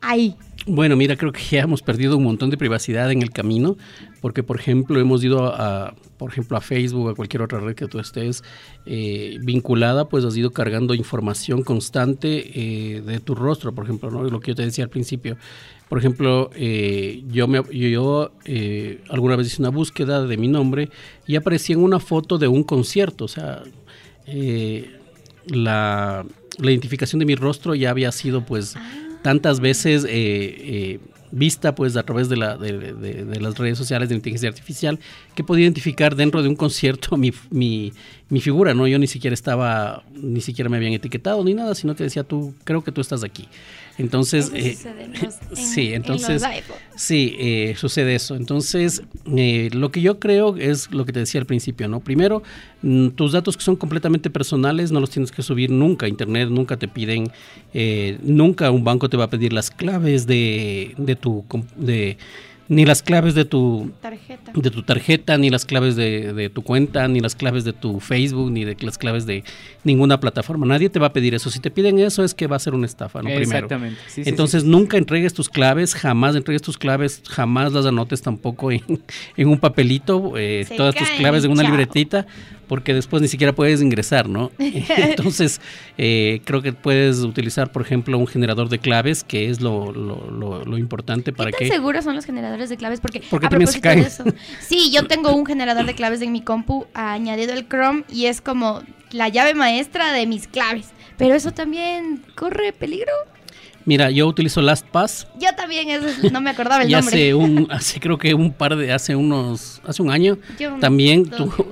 [0.02, 0.36] ahí.
[0.66, 3.76] Bueno, mira, creo que ya hemos perdido un montón de privacidad en el camino,
[4.22, 7.86] porque por ejemplo hemos ido a, por ejemplo, a Facebook, a cualquier otra red que
[7.88, 8.46] tú estés
[8.86, 12.52] eh, vinculada, pues has ido cargando información constante
[12.96, 14.24] eh, de tu rostro, por ejemplo, ¿no?
[14.24, 15.36] Lo que yo te decía al principio.
[15.90, 18.32] Por ejemplo, eh, yo, me, yo,
[19.10, 20.90] alguna vez hice una búsqueda de mi nombre
[21.28, 23.64] y aparecía en una foto de un concierto, o sea,
[25.48, 26.26] la,
[26.58, 28.76] la identificación de mi rostro ya había sido pues
[29.24, 31.00] tantas veces eh, eh,
[31.32, 35.00] vista pues a través de, la, de, las redes sociales de inteligencia artificial
[35.34, 37.92] que podía identificar dentro de un concierto mi, mi,
[38.34, 38.88] mi, figura, ¿no?
[38.88, 42.54] Yo ni siquiera estaba, ni siquiera me habían etiquetado ni nada, sino que decía tú,
[42.64, 43.48] creo que tú estás aquí.
[43.98, 44.76] Entonces, eh,
[45.54, 46.44] sí, entonces,
[46.96, 48.36] sí, eh, sucede eso.
[48.36, 49.04] Entonces,
[49.36, 52.00] eh, lo que yo creo es lo que te decía al principio, ¿no?
[52.00, 52.42] Primero,
[52.82, 56.50] mm, tus datos que son completamente personales no los tienes que subir nunca a Internet,
[56.50, 57.32] nunca te piden,
[58.24, 61.46] nunca un banco te va a pedir las claves de, de tu...
[61.76, 62.18] De,
[62.74, 67.08] ni las claves de tu tarjeta, de tu tarjeta ni las claves de, tu cuenta,
[67.08, 69.44] ni las claves de tu Facebook, ni de las claves de
[69.84, 70.66] ninguna plataforma.
[70.66, 71.50] Nadie te va a pedir eso.
[71.50, 73.30] Si te piden eso es que va a ser una estafa, ¿no?
[73.30, 74.00] Exactamente.
[74.18, 78.84] Entonces nunca entregues tus claves, jamás entregues tus claves, jamás las anotes tampoco en,
[79.38, 82.26] un papelito, eh, todas tus claves en una libretita,
[82.74, 84.50] porque después ni siquiera puedes ingresar, ¿no?
[84.58, 85.62] Entonces,
[85.96, 90.66] eh, creo que puedes utilizar, por ejemplo, un generador de claves, que es lo, lo,
[90.66, 91.72] lo, importante para ¿Qué tan que...
[91.76, 93.00] seguros son los generadores de claves?
[93.00, 94.08] Porque, porque también se caen.
[94.60, 98.42] sí, yo tengo un generador de claves en mi compu añadido el Chrome y es
[98.42, 100.88] como la llave maestra de mis claves.
[101.18, 103.12] Pero eso también corre peligro.
[103.86, 105.28] Mira, yo utilizo LastPass.
[105.40, 105.88] Yo también,
[106.32, 107.16] no me acordaba el y nombre.
[107.16, 110.38] hace un, hace creo que un par de, hace unos, hace un año,
[110.80, 111.30] también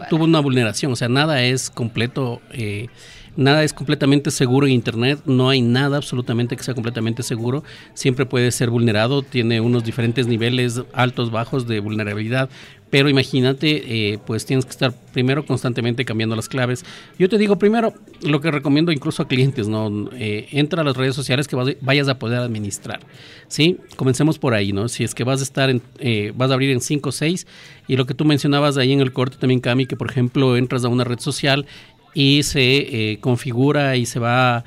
[0.10, 0.92] tuvo una vulneración.
[0.92, 2.88] O sea, nada es completo, eh,
[3.36, 5.20] nada es completamente seguro en Internet.
[5.26, 7.64] No hay nada absolutamente que sea completamente seguro.
[7.94, 9.22] Siempre puede ser vulnerado.
[9.24, 12.50] Tiene unos diferentes niveles altos, bajos de vulnerabilidad.
[12.92, 16.84] Pero imagínate, eh, pues tienes que estar primero constantemente cambiando las claves.
[17.18, 20.10] Yo te digo primero, lo que recomiendo incluso a clientes, ¿no?
[20.12, 23.00] Eh, entra a las redes sociales que vayas a poder administrar,
[23.48, 23.78] ¿sí?
[23.96, 24.90] Comencemos por ahí, ¿no?
[24.90, 27.48] Si es que vas a estar, eh, vas a abrir en 5 o 6,
[27.88, 30.84] y lo que tú mencionabas ahí en el corte también, Cami, que por ejemplo entras
[30.84, 31.66] a una red social
[32.14, 34.64] y se configura y se va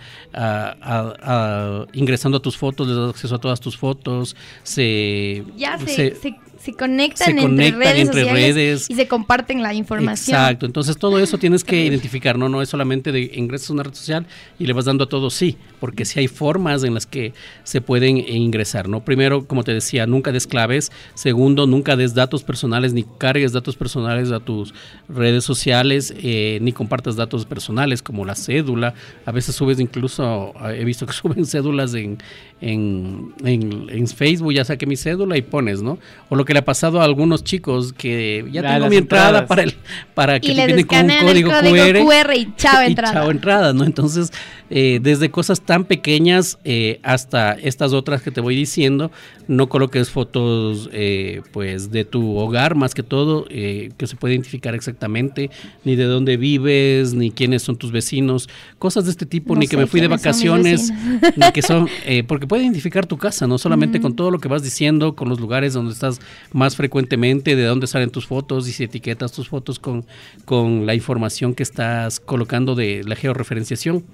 [1.92, 5.44] ingresando a tus fotos, le das acceso a todas tus fotos, se...
[5.56, 6.16] Ya se
[6.64, 10.34] se conectan, entre, redes, y se comparten la información.
[10.34, 13.82] Exacto, entonces todo eso tienes que identificar, no no es solamente de ingresas a una
[13.82, 14.26] red social
[14.58, 17.82] y le vas dando a todo sí, porque sí hay formas en las que se
[17.82, 19.04] pueden ingresar, ¿no?
[19.04, 23.76] Primero, como te decía, nunca des claves, segundo, nunca des datos personales ni cargues datos
[23.76, 24.72] personales a tus
[25.10, 28.94] redes sociales, eh, ni compartas datos personales como la cédula,
[29.26, 32.16] a veces subes incluso, he visto que suben cédulas en,
[32.62, 35.98] en, en, Facebook, ya saqué mi cédula y pones, ¿no?
[36.30, 39.64] O lo que le ha pasado a algunos chicos que ya tengo mi entrada para
[39.64, 39.74] el
[40.14, 43.12] para que te vienen con un código, QR, y chao entrada.
[43.12, 43.84] chao entrada, ¿no?
[43.84, 44.32] Entonces,
[44.70, 49.10] eh, desde cosas tan pequeñas eh, hasta estas otras que te voy diciendo,
[49.48, 54.76] no coloques fotos eh, pues de tu hogar más que todo, que se puede identificar
[54.76, 55.50] exactamente,
[55.84, 58.48] ni de dónde vives, ni quiénes son tus vecinos,
[58.78, 60.92] cosas de este tipo, ni que me fui de vacaciones,
[61.36, 61.88] ni que son,
[62.28, 65.40] porque puede identificar tu casa, no solamente con todo lo que vas diciendo, con los
[65.40, 66.20] lugares donde estás
[66.52, 70.06] más frecuentemente, de dónde salen tus fotos y si etiquetas tus fotos con,
[70.44, 74.04] con la información que estás colocando de la georreferenciación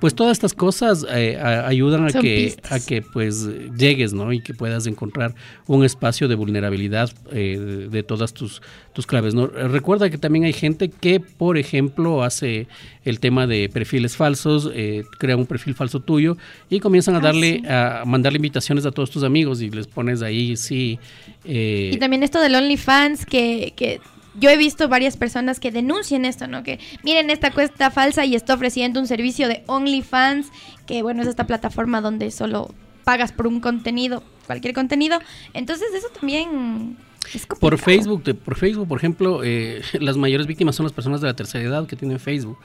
[0.00, 4.54] pues todas estas cosas eh, ayudan a que a que pues llegues no y que
[4.54, 5.34] puedas encontrar
[5.66, 8.62] un espacio de vulnerabilidad eh, de todas tus
[8.92, 12.66] tus claves no recuerda que también hay gente que por ejemplo hace
[13.04, 16.36] el tema de perfiles falsos eh, crea un perfil falso tuyo
[16.68, 20.22] y comienzan a ah, darle a mandarle invitaciones a todos tus amigos y les pones
[20.22, 20.98] ahí sí
[21.44, 24.00] y también esto del OnlyFans que que
[24.38, 26.62] yo he visto varias personas que denuncian esto, ¿no?
[26.62, 30.48] Que miren esta cuesta falsa y está ofreciendo un servicio de OnlyFans,
[30.86, 32.74] que bueno, es esta plataforma donde solo
[33.04, 35.18] pagas por un contenido, cualquier contenido.
[35.54, 36.96] Entonces eso también
[37.32, 41.26] es por Facebook, por Facebook, por ejemplo, eh, las mayores víctimas son las personas de
[41.26, 42.58] la tercera edad que tienen Facebook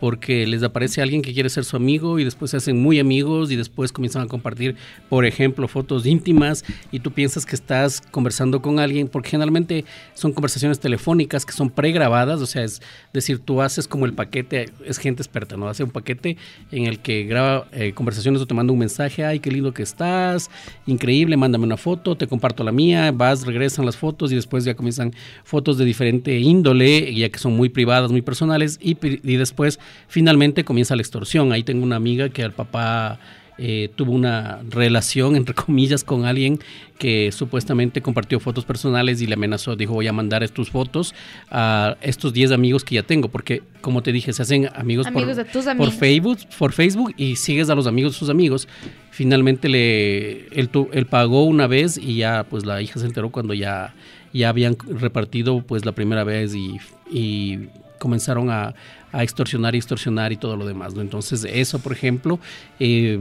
[0.00, 3.50] porque les aparece alguien que quiere ser su amigo y después se hacen muy amigos
[3.50, 4.76] y después comienzan a compartir,
[5.08, 9.84] por ejemplo, fotos íntimas y tú piensas que estás conversando con alguien, porque generalmente
[10.14, 12.82] son conversaciones telefónicas que son pregrabadas, o sea, es
[13.12, 15.68] decir, tú haces como el paquete, es gente experta, ¿no?
[15.68, 16.36] Hace un paquete
[16.70, 19.82] en el que graba eh, conversaciones o te manda un mensaje, ay, qué lindo que
[19.82, 20.50] estás,
[20.86, 24.74] increíble, mándame una foto, te comparto la mía, vas, regresan las fotos y después ya
[24.74, 29.78] comienzan fotos de diferente índole, ya que son muy privadas, muy personales y, y después
[30.08, 31.52] finalmente comienza la extorsión.
[31.52, 33.18] Ahí tengo una amiga que al papá
[33.58, 36.58] eh, tuvo una relación, entre comillas, con alguien
[36.98, 41.14] que supuestamente compartió fotos personales y le amenazó, dijo voy a mandar tus fotos
[41.50, 45.38] a estos 10 amigos que ya tengo, porque como te dije, se hacen amigos, Amigos
[45.76, 45.90] por.
[45.90, 48.68] Facebook, por Facebook y sigues a los amigos de sus amigos.
[49.10, 53.94] Finalmente le, él, pagó una vez y ya pues la hija se enteró cuando ya,
[54.32, 56.76] ya habían repartido pues la primera vez y,
[57.10, 57.68] y
[57.98, 58.74] comenzaron a,
[59.18, 60.94] a extorsionar y extorsionar y todo lo demás.
[60.94, 61.00] ¿no?
[61.00, 62.38] Entonces eso, por ejemplo,
[62.80, 63.18] eh,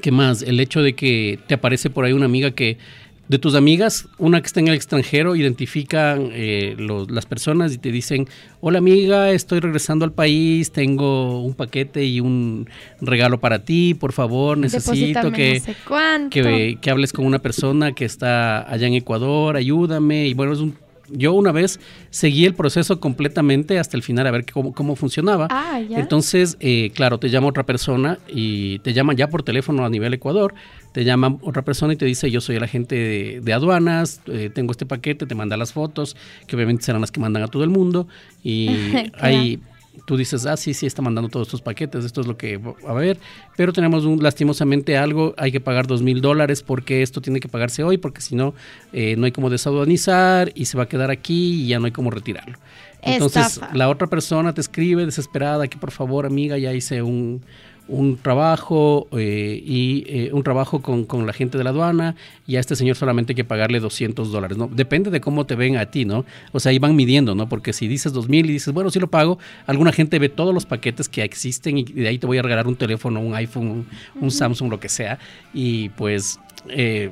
[0.00, 0.42] ¿qué más?
[0.42, 2.78] El hecho de que te aparece por ahí una amiga que
[3.26, 7.78] de tus amigas, una que está en el extranjero, identifican eh, los- las personas y
[7.78, 8.28] te dicen,
[8.60, 12.68] hola amiga, estoy regresando al país, tengo un paquete y un
[13.00, 16.28] regalo para ti, por favor, necesito que, no sé cuánto.
[16.34, 20.26] que, que hables con una persona que está allá en Ecuador, ayúdame.
[20.28, 20.74] Y bueno, es un,
[21.10, 21.80] yo una vez
[22.10, 25.48] seguí el proceso completamente hasta el final a ver cómo, cómo funcionaba.
[25.50, 25.98] Ah, ya.
[25.98, 30.14] Entonces, eh, claro, te llama otra persona y te llaman ya por teléfono a nivel
[30.14, 30.54] Ecuador.
[30.92, 34.50] Te llama otra persona y te dice, yo soy el agente de, de aduanas, eh,
[34.54, 37.64] tengo este paquete, te manda las fotos, que obviamente serán las que mandan a todo
[37.64, 38.06] el mundo.
[38.42, 39.10] Y Claro.
[39.20, 39.58] hay
[40.06, 42.74] tú dices, ah, sí, sí, está mandando todos estos paquetes, esto es lo que va
[42.86, 43.18] a haber,
[43.56, 47.48] pero tenemos un, lastimosamente algo, hay que pagar dos mil dólares porque esto tiene que
[47.48, 48.54] pagarse hoy, porque si no,
[48.92, 51.92] eh, no hay como desaduanizar y se va a quedar aquí y ya no hay
[51.92, 52.58] como retirarlo.
[53.02, 53.74] Entonces, Estafa.
[53.76, 57.42] la otra persona te escribe desesperada que por favor, amiga, ya hice un,
[57.86, 62.16] un trabajo eh, y eh, un trabajo con, con la gente de la aduana
[62.46, 64.68] y a este señor solamente hay que pagarle 200 dólares, ¿no?
[64.68, 66.24] Depende de cómo te ven a ti, ¿no?
[66.52, 67.48] O sea, ahí van midiendo, ¿no?
[67.48, 70.64] Porque si dices 2000 y dices, bueno, sí lo pago, alguna gente ve todos los
[70.64, 73.86] paquetes que existen y de ahí te voy a regalar un teléfono, un iPhone, un,
[74.20, 75.18] un Samsung, lo que sea,
[75.52, 76.40] y pues...
[76.68, 77.10] eh,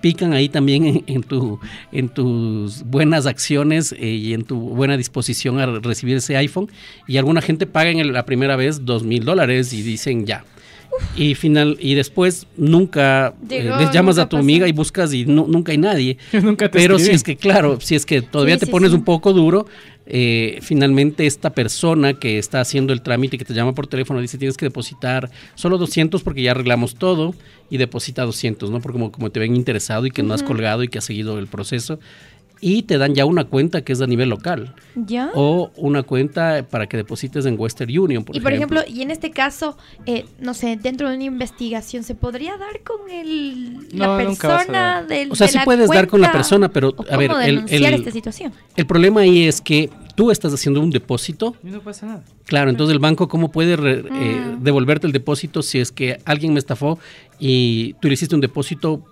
[0.00, 1.58] pican ahí también en, en tu,
[1.92, 6.68] en tus buenas acciones eh, y en tu buena disposición a recibir ese iPhone.
[7.06, 10.44] Y alguna gente paga en la primera vez dos mil dólares y dicen ya.
[11.16, 14.42] Y final y después nunca eh, les llamas nunca a tu pasó.
[14.44, 16.18] amiga y buscas y no- nunca hay nadie.
[16.34, 18.90] Nunca te Pero si es que claro, si es que todavía Sí, te sí, pones
[18.90, 18.96] sí.
[18.96, 19.66] un poco duro,
[20.06, 24.36] eh, finalmente esta persona que está haciendo el trámite que te llama por teléfono dice
[24.36, 27.34] tienes que depositar solo 200 porque ya arreglamos todo
[27.70, 28.80] y deposita 200, ¿no?
[28.80, 31.38] Porque como, como te ven interesado y que no has colgado y que has seguido
[31.38, 32.00] el proceso
[32.64, 35.30] y te dan ya una cuenta que es a nivel local ¿Ya?
[35.34, 38.80] o una cuenta para que deposites en Western Union, por y por ejemplo.
[38.80, 42.80] ejemplo, y en este caso, eh, no sé, dentro de una investigación, ¿se podría dar
[42.84, 46.30] con el, No, la persona del O sea, de sí la puedes dar con la
[46.30, 48.52] persona, pero, ¿O a ver, el- denunciar el- esta situación?
[48.76, 52.24] El problema ahí es que tú estás haciendo un depósito Y no pasa nada.
[52.46, 54.62] Claro, entonces el banco, ¿cómo puede re- eh, Mm.
[54.62, 57.00] devolverte el depósito si es que alguien me estafó
[57.40, 59.02] y tú le hiciste un depósito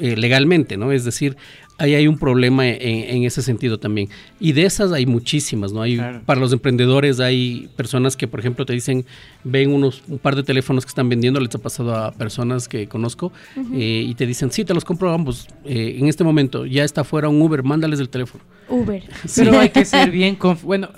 [0.00, 0.92] eh, legalmente, ¿no?
[0.92, 1.36] Es decir,
[1.78, 4.08] ahí hay un problema en, en ese sentido también.
[4.38, 5.82] Y de esas hay muchísimas, ¿no?
[5.82, 6.22] Hay, Claro.
[6.26, 9.04] Para los emprendedores hay personas que, por ejemplo, te dicen,
[9.44, 12.86] ven unos, un par de teléfonos que están vendiendo, les ha pasado a personas que
[12.88, 13.32] conozco,
[13.74, 15.48] eh, y te dicen, sí, te los compro ambos.
[15.64, 18.44] Eh, en este momento ya está fuera un Uber, mándales el teléfono.
[18.68, 19.02] Uber.
[19.36, 20.90] Pero hay que ser bien Bueno,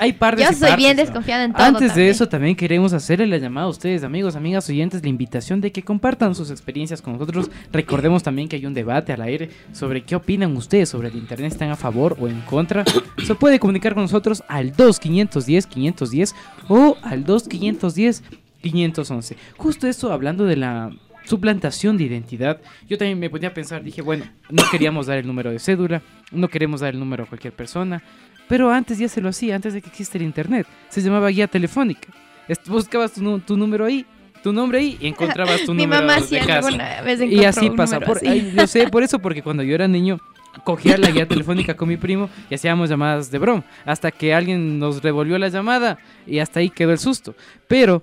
[0.00, 1.02] hay partes Yo soy partes, bien ¿no?
[1.02, 1.62] desconfiada en todo.
[1.62, 5.60] Antes de eso, también queremos hacerle la llamada a ustedes, amigos, amigas, oyentes, la invitación
[5.60, 7.50] de que compartan sus experiencias con nosotros.
[7.70, 11.52] Recordemos también que hay un debate al aire sobre qué opinan ustedes sobre el Internet,
[11.52, 12.82] están a favor o en contra.
[13.26, 16.34] Se puede comunicar con nosotros al 2510-510
[16.68, 19.36] o al 2510-511.
[19.58, 20.92] Justo eso hablando de la
[21.24, 22.60] suplantación de identidad.
[22.88, 26.02] Yo también me ponía a pensar, dije, bueno, no queríamos dar el número de cédula,
[26.32, 28.02] no queremos dar el número a cualquier persona,
[28.50, 30.66] pero antes ya se lo hacía, antes de que exista el internet.
[30.90, 32.08] Se llamaba guía telefónica.
[32.66, 34.04] Buscabas tu, número ahí,
[34.42, 36.54] tu nombre ahí y encontrabas tu Mi número mamá de sí casa.
[36.66, 38.00] alguna vez Y encontró así un pasa.
[38.00, 38.26] Por, así.
[38.26, 40.18] ay, yo sé por eso, porque cuando yo era niño
[40.64, 44.80] cogía la guía telefónica con mi primo y hacíamos llamadas de broma, hasta que alguien
[44.80, 47.36] nos revolvió la llamada y hasta ahí quedó el susto.
[47.68, 48.02] Pero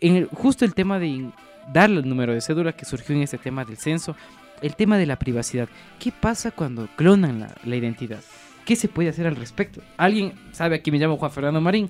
[0.00, 1.30] en el- justo el tema de
[1.72, 4.16] darle el número de cédula que surgió en este tema del censo,
[4.60, 5.68] el tema de la privacidad.
[6.00, 8.20] ¿Qué pasa cuando clonan la, la identidad?
[8.64, 9.82] ¿Qué se puede hacer al respecto?
[9.96, 11.88] ¿Alguien sabe aquí me llamo Juan Fernando Marín?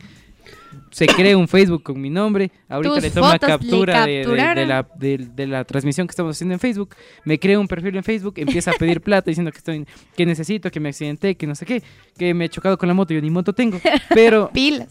[0.91, 2.51] Se crea un Facebook con mi nombre.
[2.69, 4.69] Ahorita Tus le le captura de, de- de capturaron.
[4.69, 6.95] la, de, la transmisión que estamos haciendo en Facebook.
[7.25, 10.71] Me creo un perfil en Facebook, empieza a pedir plata diciendo que estoy que necesito,
[10.71, 11.83] que me accidenté, que no sé qué,
[12.19, 13.81] que me he chocado con la moto, yo ni moto tengo.
[14.11, 14.89] Pero Pilas.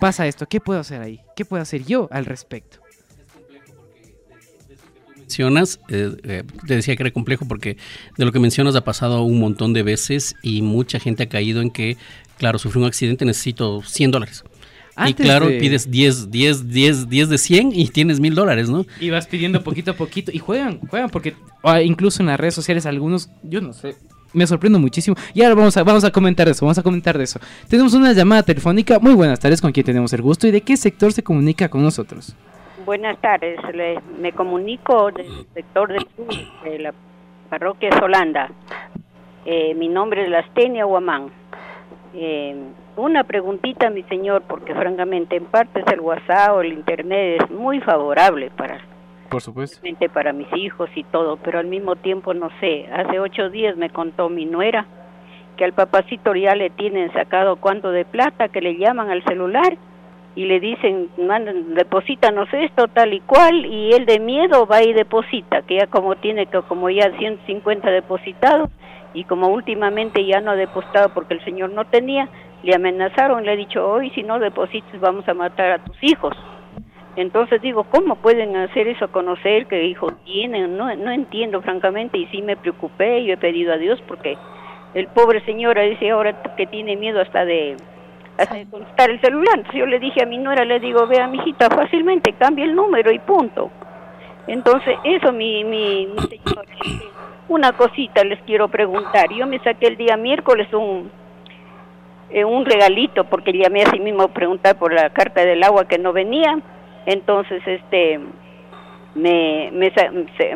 [0.00, 1.20] pasa esto, ¿qué puedo hacer ahí?
[1.36, 2.81] ¿Qué puedo hacer yo al respecto?
[5.32, 7.76] Mencionas, eh, eh, te decía que era complejo porque
[8.18, 11.62] de lo que mencionas ha pasado un montón de veces y mucha gente ha caído
[11.62, 11.96] en que,
[12.38, 14.44] claro, sufrí un accidente, necesito 100 dólares.
[15.06, 18.84] y claro, de- pides 10, 10, 10, 10 de 100 y tienes mil dólares, ¿no?
[19.00, 20.30] Y vas pidiendo poquito a poquito.
[20.34, 23.96] Y juegan, juegan, porque ah, incluso en las redes sociales algunos, yo no sé,
[24.34, 25.16] me sorprendo muchísimo.
[25.32, 27.40] Y ahora vamos a, vamos a comentar de eso, vamos a comentar de eso.
[27.68, 28.98] Tenemos una llamada telefónica.
[28.98, 30.46] Muy buenas tardes, ¿con quién tenemos el gusto?
[30.46, 32.34] ¿Y de qué sector se comunica con nosotros?
[32.84, 36.26] Buenas tardes, Le- me comunico del sector del sur,
[36.64, 36.92] de la
[37.48, 38.50] parroquia Solanda.
[39.44, 41.30] Eh, mi nombre es Lastenia Guamán.
[42.14, 42.56] Eh,
[42.96, 47.80] una preguntita, mi señor, porque francamente en partes el WhatsApp o el Internet es muy
[47.80, 48.80] favorable para,
[49.30, 49.80] Por supuesto.
[50.12, 52.86] para mis hijos y todo, pero al mismo tiempo no sé.
[52.92, 54.86] Hace ocho días me contó mi nuera
[55.56, 59.76] que al papacito ya le tienen sacado cuánto de plata, que le llaman al celular
[60.34, 61.10] y le dicen,
[61.74, 66.16] deposítanos esto, tal y cual, y él de miedo va y deposita, que ya como
[66.16, 68.70] tiene que como ya 150 depositados,
[69.14, 72.28] y como últimamente ya no ha depositado porque el señor no tenía,
[72.62, 76.34] le amenazaron, le ha dicho, hoy si no deposites vamos a matar a tus hijos.
[77.16, 80.78] Entonces digo, ¿cómo pueden hacer eso, conocer qué hijos tienen?
[80.78, 84.38] No, no entiendo francamente y sí me preocupé, yo he pedido a Dios porque
[84.94, 87.76] el pobre señor dice ahora que tiene miedo hasta de
[88.38, 89.54] hasta de contestar el celular.
[89.56, 93.12] Entonces yo le dije a mi nuera, le digo, vea, mijita, fácilmente cambia el número
[93.12, 93.70] y punto.
[94.46, 96.66] Entonces, eso, mi, mi, mi señor,
[97.48, 99.32] una cosita les quiero preguntar.
[99.32, 101.10] Yo me saqué el día miércoles un,
[102.30, 105.98] eh, un regalito porque llamé así mismo a preguntar por la carta del agua que
[105.98, 106.58] no venía.
[107.06, 108.18] Entonces, este,
[109.14, 109.92] me, me,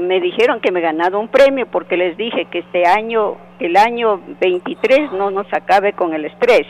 [0.01, 3.77] me dijeron que me he ganado un premio porque les dije que este año, el
[3.77, 6.67] año 23 no nos acabe con el estrés.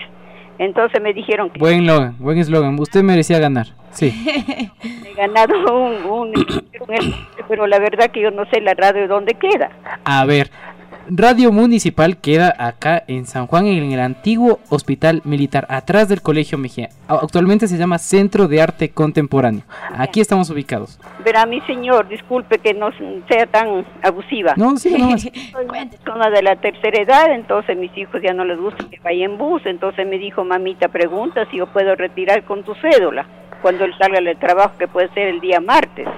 [0.59, 2.79] Entonces me dijeron que Buen eslogan, buen eslogan.
[2.79, 3.69] Usted merecía ganar.
[3.91, 4.13] Sí.
[4.83, 6.29] he ganado un, un-
[6.89, 7.15] un-
[7.49, 9.71] pero la verdad que yo no sé la radio dónde queda.
[10.05, 10.51] A ver,
[11.09, 16.59] Radio Municipal queda acá en San Juan, en el antiguo Hospital Militar, atrás del Colegio
[16.59, 16.89] Mejía.
[17.07, 19.63] Actualmente se llama Centro de Arte Contemporáneo.
[19.97, 20.99] Aquí estamos ubicados.
[21.25, 22.91] Verá, mi señor, disculpe que no
[23.29, 24.55] sea tan abusiva.
[24.57, 25.23] No, sí, nomás.
[25.53, 25.67] Soy
[26.33, 29.63] de la tercera edad, entonces mis hijos ya no les gusta que vaya en bus,
[29.65, 33.27] entonces me dijo, mamita, pregunta si yo puedo retirar con tu cédula
[33.63, 36.09] cuando él salga del trabajo, que puede ser el día martes.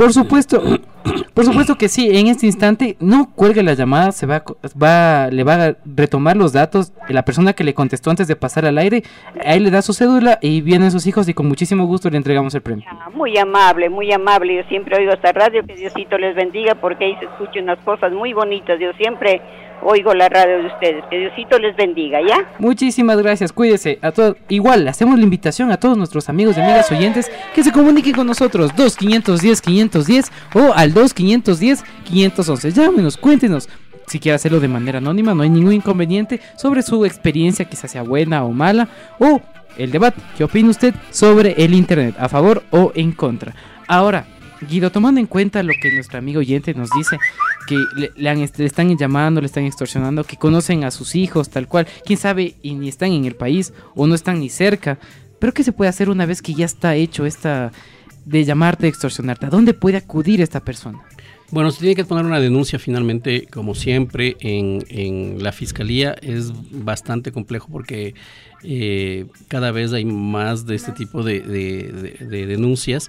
[0.00, 0.62] Por supuesto,
[1.34, 2.08] por supuesto que sí.
[2.16, 4.42] En este instante no cuelgue la llamada, se va,
[4.82, 8.34] va, le va a retomar los datos de la persona que le contestó antes de
[8.34, 9.02] pasar al aire.
[9.44, 12.54] Ahí le da su cédula y vienen sus hijos y con muchísimo gusto le entregamos
[12.54, 12.86] el premio.
[12.88, 14.56] Ah, Muy amable, muy amable.
[14.56, 18.10] Yo siempre oigo esta radio, que Diosito les bendiga, porque ahí se escuchan unas cosas
[18.10, 18.80] muy bonitas.
[18.80, 19.42] Yo siempre
[19.82, 21.04] oigo la radio de ustedes.
[21.10, 22.52] Que Diosito les bendiga, ¿ya?
[22.58, 24.36] Muchísimas gracias, cuídese a todos.
[24.48, 28.26] Igual, hacemos la invitación a todos nuestros amigos y amigas oyentes que se comuniquen con
[28.26, 32.72] nosotros 2 510 510 o al 2 510 511.
[32.72, 33.68] Llámenos, cuéntenos.
[34.06, 38.02] Si quiere hacerlo de manera anónima, no hay ningún inconveniente sobre su experiencia, quizás sea
[38.02, 38.88] buena o mala,
[39.20, 39.40] o
[39.78, 40.20] el debate.
[40.36, 42.16] ¿Qué opina usted sobre el Internet?
[42.18, 43.54] ¿A favor o en contra?
[43.86, 44.26] Ahora,
[44.68, 47.18] Guido, tomando en cuenta lo que nuestro amigo oyente nos dice,
[47.66, 47.76] que
[48.16, 51.86] le, han- le están llamando, le están extorsionando, que conocen a sus hijos tal cual,
[52.04, 54.98] quién sabe y ni están en el país o no están ni cerca,
[55.38, 57.72] pero ¿qué se puede hacer una vez que ya está hecho esta
[58.26, 59.46] de llamarte, extorsionarte?
[59.46, 61.00] ¿A dónde puede acudir esta persona?
[61.50, 66.14] Bueno, se tiene que poner una denuncia finalmente, como siempre, en, la fiscalía.
[66.22, 68.14] Es bastante complejo porque
[68.62, 71.40] eh, cada vez hay más de este tipo de
[72.46, 73.08] denuncias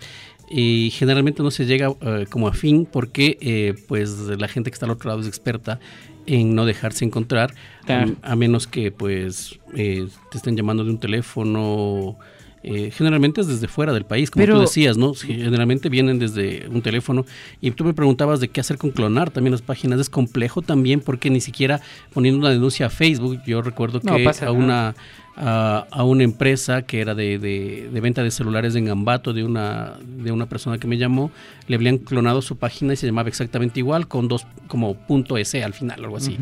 [0.53, 4.73] y generalmente no se llega eh, como a fin porque eh, pues la gente que
[4.76, 5.80] está al otro lado es experta
[6.26, 7.53] en no dejarse encontrar
[7.86, 8.14] Claro.
[8.22, 12.18] a, a menos que pues eh, te estén llamando de un teléfono
[12.64, 16.68] eh, generalmente es desde fuera del país como Pero- tú decías no generalmente vienen desde
[16.69, 17.26] un teléfono.
[17.60, 19.99] Y tú me preguntabas de qué hacer con clonar también las páginas.
[19.99, 21.82] Es complejo también porque ni siquiera
[22.14, 24.94] poniendo una denuncia a Facebook yo recuerdo No que pasa a una
[25.42, 29.44] a, a una empresa que era de, de- de venta de celulares en Ambato de
[29.44, 31.32] una de una persona que me llamó.
[31.68, 35.64] Le habían clonado su página y se llamaba exactamente igual con dos como punto S
[35.64, 36.38] al final algo así.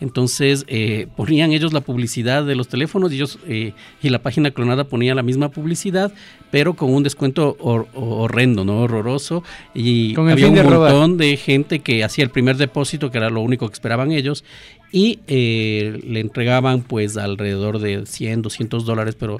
[0.00, 3.72] Entonces eh, ponían ellos la publicidad de los teléfonos y ellos eh,
[4.02, 6.12] y la página clonada ponía la misma publicidad
[6.50, 9.42] pero con un descuento hor- horrendo no horroroso.
[9.74, 10.92] Y había un de robar.
[10.92, 14.44] montón de gente que hacía el primer depósito que era lo único que esperaban ellos
[14.96, 19.38] y eh, le entregaban pues alrededor de 100 200 dólares pero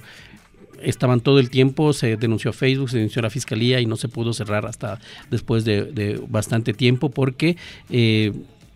[0.83, 3.97] estaban todo el tiempo, se denunció a Facebook, se denunció a la fiscalía y no
[3.97, 4.99] se pudo cerrar hasta
[5.31, 7.57] después de, de bastante tiempo porque
[7.89, 8.33] eh,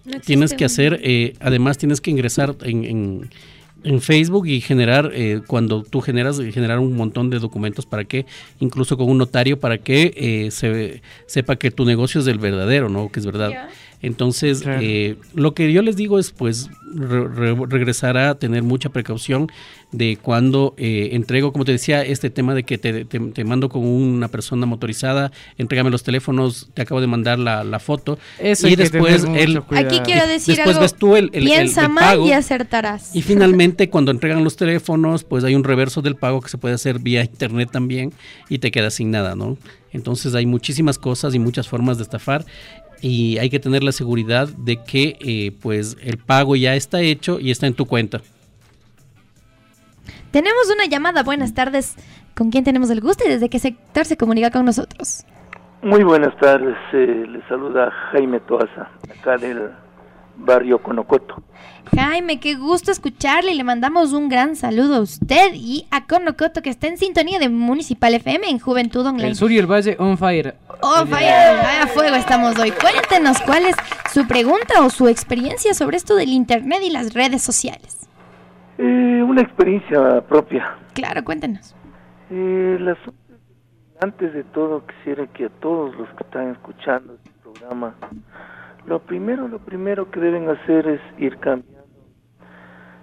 [0.06, 3.30] No tienes que hacer, eh, además tienes que ingresar en, en-
[3.84, 8.26] en Facebook y generar, eh, cuando tú generas, generar un montón de documentos para que,
[8.58, 12.88] incluso con un notario, para que eh, se sepa que tu negocio es el verdadero,
[12.88, 13.08] ¿no?
[13.12, 13.50] Que es verdad.
[14.00, 18.90] Entonces, eh, lo que yo les digo es, pues, re- re- regresar a tener mucha
[18.90, 19.48] precaución
[19.90, 23.68] de cuando eh, entrego, como te decía, este tema de que te, te- te mando
[23.68, 28.18] con una persona motorizada, entrégame los teléfonos, te acabo de mandar la, la foto.
[28.38, 29.62] Eso y después él.
[29.70, 30.80] Aquí quiero decir después algo.
[30.82, 32.26] ves tú el, el- el- Piensa el mal pago.
[32.28, 33.16] y acertarás.
[33.16, 36.74] Y finalmente, cuando entregan los teléfonos, pues hay un reverso del pago que se puede
[36.74, 38.12] hacer vía internet también
[38.48, 39.58] y te quedas sin nada, ¿no?
[39.90, 42.44] Entonces hay muchísimas cosas y muchas formas de estafar
[43.00, 47.38] y hay que tener la seguridad de que eh, pues el pago ya está hecho
[47.40, 48.20] y está en tu cuenta.
[50.30, 51.22] Tenemos una llamada.
[51.22, 51.96] Buenas tardes.
[52.34, 55.24] ¿Con quién tenemos el gusto y desde qué sector se comunica con nosotros?
[55.82, 59.70] Muy buenas tardes, eh, le saluda Jaime Toaza, acá del
[60.38, 61.42] barrio Conocoto.
[61.94, 66.60] Jaime, qué gusto escucharle y le mandamos un gran saludo a usted y a Conocoto
[66.62, 69.28] que está en sintonía de Municipal FM en Juventud Online.
[69.28, 70.54] El sur y el valle on fire.
[70.82, 72.72] Oh, vaya, vaya fuego estamos hoy.
[72.72, 73.76] Cuéntenos cuál es
[74.12, 78.06] su pregunta o su experiencia sobre esto del Internet y las redes sociales.
[78.76, 80.76] Eh, una experiencia propia.
[80.92, 81.74] Claro, cuéntenos.
[82.30, 82.98] Eh, las-
[84.00, 87.94] antes de todo quisiera que a todos los que están escuchando este programa,
[88.88, 91.78] lo primero, lo primero que deben hacer es ir cambiando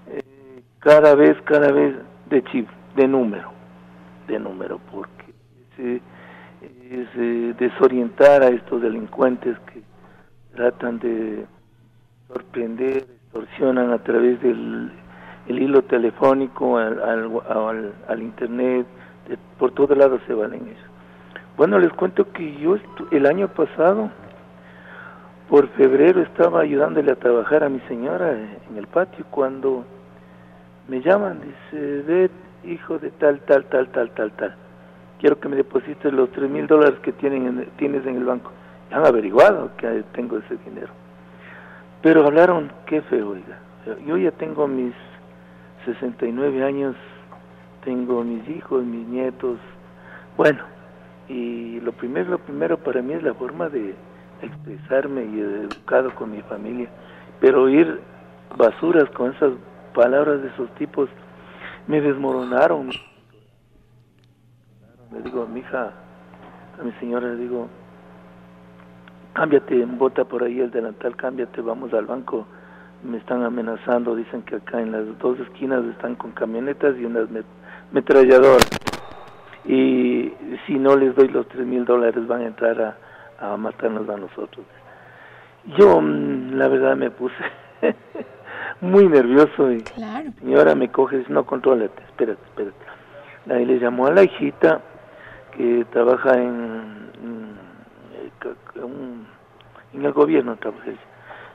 [0.08, 1.96] eh, cada vez, cada vez
[2.30, 3.52] de chip, de número,
[4.28, 5.34] de número, porque
[5.78, 6.02] es,
[6.92, 9.82] es, eh, desorientar a estos delincuentes que
[10.56, 11.46] tratan de
[12.28, 14.92] sorprender, extorsionan a través del
[15.48, 18.88] el hilo telefónico, al, al, al- al internet,
[19.28, 20.88] de- por todos lados se valen eso.
[21.56, 22.78] Bueno, les cuento que yo
[23.12, 24.10] el año pasado,
[25.50, 29.86] por febrero, estaba ayudándole a trabajar a mi señora en el patio cuando
[30.88, 32.30] me llaman, dice, ve,
[32.64, 34.56] hijo de tal, tal, tal, tal, tal, tal,
[35.20, 38.52] quiero que me deposites los tres mil dólares que tienen en- tienes en el banco.
[38.90, 40.92] Ya han averiguado que tengo ese dinero.
[42.02, 43.60] Pero hablaron, qué feo, oiga.
[44.06, 44.94] Yo ya tengo mis
[45.86, 46.96] 69 años,
[47.84, 49.60] tengo mis hijos, mis nietos.
[50.38, 50.64] Bueno,
[51.28, 53.96] y lo primero, lo primero para mí es la forma de
[54.42, 56.90] expresarme y educado con mi familia.
[57.40, 58.00] Pero oír
[58.58, 59.54] basuras con esas
[59.94, 61.10] palabras de esos tipos
[61.88, 62.90] me desmoronaron.
[65.14, 65.92] Le digo a mi hija,
[66.80, 67.68] a mi señora, le digo,
[69.34, 72.46] cámbiate, bota por ahí el delantal, cámbiate, vamos al banco.
[73.04, 77.30] Me están amenazando, dicen que acá en las dos esquinas están con camionetas y unas
[77.30, 77.44] met-
[77.92, 78.68] metralladoras.
[79.64, 80.34] Y
[80.66, 82.98] si no les doy los tres mil dólares van a entrar a,
[83.40, 84.66] a matarnos a nosotros.
[85.78, 87.36] Yo, mm, la verdad, me puse
[88.82, 90.32] muy nervioso y Claro.
[90.40, 92.86] señora me coge y dice, no, contrólate, espérate, espérate.
[93.54, 94.82] Ahí le llamó a la hijita
[95.56, 97.58] que trabaja en, en,
[98.44, 98.80] eh,
[99.94, 101.00] en el gobierno, trabaja ella.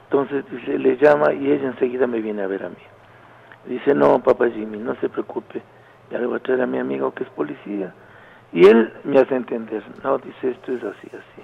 [0.04, 2.76] Entonces dice, le llama y ella enseguida me viene a ver a mí.
[3.66, 5.62] Dice, no, papá Jimmy, no se preocupe,
[6.10, 7.92] ya le voy a traer a mi amigo que es policía.
[8.52, 11.42] Y él me hace entender, no, dice, esto es así, así.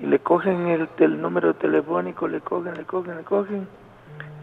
[0.00, 3.68] Y le cogen el, tel- número telefónico, le cogen, le cogen, le cogen,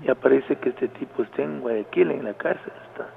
[0.04, 3.08] y aparece que este tipo está en Guayaquil, en la cárcel está.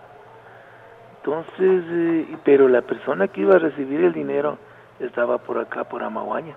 [1.19, 4.59] Entonces, eh, pero la persona que iba a recibir el dinero
[5.01, 6.55] estaba por acá, por Amaguaña.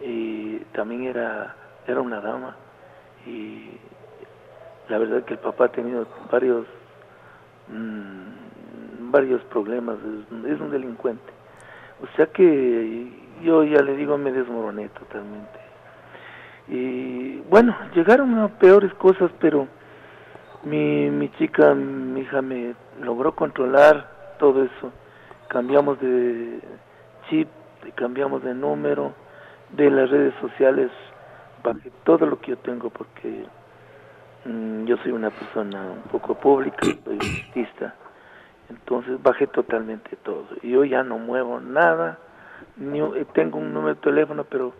[0.00, 1.54] Y también era,
[1.86, 2.56] era una dama.
[3.26, 3.70] Y
[4.88, 6.66] la verdad que el papá ha tenido varios,
[7.68, 9.96] mm, varios problemas,
[10.46, 11.32] es un delincuente.
[12.02, 13.10] O sea que
[13.42, 15.58] yo ya le digo, me desmoroné totalmente.
[16.68, 19.66] Y bueno, llegaron a peores cosas, pero
[20.64, 24.92] mi, mi chica, mi hija me logró controlar todo eso.
[25.48, 26.60] Cambiamos de
[27.28, 27.48] chip,
[27.94, 29.12] cambiamos de número,
[29.70, 30.90] de las redes sociales,
[31.62, 33.44] bajé todo lo que yo tengo porque
[34.44, 37.94] mm, yo soy una persona un poco pública, soy artista.
[38.68, 40.46] Entonces bajé totalmente todo.
[40.62, 42.18] Y yo ya no muevo nada,
[42.76, 44.72] ni, eh, tengo un número de teléfono, pero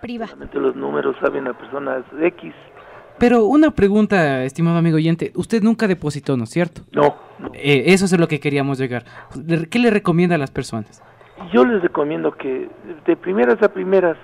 [0.00, 0.26] Priva.
[0.26, 2.52] solamente los números saben la persona es X.
[3.18, 5.30] Pero una pregunta, estimado amigo oyente.
[5.36, 6.82] Usted nunca depositó, ¿no es cierto?
[6.92, 7.50] No, no.
[7.54, 9.04] Eh, eso es a lo que queríamos llegar.
[9.46, 11.02] Le- ¿Qué le recomienda a las personas?
[11.52, 12.68] Yo les recomiendo que
[13.06, 14.16] de primeras a primeras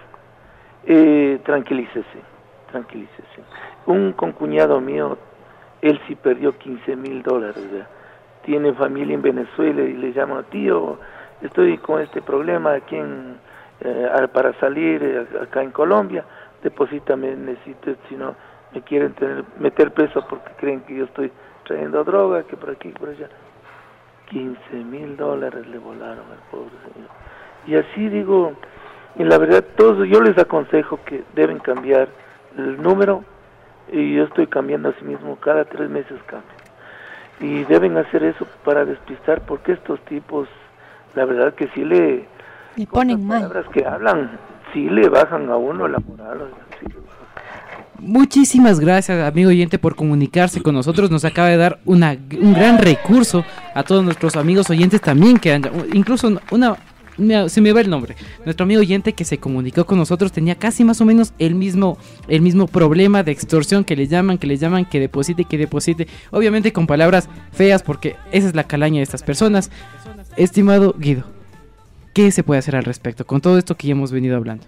[0.87, 2.19] eh, tranquilícese,
[2.73, 3.43] tranquilícese.
[3.87, 5.19] Un concuñado mío,
[5.83, 7.89] él sí perdió 15 mil dólares, ¿verdad?
[8.45, 10.99] tiene familia en Venezuela y le llama, tío,
[11.43, 13.37] estoy con este problema aquí en,
[13.81, 16.25] eh, para salir eh, acá en Colombia,
[16.63, 18.35] deposítame, necesito, si no
[18.73, 21.33] me quieren tener, meter preso porque creen que yo estoy
[21.65, 23.29] trayendo droga, que por aquí, por allá.
[24.31, 27.11] 15 mil dólares le volaron al pobre señor.
[27.67, 28.53] Y así digo,
[29.17, 32.09] Y la verdad, todos yo les aconsejo que deben cambiar
[32.57, 33.25] el número
[33.91, 36.49] y yo estoy cambiando a sí mismo, cada tres meses cambio.
[37.41, 40.49] Y deben hacer eso para despistar porque estos tipos,
[41.15, 42.29] la verdad que sí le...
[42.77, 43.43] Le ponen mal.
[43.43, 44.39] palabras que hablan,
[44.73, 46.51] sí le bajan a uno la moral.
[46.79, 46.87] sí.
[48.01, 51.11] Muchísimas gracias, amigo oyente, por comunicarse con nosotros.
[51.11, 55.53] Nos acaba de dar una, un gran recurso a todos nuestros amigos oyentes también, que
[55.53, 55.63] han,
[55.93, 56.77] incluso una,
[57.49, 58.17] se me va el nombre.
[58.45, 61.99] Nuestro amigo oyente que se comunicó con nosotros tenía casi más o menos el mismo,
[62.29, 66.09] el mismo problema de extorsión que le llaman, que le llaman, que deposite, que deposite.
[66.31, 69.71] Obviamente con palabras feas, porque esa es la calaña de estas personas.
[70.37, 71.25] Estimado Guido,
[72.13, 74.65] ¿qué se puede hacer al respecto con todo esto que ya hemos venido hablando?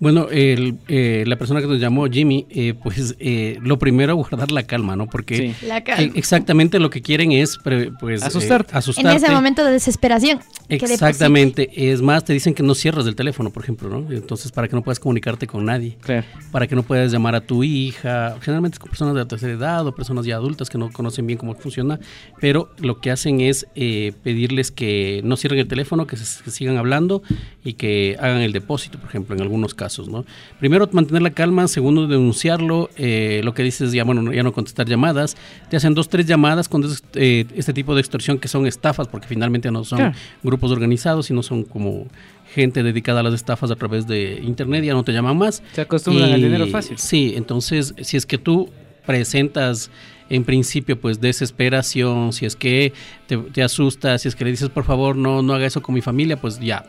[0.00, 4.52] Bueno, el, eh, la persona que nos llamó, Jimmy, eh, pues eh, lo primero guardar
[4.52, 5.08] la calma, ¿no?
[5.08, 5.66] Porque Sí.
[5.66, 6.04] La calma.
[6.04, 8.70] eh, exactamente lo que quieren es pre- pues, eh, Asustarte.
[8.72, 9.16] En asustarte.
[9.16, 10.38] ese momento de desesperación.
[10.68, 11.90] Exactamente.
[11.90, 14.10] Es más, te dicen que no cierras del teléfono, por ejemplo, ¿no?
[14.12, 15.96] Entonces, para que no puedas comunicarte con nadie.
[16.00, 16.26] Claro.
[16.52, 18.36] Para que no puedas llamar a tu hija.
[18.40, 21.26] Generalmente es con personas de la tercera edad o personas ya adultas que no conocen
[21.26, 21.98] bien cómo funciona.
[22.40, 26.50] Pero lo que hacen es eh, pedirles que no cierren el teléfono, que, se- que
[26.50, 27.22] sigan hablando
[27.64, 30.24] y que hagan el depósito, por ejemplo, en algunos casos, ¿no?
[30.58, 31.66] Primero, mantener la calma.
[31.68, 32.90] Segundo, denunciarlo.
[32.96, 35.36] Eh, lo que dices, ya, bueno, ya no contestar llamadas.
[35.70, 36.84] Te hacen dos, tres llamadas con
[37.14, 40.14] eh, este tipo de extorsión que son estafas, porque finalmente no son Claro.
[40.42, 42.06] grupos organizados, sino son como
[42.54, 45.62] gente dedicada a las estafas a través de internet, ya no te llaman más.
[45.72, 46.96] Se acostumbran al dinero fácil.
[46.98, 48.70] Sí, entonces, si es que tú
[49.06, 49.90] presentas
[50.30, 52.92] en principio pues desesperación, si es que
[53.26, 55.94] te, te asustas, si es que le dices por favor no, no haga eso con
[55.94, 56.84] mi familia, pues ya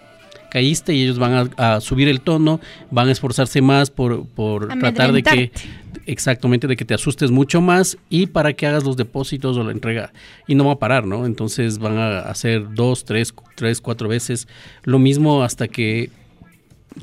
[0.50, 2.60] caíste y ellos van a, a subir el tono,
[2.92, 5.52] van a esforzarse más por, por tratar de que
[6.06, 9.72] exactamente de que te asustes mucho más y para que hagas los depósitos o la
[9.72, 10.12] entrega
[10.48, 11.26] y no va a parar, ¿no?
[11.26, 14.48] Entonces van a hacer dos, tres, tres, cuatro veces
[14.84, 16.10] lo mismo hasta que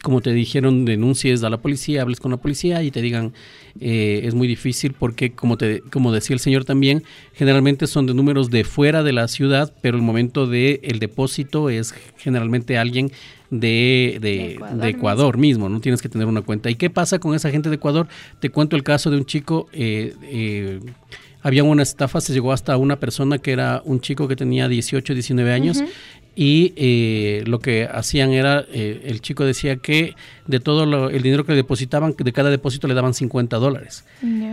[0.02, 3.32] como te dijeron, denuncies a la policía, hables con la policía y te digan,
[3.81, 7.05] eh, es muy difícil porque, como, te, como decía el señor también,
[7.35, 11.70] generalmente son de números de fuera de la ciudad, pero el momento del el depósito
[11.70, 13.12] es generalmente alguien
[13.51, 16.70] de, de, De Ecuador de Ecuador mismo, no tienes que tener una cuenta.
[16.70, 18.09] ¿Y qué pasa con esa gente de Ecuador?
[18.40, 20.81] Te cuento el caso de un chico, eh, eh,
[21.43, 25.14] había una estafa, se llegó hasta una persona que era un chico que tenía 18,
[25.14, 25.82] 19 años
[26.38, 30.14] y eh, lo que hacían era, eh, el chico decía que
[30.46, 34.04] de todo lo- el dinero que le depositaban, de cada depósito le daban 50 dólares.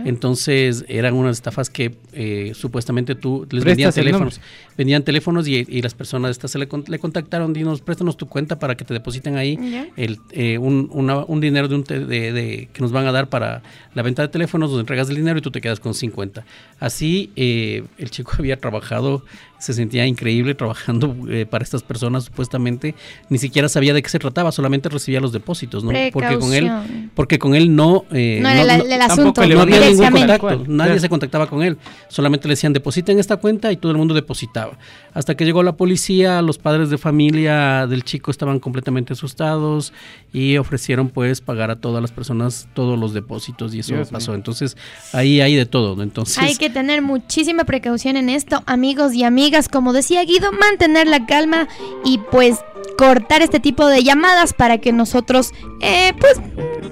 [0.08, 4.40] Entonces eran unas estafas que eh, supuestamente tú les vendían teléfonos.
[4.76, 8.26] Vendían teléfonos y, y las personas estas se le, con- le contactaron, dinos, préstanos tu
[8.28, 9.56] cuenta para que te depositen ahí
[9.96, 13.12] el, eh, un, una- un dinero de un te- de- de- que nos van a
[13.12, 13.62] dar para
[13.94, 16.44] la venta de teléfonos, nos entregas el dinero y tú te quedas con 50.
[16.80, 19.24] Así eh, el chico había trabajado,
[19.64, 22.94] se sentía increíble trabajando eh, para estas personas supuestamente,
[23.30, 25.90] ni siquiera sabía de qué se trataba, solamente recibía los depósitos, ¿no?
[26.12, 26.70] Porque con él,
[27.14, 28.04] porque con él no...
[28.12, 31.00] eh, No el- asunto le- no había ningún contacto, nadie Claro.
[31.00, 31.78] se contactaba con él,
[32.08, 34.78] solamente le decían depositen esta cuenta y todo el mundo depositaba.
[35.14, 39.92] Hasta que llegó la policía, los padres de familia del chico estaban completamente asustados
[40.32, 44.34] y ofrecieron pues pagar a todas las personas todos los depósitos y eso Dios pasó.
[44.34, 44.76] Entonces
[45.12, 46.02] ahí hay de todo, ¿no?
[46.02, 49.53] Entonces Hay que tener muchísima precaución en esto, amigos y amigas.
[49.70, 51.68] Como decía Guido, mantener la calma
[52.04, 52.58] y pues
[52.98, 56.40] cortar este tipo de llamadas para que nosotros, eh, pues,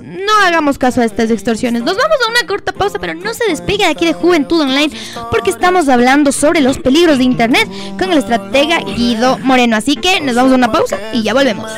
[0.02, 1.82] no hagamos caso a estas extorsiones.
[1.82, 4.92] Nos vamos a una corta pausa, pero no se despegue de aquí de Juventud Online
[5.30, 7.68] porque estamos hablando sobre los peligros de Internet
[7.98, 9.76] con el estratega Guido Moreno.
[9.76, 11.70] Así que nos vamos a una pausa y ya volvemos.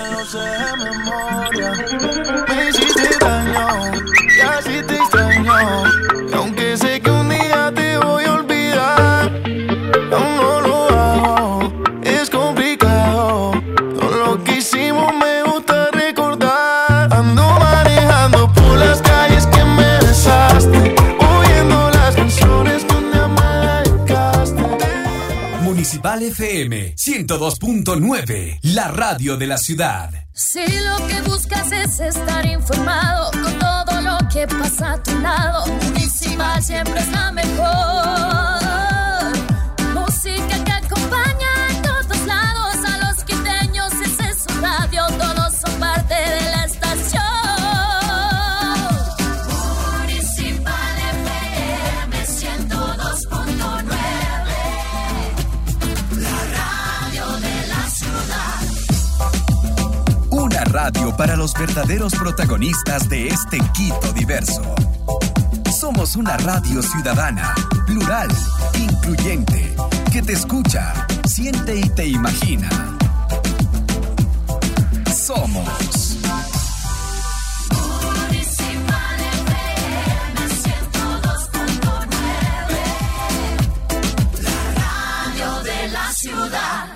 [26.24, 30.10] FM 102.9, la radio de la ciudad.
[30.32, 35.66] Si lo que buscas es estar informado con todo lo que pasa a tu lado,
[35.66, 38.54] Municipal siempre es la mejor.
[39.92, 45.03] Música que acompaña en todos lados a los quiteños, ese es su radio,
[60.74, 64.74] radio para los verdaderos protagonistas de este Quito diverso.
[65.72, 67.54] Somos una radio ciudadana,
[67.86, 68.28] plural,
[68.76, 69.72] incluyente,
[70.10, 72.68] que te escucha, siente y te imagina.
[75.14, 76.18] Somos.
[86.16, 86.94] ciudad.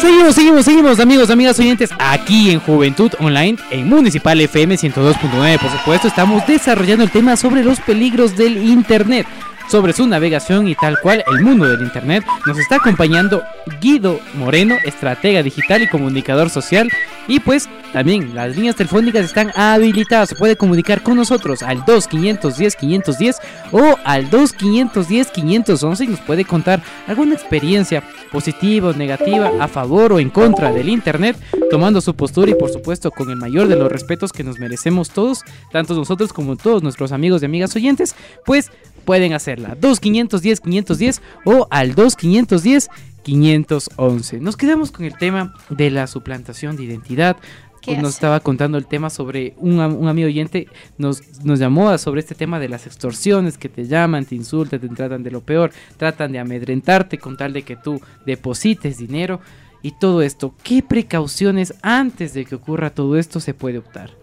[0.00, 5.58] Seguimos, seguimos, seguimos, amigos, amigas oyentes, aquí en Juventud Online, en Municipal FM 102.9.
[5.58, 9.26] Por supuesto, estamos desarrollando el tema sobre los peligros del Internet,
[9.68, 12.24] sobre su navegación y tal cual el mundo del Internet.
[12.46, 13.42] Nos está acompañando
[13.80, 16.90] Guido Moreno, estratega digital y comunicador social.
[17.30, 20.30] Y pues también las líneas telefónicas están habilitadas.
[20.30, 23.36] Se puede comunicar con nosotros al 2510-510
[23.70, 28.02] o al 2510-511 y nos puede contar alguna experiencia
[28.32, 31.36] positiva o negativa a favor o en contra del Internet,
[31.70, 35.10] tomando su postura y por supuesto con el mayor de los respetos que nos merecemos
[35.10, 38.72] todos, tanto nosotros como todos nuestros amigos y amigas oyentes, pues
[39.04, 42.88] pueden hacerla 2510-510 o al 2510
[43.22, 44.40] 511.
[44.40, 47.36] Nos quedamos con el tema de la suplantación de identidad.
[47.80, 48.16] ¿Qué Nos hace?
[48.16, 50.68] estaba contando el tema sobre un, un amigo oyente
[50.98, 54.88] nos, nos llamó sobre este tema de las extorsiones que te llaman, te insultan, te
[54.88, 59.40] tratan de lo peor, tratan de amedrentarte con tal de que tú deposites dinero
[59.82, 60.54] y todo esto.
[60.62, 64.19] ¿Qué precauciones antes de que ocurra todo esto se puede optar?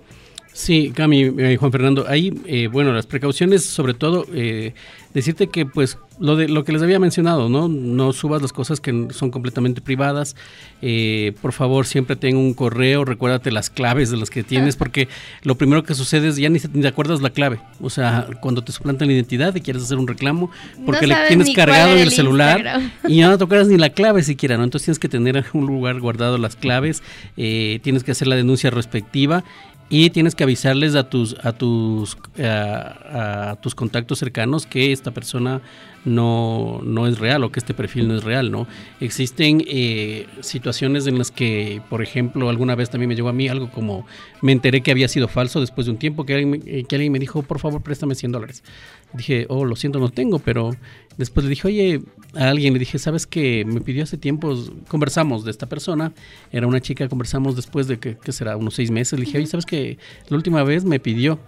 [0.58, 4.74] Sí, Cami, eh, Juan Fernando, ahí, eh, bueno, las precauciones, sobre todo, eh,
[5.14, 7.68] decirte que, pues, lo de lo que les había mencionado, ¿no?
[7.68, 10.36] No subas las cosas que son completamente privadas.
[10.82, 15.08] eh, por favor, siempre ten un correo, recuérdate las claves de las que tienes, porque
[15.44, 17.60] lo primero que sucede es ya ni, ni te acuerdas la clave.
[17.80, 20.50] O sea, cuando te suplantan la identidad y quieres hacer un reclamo,
[20.88, 22.92] porque No le tienes cargado en el el celular Instagram.
[23.08, 24.64] y ya no acuerdas ni la clave siquiera, ¿no?
[24.64, 27.04] Entonces tienes que tener un lugar guardado las claves,
[27.38, 29.44] eh, tienes que hacer la denuncia respectiva
[29.90, 35.12] y tienes que avisarles a tus a tus a, a tus contactos cercanos que esta
[35.12, 35.62] persona
[36.08, 38.66] no, no es real o que este perfil no es real, ¿no?
[39.00, 43.48] Existen eh, situaciones en las que, por ejemplo, alguna vez también me llegó a mí
[43.48, 44.06] algo como
[44.42, 47.12] me enteré que había sido falso después de un tiempo que alguien, eh, que alguien
[47.12, 48.64] me dijo, por favor, préstame 100 dólares.
[49.14, 50.72] Dije, oh, lo siento, no tengo, pero
[51.18, 52.02] después le dije, oye,
[52.36, 54.56] a alguien le dije, ¿sabes que Me pidió hace tiempo,
[54.88, 56.14] conversamos de esta persona,
[56.52, 59.66] era una chica, conversamos después de que, será unos seis meses, le dije, oye, ¿sabes
[59.66, 59.98] que
[60.30, 61.40] La última vez me pidió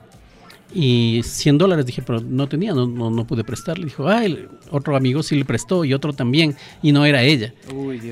[0.73, 3.85] y 100 dólares, dije, pero no tenía, no, no, no pude prestarle.
[3.85, 7.53] Dijo, ah, el otro amigo sí le prestó y otro también, y no era ella.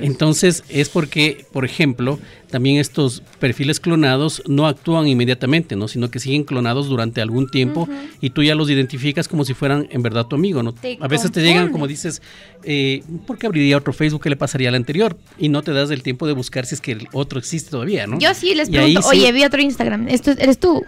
[0.03, 2.19] Entonces es porque, por ejemplo,
[2.49, 5.87] también estos perfiles clonados no actúan inmediatamente, ¿no?
[5.87, 7.87] Sino que siguen clonados durante algún tiempo
[8.21, 10.73] y tú ya los identificas como si fueran en verdad tu amigo, ¿no?
[10.73, 12.21] Te a veces te llegan como dices,
[12.63, 14.23] eh, ¿por qué abriría otro Facebook?
[14.23, 15.17] ¿Qué le pasaría al anterior?
[15.37, 18.07] Y no te das el tiempo de buscar si es que el otro existe todavía,
[18.07, 18.17] ¿no?
[18.19, 20.07] Yo sí les ahí pregunto, sí- oye, vi otro Instagram.
[20.07, 20.83] ¿Esto eres tú?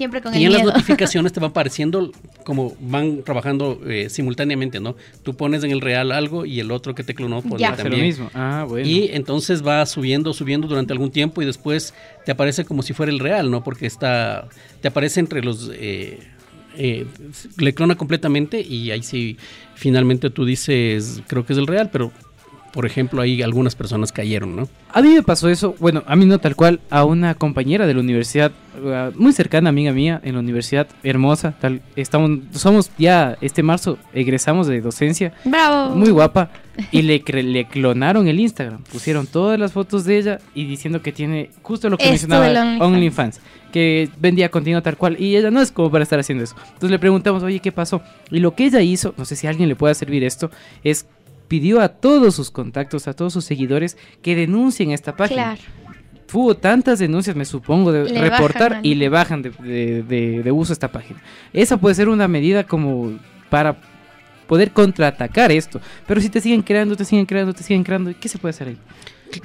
[0.00, 2.10] Siempre con y el en las notificaciones te van apareciendo
[2.42, 4.96] como van trabajando eh, simultáneamente, ¿no?
[5.22, 7.76] Tú pones en el real algo y el otro que te clonó pone Ya.
[7.76, 8.00] También.
[8.00, 8.30] lo mismo.
[8.32, 8.88] Ah, bueno.
[8.88, 11.92] Y entonces va subiendo, subiendo durante algún tiempo y después
[12.24, 13.62] te aparece como si fuera el real, ¿no?
[13.62, 14.48] Porque está,
[14.80, 16.18] te aparece entre los, eh,
[16.78, 17.06] eh,
[17.58, 19.36] le clona completamente y ahí sí,
[19.74, 22.10] finalmente tú dices, creo que es el real, pero
[22.72, 24.68] por ejemplo ahí algunas personas cayeron, ¿no?
[24.92, 27.94] A mí me pasó eso, bueno, a mí no tal cual, a una compañera de
[27.94, 28.52] la universidad,
[28.82, 33.98] uh, muy cercana, amiga mía, en la universidad, hermosa, tal, estamos, somos ya, este marzo,
[34.12, 35.94] egresamos de docencia, Bravo.
[35.96, 36.50] muy guapa,
[36.92, 41.02] y le, cre- le clonaron el Instagram, pusieron todas las fotos de ella y diciendo
[41.02, 42.80] que tiene justo lo que Esto mencionaba, OnlyFans.
[42.82, 43.40] OnlyFans,
[43.72, 46.56] que vendía contenido tal cual, y ella no es como para estar haciendo eso.
[46.66, 48.00] Entonces le preguntamos, oye, ¿qué pasó?
[48.30, 50.50] Y lo que ella hizo, no sé si a alguien le pueda servir esto,
[50.82, 51.06] es
[51.50, 55.56] pidió a todos sus contactos, a todos sus seguidores, que denuncien esta página.
[55.56, 55.60] Claro.
[56.32, 60.42] Hubo tantas denuncias, me supongo, de Le reportar bajan, y le bajan de, de- de-
[60.44, 61.20] de uso esta página.
[61.52, 63.18] Esa puede ser una medida como
[63.50, 63.76] para
[64.46, 65.80] poder contraatacar esto.
[66.06, 68.68] Pero si te siguen creando, te siguen creando, te siguen creando, ¿qué se puede hacer
[68.68, 68.76] ahí?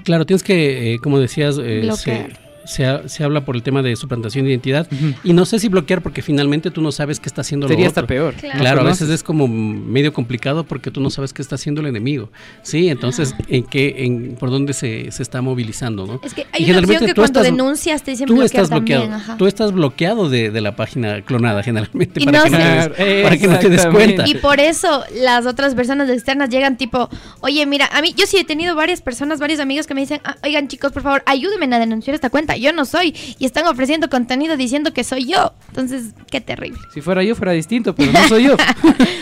[0.04, 2.28] Claro, tienes que, eh, como decías, eh, se.
[2.66, 4.88] Se ha- se habla por el tema de suplantación de identidad
[5.24, 7.90] y no sé si bloquear porque finalmente tú no sabes qué está haciendo Sería lo
[7.90, 8.08] hasta otro.
[8.08, 8.34] peor.
[8.36, 8.60] Claro.
[8.60, 11.88] Claro, a veces es como medio complicado porque tú no sabes qué está haciendo el
[11.88, 12.30] enemigo.
[12.62, 16.20] Sí, entonces en qué, en por dónde se, se está movilizando, ¿no?
[16.24, 18.34] Es que Y hay una opción generalmente que tú cuando estás- denuncias te dicen Tú
[18.36, 19.00] bloquear estás también.
[19.02, 19.22] bloqueado.
[19.24, 19.38] ajá.
[19.38, 23.24] Tú estás bloqueado de, de la página clonada generalmente Y para, no que no des,
[23.24, 24.28] para que no te des cuenta.
[24.28, 27.10] Y por eso las otras personas externas llegan tipo,
[27.42, 30.20] oye, mira, a mí, yo sí he tenido varias personas, varios amigos que me dicen,
[30.24, 33.16] "Ah, oigan chicos, por favor, ayúdenme a denunciar esta cuenta, yo no soy.
[33.40, 35.54] Y están ofreciendo contenido diciendo que soy yo.
[35.70, 36.80] Entonces, qué terrible.
[36.94, 38.58] Si fuera yo, fuera distinto, pero no soy yo.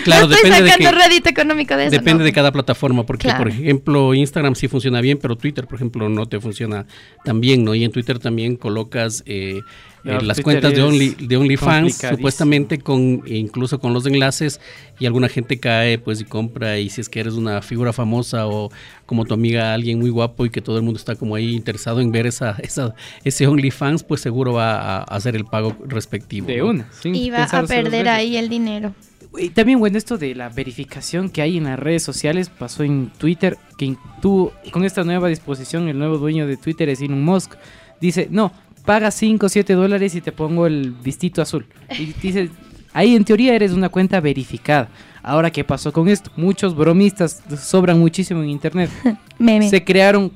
[0.03, 1.91] Claro, no estoy depende de sacando que- rédito económico de eso.
[1.91, 2.23] Depende no.
[2.25, 3.39] de cada plataforma, porque Claro.
[3.45, 6.85] por ejemplo Instagram sí funciona bien, pero Twitter, por ejemplo, no te funciona
[7.23, 7.73] tan bien, ¿no?
[7.73, 9.61] Y en Twitter también colocas eh,
[10.05, 14.59] eh, No, las cuentas de, Only, de OnlyFans, supuestamente con incluso con los enlaces
[14.99, 18.47] y alguna gente cae pues y compra y si es que eres una figura famosa
[18.47, 18.71] o
[19.05, 22.01] como tu amiga alguien muy guapo y que todo el mundo está como ahí interesado
[22.01, 26.47] en ver esa, esa ese OnlyFans, pues seguro va a, a hacer el pago respectivo.
[26.47, 26.67] De ¿no?
[26.67, 28.93] una, sin Y va a perder ahí el dinero.
[29.37, 33.09] Y también, bueno, esto de la verificación que hay en las redes sociales pasó en
[33.17, 37.55] Twitter, que tú, con esta nueva disposición, el nuevo dueño de Twitter es Elon Musk,
[37.99, 38.51] dice, no,
[38.85, 41.65] paga 5 o 7 dólares y te pongo el vistito azul.
[41.97, 42.49] Y dice,
[42.93, 44.89] ahí en teoría eres una cuenta verificada.
[45.21, 46.29] Ahora, ¿qué pasó con esto?
[46.35, 48.89] Muchos bromistas sobran muchísimo en internet.
[49.39, 49.69] Meme.
[49.69, 50.31] Se crearon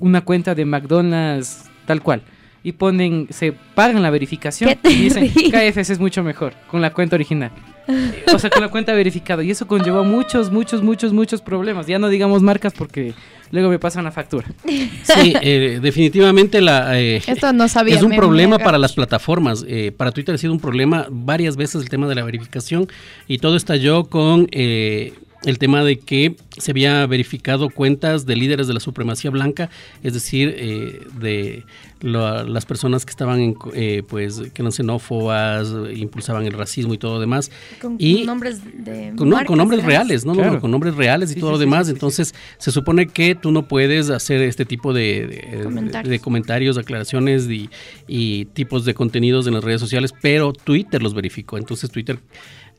[0.00, 2.22] una cuenta de McDonald's tal cual.
[2.64, 5.28] Y ponen, se pagan la verificación ¿Qué te y dicen?
[5.28, 7.50] KFC es mucho mejor, con la cuenta original.
[8.32, 9.42] O sea, con la cuenta verificada.
[9.42, 11.86] Y eso conllevó muchos, muchos, muchos, muchos problemas.
[11.86, 13.14] Ya no digamos marcas porque
[13.52, 14.46] luego me pasan la factura.
[15.02, 17.96] Sí, eh, definitivamente la, eh, Esto no sabía.
[17.96, 19.64] es un problema para las plataformas.
[19.68, 22.88] Eh, para Twitter ha sido un problema varias veces el tema de la verificación
[23.28, 25.12] y todo estalló con eh,
[25.44, 29.70] el tema de que se había verificado cuentas de líderes de la supremacía blanca,
[30.02, 31.64] es decir, eh, de
[32.00, 36.94] lo- las personas que estaban, en, co- eh, pues, que eran xenófobas, impulsaban el racismo
[36.94, 37.50] y todo lo demás.
[37.80, 39.12] Con y nombres de.
[39.16, 40.32] con, no, marcas con nombres reales, ¿no?
[40.32, 40.54] No, Claro.
[40.54, 41.86] no, con nombres reales y Sí, todo sí, lo demás.
[41.86, 46.10] sí, sí, Entonces, se supone que tú no puedes hacer este tipo de, de- Comentarios.
[46.10, 47.68] de comentarios, aclaraciones y,
[48.08, 51.56] y tipos de contenidos en las redes sociales, pero Twitter los verificó.
[51.58, 52.18] Entonces, Twitter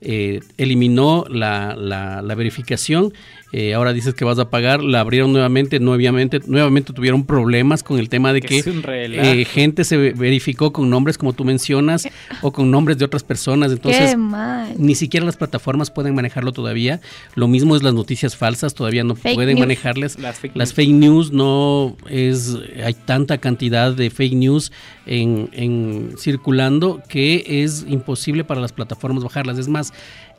[0.03, 3.13] eh, eliminó la, la- la verificación.
[3.55, 7.99] Eh, ahora dices que vas a pagar, la abrieron nuevamente, nuevamente, nuevamente tuvieron problemas con
[7.99, 12.07] el tema de Que eh, gente se ve- verificó con nombres como tú mencionas
[12.41, 13.71] o con nombres de otras personas.
[13.71, 14.73] Entonces, Qué mal.
[14.79, 16.99] ni siquiera las plataformas pueden manejarlo todavía.
[17.35, 19.59] Lo mismo es las noticias falsas, todavía no Fake pueden news.
[19.67, 20.17] manejarles.
[20.17, 20.73] Las fake las news.
[20.75, 24.71] fake news no es, hay tanta cantidad de fake news
[25.05, 29.59] en, en circulando que es imposible para las plataformas bajarlas.
[29.59, 29.93] Es más,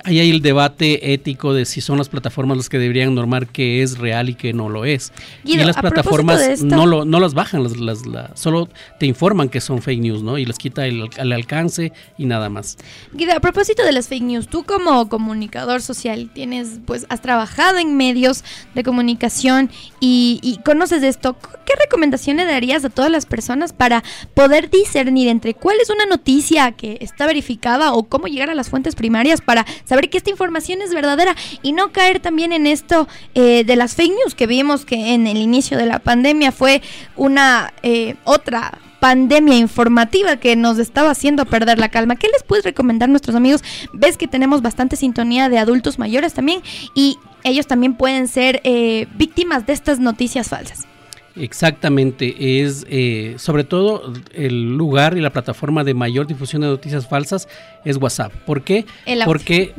[0.05, 3.83] ahí hay el debate ético de si son las plataformas las que deberían normar qué
[3.83, 5.13] es real y qué no lo es.
[5.45, 8.69] Guido, y las plataformas esto- no, lo, no las bajan, las, las- la- solo
[9.01, 10.39] te informan que son fake news, ¿no?
[10.39, 12.77] Y les quita el, el alcance y nada más.
[13.13, 17.79] Guido, a propósito de las fake news, tú como comunicador social tienes, pues, has trabajado
[17.79, 18.45] en medios
[18.75, 19.71] de comunicación
[20.01, 21.37] y, y conoces esto.
[21.65, 24.05] ¿Qué recomendación le darías a todas las personas para
[24.35, 28.69] poder discernir entre cuál es una noticia que está verificada o cómo llegar a las
[28.69, 29.65] fuentes primarias para
[29.95, 33.07] saber que esta información es verdadera y no caer también en esto
[33.37, 36.83] eh, de las fake news que vimos que en el inicio de la pandemia fue
[37.15, 42.17] una eh, otra pandemia informativa que nos estaba haciendo perder la calma.
[42.17, 43.63] ¿Qué les puedes recomendar nuestros amigos?
[43.93, 46.61] Ves que tenemos bastante sintonía de adultos mayores también
[46.97, 50.89] y ellos también pueden ser eh, víctimas de estas noticias falsas.
[51.37, 57.09] Exactamente, es eh, sobre todo el lugar y la plataforma de mayor difusión de noticias
[57.09, 57.49] falsas
[57.85, 58.33] es WhatsApp.
[58.47, 58.85] ¿Por qué?
[59.27, 59.73] Porque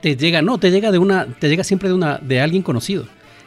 [0.00, 3.06] te llega, no, te llega de una, te llega siempre de una, de alguien conocido.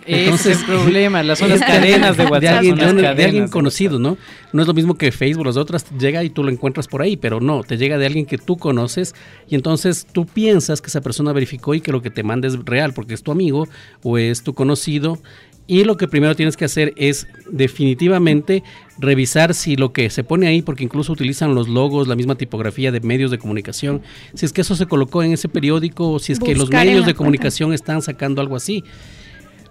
[0.10, 2.40] Ese es el problema, las son las cadenas de WhatsApp.
[2.42, 4.18] de alguien, son las de un- de cadenas alguien conocido, ¿no?
[4.54, 7.18] No es lo mismo que Facebook, las otras llega y tú lo encuentras por ahí,
[7.18, 9.14] pero no, te llega de alguien que tú conoces
[9.50, 12.58] y entonces tú piensas que esa persona verificó y que lo que te manda es
[12.64, 13.68] real porque es tu amigo
[14.02, 15.20] o es tu conocido.
[15.68, 18.64] Y lo que primero tienes que hacer es definitivamente
[18.98, 22.92] revisar si lo que se pone ahí, porque incluso utilizan los logos, la misma tipografía
[22.92, 24.02] de medios de comunicación,
[24.34, 27.06] si es que eso se colocó en ese periódico o si es que los medios
[27.06, 28.86] de comunicación están sacando algo así.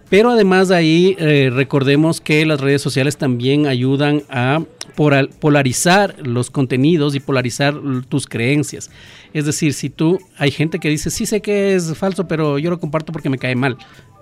[0.08, 4.62] Pero además de ahí, eh, recordemos que las redes sociales también ayudan a
[4.94, 7.74] polarizar los contenidos y polarizar
[8.08, 8.90] tus creencias.
[9.34, 12.70] Es decir, si tú, hay gente que dice, sí sé que es falso, pero yo
[12.70, 13.76] lo comparto porque me cae mal,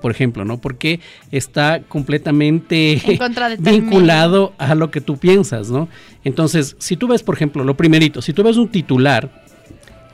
[0.05, 0.59] por ejemplo, ¿no?
[0.61, 1.01] Porque
[1.33, 3.01] está completamente
[3.59, 5.89] vinculado a lo que tú piensas, ¿no?
[6.25, 9.44] Entonces, si tú ves, por ejemplo, lo primerito, si tú ves un titular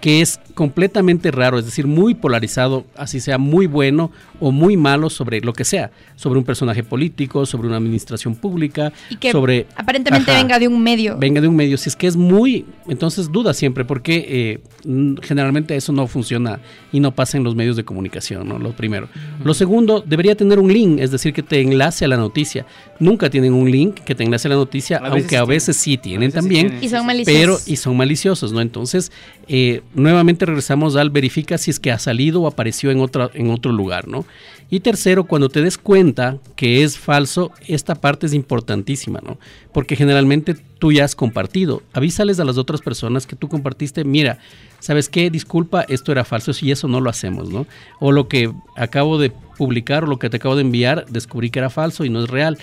[0.01, 4.11] que es completamente raro, es decir, muy polarizado, así sea muy bueno
[4.41, 8.93] o muy malo sobre lo que sea, sobre un personaje político, sobre una administración pública,
[9.11, 9.67] Y que sobre...
[9.77, 10.41] aparentemente Ajá.
[10.41, 11.17] venga de un medio.
[11.19, 15.77] Venga de un medio, si es que es muy, entonces duda siempre, porque eh, generalmente
[15.77, 16.61] eso no funciona
[16.93, 18.59] y no pasa en los medios de comunicación, ¿no?
[18.59, 19.09] Lo primero.
[19.45, 22.67] Lo segundo, debería tener un link, es decir, que te enlace a la noticia.
[22.99, 25.77] Nunca tienen un link que te enlace a la noticia, A veces aunque a veces
[25.77, 26.67] sí tienen veces sí también.
[26.69, 26.85] tienen.
[26.85, 27.41] Y son maliciosos.
[27.41, 28.61] Pero, y son maliciosos, ¿no?
[28.61, 29.13] Entonces,
[29.53, 33.51] eh, nuevamente regresamos al verifica si es que ha salido o apareció en, otra, en
[33.51, 34.25] otro lugar, ¿no?
[34.71, 39.41] Y tercero, cuando te des cuenta que es falso, esta parte es importantísima, ¿no?
[39.73, 41.83] Porque generalmente tú ya has compartido.
[41.93, 44.39] Avísales a las otras personas que tú compartiste, mira,
[44.79, 45.31] ¿sabes qué?
[45.31, 47.67] Disculpa, esto era falso y eso no lo hacemos, ¿no?
[47.99, 51.59] O lo que acabo de publicar o lo que te acabo de enviar, descubrí que
[51.59, 52.57] era falso y no es real.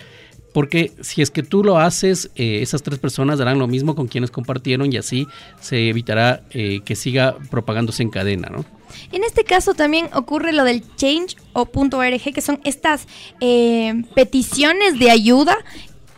[0.58, 4.08] Porque si es que tú lo haces, eh, esas tres personas harán lo mismo con
[4.08, 5.28] quienes compartieron y así
[5.62, 8.66] se evitará eh, que siga propagándose en cadena, ¿no?
[9.12, 13.08] En este caso también ocurre lo del change o .org, que son estas
[13.40, 15.56] eh, peticiones de ayuda.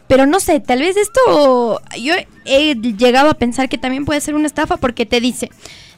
[0.08, 2.14] Pero no sé, tal vez esto yo
[2.46, 5.50] he llegado a pensar que también puede ser una estafa porque te dice,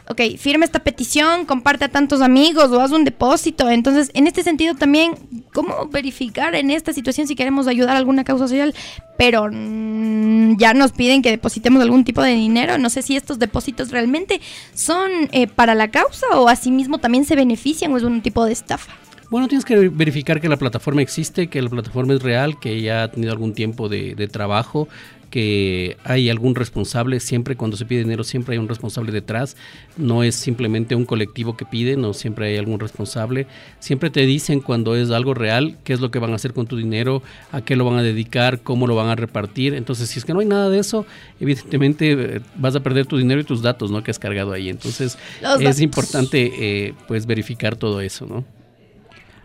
[0.09, 3.69] ok, firma esta petición, comparte a tantos amigos o haz un depósito.
[3.69, 5.13] Entonces, en este sentido también,
[5.53, 8.73] ¿cómo verificar en esta situación si queremos ayudar a alguna causa social?
[9.17, 12.77] Pero mm, ya nos piden que depositemos algún tipo de dinero.
[12.77, 14.41] No sé si estos depósitos realmente
[14.73, 18.53] son eh, para la causa o asimismo también se benefician o es un tipo de
[18.53, 18.93] estafa.
[19.29, 23.03] Bueno, tienes que verificar que la plataforma existe, que la plataforma es real, que ya
[23.03, 24.89] ha tenido algún tiempo de, de trabajo,
[25.31, 29.57] que hay algún responsable, siempre cuando se pide dinero siempre hay un responsable detrás,
[29.97, 33.47] no es simplemente un colectivo que pide, no siempre hay algún responsable,
[33.79, 36.67] siempre te dicen cuando es algo real, qué es lo que van a hacer con
[36.67, 40.19] tu dinero, a qué lo van a dedicar, cómo lo van a repartir, entonces si
[40.19, 41.05] es que no hay nada de eso,
[41.39, 44.03] evidentemente eh, vas a perder tu dinero y tus datos, ¿no?
[44.03, 45.81] Que has cargado ahí, entonces Los es datos.
[45.81, 48.60] importante eh, pues verificar todo eso, ¿no?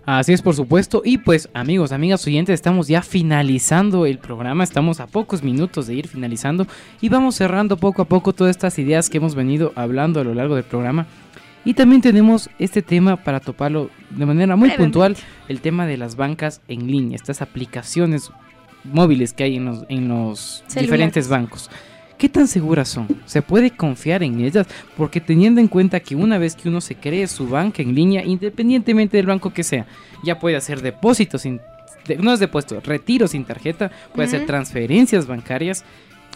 [0.06, 1.02] Así es, por supuesto.
[1.04, 4.62] Y pues, amigos, amigas oyentes, estamos ya finalizando el programa.
[4.62, 6.68] Estamos a pocos minutos de ir finalizando.
[7.00, 10.32] Y vamos cerrando poco a poco todas estas ideas que hemos venido hablando a lo
[10.32, 11.06] largo del programa.
[11.64, 15.16] Y también tenemos este tema para toparlo de manera muy puntual,
[15.48, 18.30] el tema de las bancas en línea, estas aplicaciones
[18.84, 21.68] móviles que hay en los, en los diferentes bancos.
[22.18, 23.08] ¿Qué tan seguras son?
[23.26, 24.66] ¿Se puede confiar en ellas?
[24.96, 28.24] Porque teniendo en cuenta que una vez que uno se cree su banca en línea,
[28.24, 29.86] independientemente del banco que sea,
[30.24, 31.60] ya puede hacer depósitos sin...
[32.18, 35.84] no es depósito, retiro sin tarjeta, puede hacer transferencias bancarias,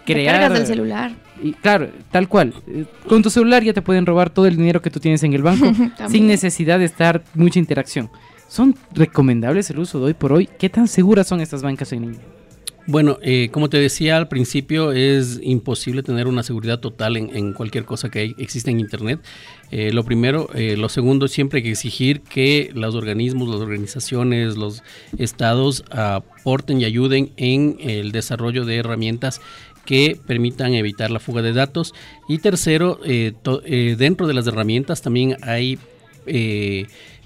[0.05, 0.53] crear...
[0.53, 1.13] Del celular.
[1.43, 2.53] Y claro, tal cual.
[2.67, 5.33] eh, Con tu celular ya te pueden robar todo el dinero que tú tienes en
[5.33, 5.73] el banco
[6.11, 8.11] sin necesidad de estar mucha interacción.
[8.49, 10.47] ¿Son recomendables el uso de hoy por hoy?
[10.59, 12.21] ¿Qué tan seguras son estas bancas en línea?
[12.87, 17.85] Bueno, eh, como te decía al principio, es imposible tener una seguridad total en, cualquier
[17.85, 19.21] cosa que existe en Internet.
[19.71, 24.57] Eh, lo primero, eh, lo segundo, siempre hay que exigir que los organismos, las organizaciones,
[24.57, 24.83] los
[25.19, 29.41] estados aporten y ayuden en el desarrollo de herramientas
[29.85, 31.95] que permitan evitar la fuga de datos.
[32.29, 33.35] Y tercero, eh,
[33.97, 35.79] dentro de las herramientas también hay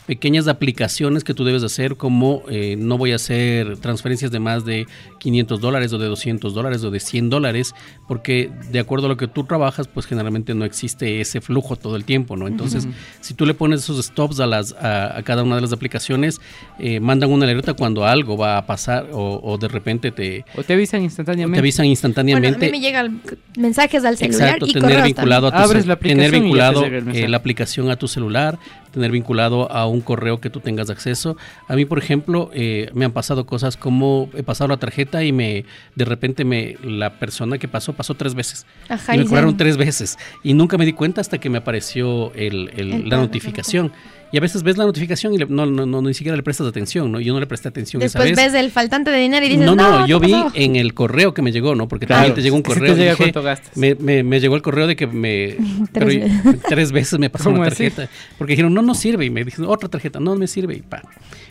[0.07, 4.65] pequeñas aplicaciones que tú debes hacer como eh, no voy a hacer transferencias de más
[4.65, 4.87] de
[5.19, 7.75] 500 dólares o de 200 dólares o de 100 dólares
[8.07, 11.97] porque de acuerdo a lo que tú trabajas pues generalmente no existe ese flujo todo
[11.97, 12.87] el tiempo no entonces
[13.21, 16.41] si tú le pones esos stops a las a, a cada una de las aplicaciones
[16.79, 20.63] eh, mandan una alerta cuando algo va a pasar o, o de repente te O
[20.63, 21.59] te avisan te instantáneamente.
[21.59, 23.21] avisan Bueno, a instantáneamente mí me llegan
[23.57, 26.73] mensajes al celular Exacto, y tener vinculado, a tu, Abres la tener aplicación y ya
[26.73, 28.59] te vinculado llega el eh, la aplicación a tu celular,
[28.95, 31.37] tener vinculado a un correo que tú tengas acceso.
[31.69, 35.33] A mí, por ejemplo, eh, me han pasado cosas como he pasado la tarjeta y
[35.33, 35.65] me
[35.95, 39.77] de repente me la persona que pasó pasó tres veces Ajá, y me cobraron tres
[39.77, 43.93] veces y nunca me di cuenta hasta que me apareció el- el- El la notificación.
[44.35, 46.67] Y a veces ves la notificación y le- no, no, no, ni siquiera le prestas
[46.67, 47.21] atención, ¿no?
[47.21, 48.53] Yo no le presté atención Después esa vez.
[48.53, 50.51] ves el faltante de dinero y dices, No, no, no, ¿qué yo vi pasó?".
[50.55, 51.87] en el correo que me llegó, ¿no?
[51.87, 52.97] Porque Claro, también te llegó un si te correo.
[52.97, 53.77] llega dije, cuánto gastas.
[53.77, 55.57] Me, me- me llegó el correo de que me.
[55.93, 56.09] pero
[56.69, 57.85] tres veces me pasó ¿Cómo una así?
[57.91, 58.11] tarjeta.
[58.37, 59.25] Porque dijeron, no, no sirve.
[59.27, 60.75] Y me dijeron, otra tarjeta, no me sirve.
[60.75, 61.01] Y pa.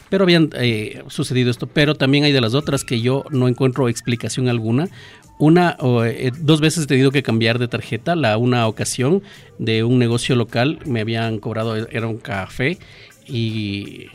[0.10, 1.68] Pero habían eh, sucedido esto.
[1.68, 4.90] Pero también hay de las otras que yo no encuentro explicación alguna.
[5.40, 8.16] Una o eh, dos veces he tenido que cambiar de tarjeta.
[8.16, 9.24] La una ocasión
[9.60, 12.78] de un negocio local me habían cobrado, era un café
[13.28, 14.08] y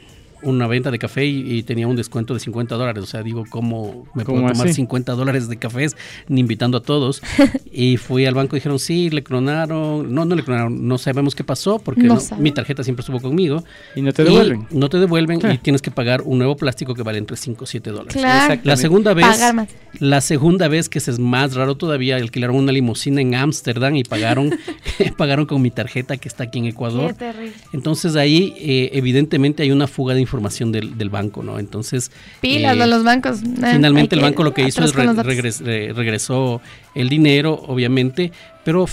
[0.43, 3.03] una venta de café y, y tenía un descuento de 50 dólares.
[3.03, 4.75] O sea, digo, ¿cómo me puedo ¿Cómo tomar así?
[4.75, 5.97] 50 dólares de cafés
[6.29, 7.23] ni invitando a todos?
[7.73, 10.13] y fui al banco y dijeron, sí, le clonaron.
[10.13, 10.87] No, no le clonaron.
[10.87, 12.43] No sabemos qué pasó porque No no- sabe.
[12.43, 13.65] mi tarjeta siempre estuvo conmigo.
[13.97, 14.67] Y no te devuelven.
[14.71, 17.67] no te devuelven y tienes que pagar un nuevo plástico que vale entre 5 o
[17.67, 18.13] 7 dólares.
[18.15, 18.61] Claro.
[18.65, 19.69] La segunda vez, Pagar más.
[20.01, 24.55] la segunda vez que es más raro todavía, alquilaron una limusina en Ámsterdam y pagaron,
[25.17, 27.09] pagaron con mi tarjeta que está aquí en Ecuador.
[27.13, 27.53] Qué terrible.
[27.73, 31.59] Entonces ahí eh, evidentemente hay una fuga de información del, del banco, ¿no?
[31.59, 32.11] Entonces
[32.41, 33.41] Pilas eh, a los bancos.
[33.43, 35.61] eh, finalmente el banco lo que hizo es re- regres-
[35.95, 36.61] regresó
[36.95, 38.31] el dinero, obviamente,
[38.65, 38.87] pero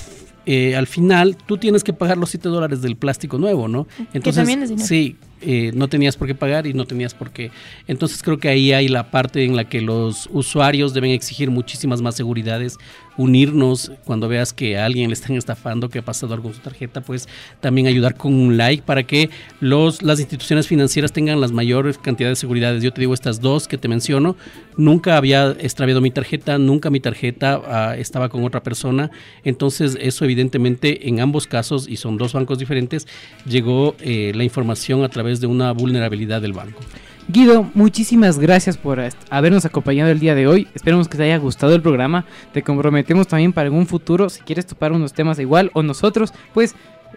[0.46, 3.88] eh, al final tú tienes que pagar los 7 dólares del plástico nuevo, ¿no?
[4.14, 4.88] Entonces, también es dinero.
[4.88, 7.52] sí, eh, no tenías por qué pagar y no tenías por qué.
[7.88, 12.02] Entonces creo que ahí hay la parte en la que los usuarios deben exigir muchísimas
[12.02, 12.78] más seguridades,
[13.18, 16.62] unirnos cuando veas que a alguien le están estafando, que ha pasado algo con su
[16.62, 17.28] tarjeta, pues
[17.60, 19.30] también ayudar con un like para que
[19.60, 22.84] los, las instituciones financieras tengan las mayores cantidades de seguridades.
[22.84, 24.36] Yo te digo estas dos que te menciono,
[24.78, 29.12] nunca había extraviado mi tarjeta, nunca mi tarjeta ah, estaba con otra persona,
[29.44, 33.08] entonces eso evidentemente en ambos casos, y son dos bancos diferentes,
[33.46, 36.82] llegó eh, la información a través de una vulnerabilidad del banco.
[37.28, 40.68] Guido, muchísimas gracias por habernos acompañado el día de hoy.
[40.76, 42.26] Esperemos que te haya gustado el programa.
[42.54, 44.30] Te comprometemos también para algún futuro.
[44.30, 46.76] Si quieres topar unos temas igual o nosotros, pues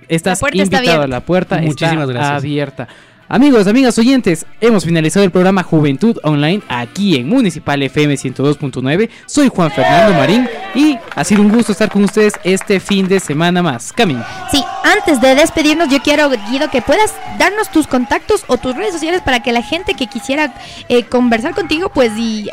[0.09, 0.79] estás está invitado.
[0.79, 1.07] abierta.
[1.09, 2.37] La puerta Muchísimas está gracias.
[2.39, 2.89] abierta.
[3.31, 9.11] Amigos, amigas oyentes, hemos finalizado el programa Juventud Online aquí en Municipal FM 102.9.
[9.27, 13.21] Soy Juan Fernando Marín y ha sido un gusto estar con ustedes este fin de
[13.21, 13.93] semana más.
[13.93, 14.23] Camin.
[14.51, 18.95] Sí, antes de despedirnos, yo quiero, Guido, que puedas darnos tus contactos o tus redes
[18.95, 20.55] sociales para que la gente que quisiera
[20.89, 22.49] eh, conversar contigo, pues y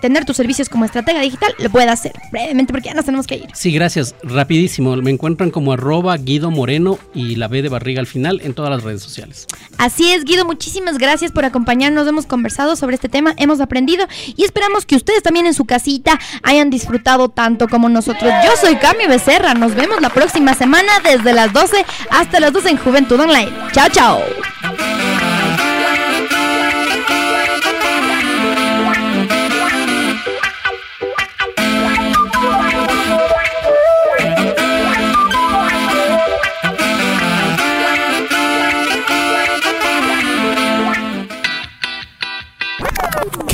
[0.00, 3.36] tener tus servicios como estratega digital, lo pueda hacer brevemente porque ya nos tenemos que
[3.36, 3.46] ir.
[3.54, 4.14] Sí, gracias.
[4.22, 4.96] Rapidísimo.
[4.96, 8.70] Me encuentran como arroba Guido Moreno y la B de barriga al final en todas
[8.70, 9.46] las redes sociales.
[9.78, 12.06] Así es, Guido, muchísimas gracias por acompañarnos.
[12.06, 14.06] Hemos conversado sobre este tema, hemos aprendido
[14.36, 18.32] y esperamos que ustedes también en su casita hayan disfrutado tanto como nosotros.
[18.44, 22.70] Yo soy Cami Becerra, nos vemos la próxima semana desde las 12 hasta las 12
[22.70, 23.50] en Juventud Online.
[23.72, 25.09] Chao, chao.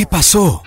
[0.07, 0.62] ¿Qué pasó?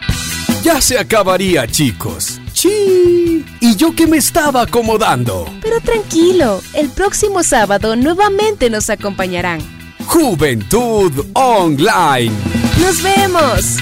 [0.63, 2.41] Ya se acabaría, chicos.
[2.51, 3.45] ¡Chi!
[3.61, 5.47] Y yo que me estaba acomodando.
[5.61, 9.61] Pero tranquilo, el próximo sábado nuevamente nos acompañarán.
[10.05, 12.33] Juventud Online.
[12.81, 13.77] ¡Nos vemos!